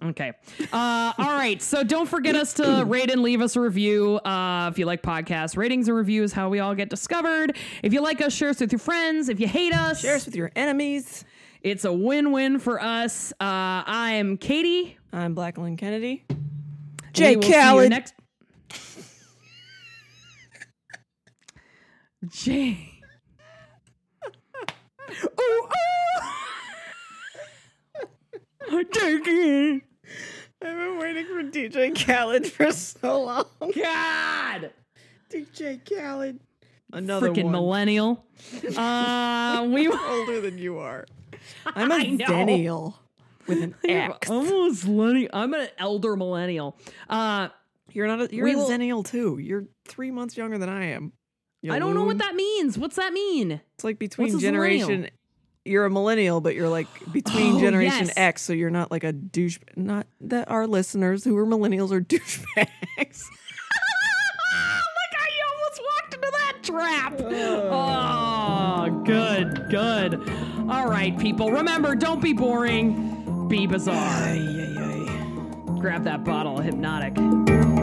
Okay. 0.00 0.32
Uh, 0.72 1.12
all 1.18 1.32
right. 1.32 1.60
So 1.60 1.82
don't 1.82 2.06
forget 2.08 2.36
us 2.36 2.54
to 2.54 2.84
rate 2.86 3.10
and 3.10 3.20
leave 3.20 3.40
us 3.40 3.56
a 3.56 3.60
review. 3.60 4.18
Uh, 4.18 4.68
if 4.70 4.78
you 4.78 4.86
like 4.86 5.02
podcasts, 5.02 5.56
ratings 5.56 5.88
and 5.88 5.96
reviews, 5.96 6.32
how 6.32 6.48
we 6.48 6.60
all 6.60 6.76
get 6.76 6.88
discovered. 6.88 7.56
If 7.82 7.92
you 7.92 8.00
like 8.00 8.20
us, 8.20 8.32
share 8.32 8.50
us 8.50 8.60
with 8.60 8.70
your 8.70 8.78
friends. 8.78 9.28
If 9.28 9.40
you 9.40 9.48
hate 9.48 9.74
us, 9.74 10.00
Share 10.02 10.14
us 10.14 10.24
with 10.24 10.36
your 10.36 10.52
enemies. 10.54 11.24
it's 11.62 11.84
a 11.84 11.92
win-win 11.92 12.60
for 12.60 12.80
us. 12.80 13.32
Uh, 13.40 13.82
I'm 13.86 14.36
Katie. 14.36 14.96
I'm 15.12 15.34
Blacklyn 15.34 15.76
Kennedy. 15.76 16.24
Jay 17.12 17.34
will 17.34 17.42
see 17.42 17.48
you 17.48 17.54
Khaled. 17.54 17.90
next. 17.90 18.14
Jay. 22.26 23.00
oh, 25.38 25.68
oh. 28.70 28.82
Take. 28.92 29.82
I've 30.60 30.76
been 30.76 30.98
waiting 30.98 31.26
for 31.26 31.42
DJ 31.44 31.94
Khaled 32.06 32.46
for 32.46 32.72
so 32.72 33.22
long. 33.22 33.44
God. 33.60 34.70
DJ 35.30 35.80
Khaled. 35.88 36.40
Another 36.92 37.30
Freaking 37.30 37.44
one. 37.44 37.52
millennial. 37.52 38.24
Uh, 38.76 39.66
we 39.68 39.88
older 39.88 40.40
than 40.40 40.58
you 40.58 40.78
are. 40.78 41.04
I'm 41.66 41.90
a 41.92 41.96
zennial 42.18 42.94
with 43.48 43.62
an 43.62 43.74
X. 43.84 44.30
almost 44.30 44.86
millennial. 44.86 45.30
I'm 45.32 45.52
an 45.54 45.68
elder 45.76 46.14
millennial. 46.16 46.76
Uh, 47.10 47.48
You're 47.92 48.06
not. 48.06 48.20
A, 48.20 48.28
you're 48.34 48.46
a 48.48 48.54
will- 48.54 48.68
zennial 48.70 49.04
too. 49.04 49.38
You're 49.38 49.64
three 49.86 50.10
months 50.12 50.36
younger 50.36 50.56
than 50.58 50.68
I 50.68 50.86
am. 50.90 51.12
I 51.70 51.78
don't 51.78 51.94
know 51.94 52.04
what 52.04 52.18
that 52.18 52.34
means. 52.34 52.78
What's 52.78 52.96
that 52.96 53.12
mean? 53.12 53.60
It's 53.74 53.84
like 53.84 53.98
between 53.98 54.38
generation. 54.38 55.10
You're 55.64 55.84
a 55.84 55.90
millennial, 55.90 56.40
but 56.40 56.54
you're 56.54 56.68
like 56.68 56.86
between 57.12 57.56
Oh, 57.56 57.60
generation 57.60 58.06
yes. 58.06 58.14
X, 58.16 58.42
so 58.42 58.52
you're 58.54 58.70
not 58.70 58.90
like 58.90 59.04
a 59.04 59.12
douche. 59.12 59.58
Not 59.76 60.06
that 60.22 60.50
our 60.50 60.66
listeners 60.66 61.24
who 61.24 61.36
are 61.36 61.44
millennials 61.46 61.90
are 61.90 62.00
douchebags. 62.00 62.56
Look, 62.96 63.10
I 65.14 65.30
almost 65.50 65.82
walked 65.82 66.14
into 66.14 66.30
that 66.30 66.56
trap. 66.62 67.20
Oh, 67.20 69.02
good, 69.04 69.68
good. 69.68 70.14
All 70.70 70.88
right, 70.88 71.18
people. 71.18 71.50
Remember, 71.52 71.94
don't 71.94 72.22
be 72.22 72.32
boring. 72.32 73.46
Be 73.48 73.66
bizarre. 73.66 74.36
Grab 75.80 76.04
that 76.04 76.24
bottle 76.24 76.58
of 76.58 76.64
Hpnotiq. 76.66 77.77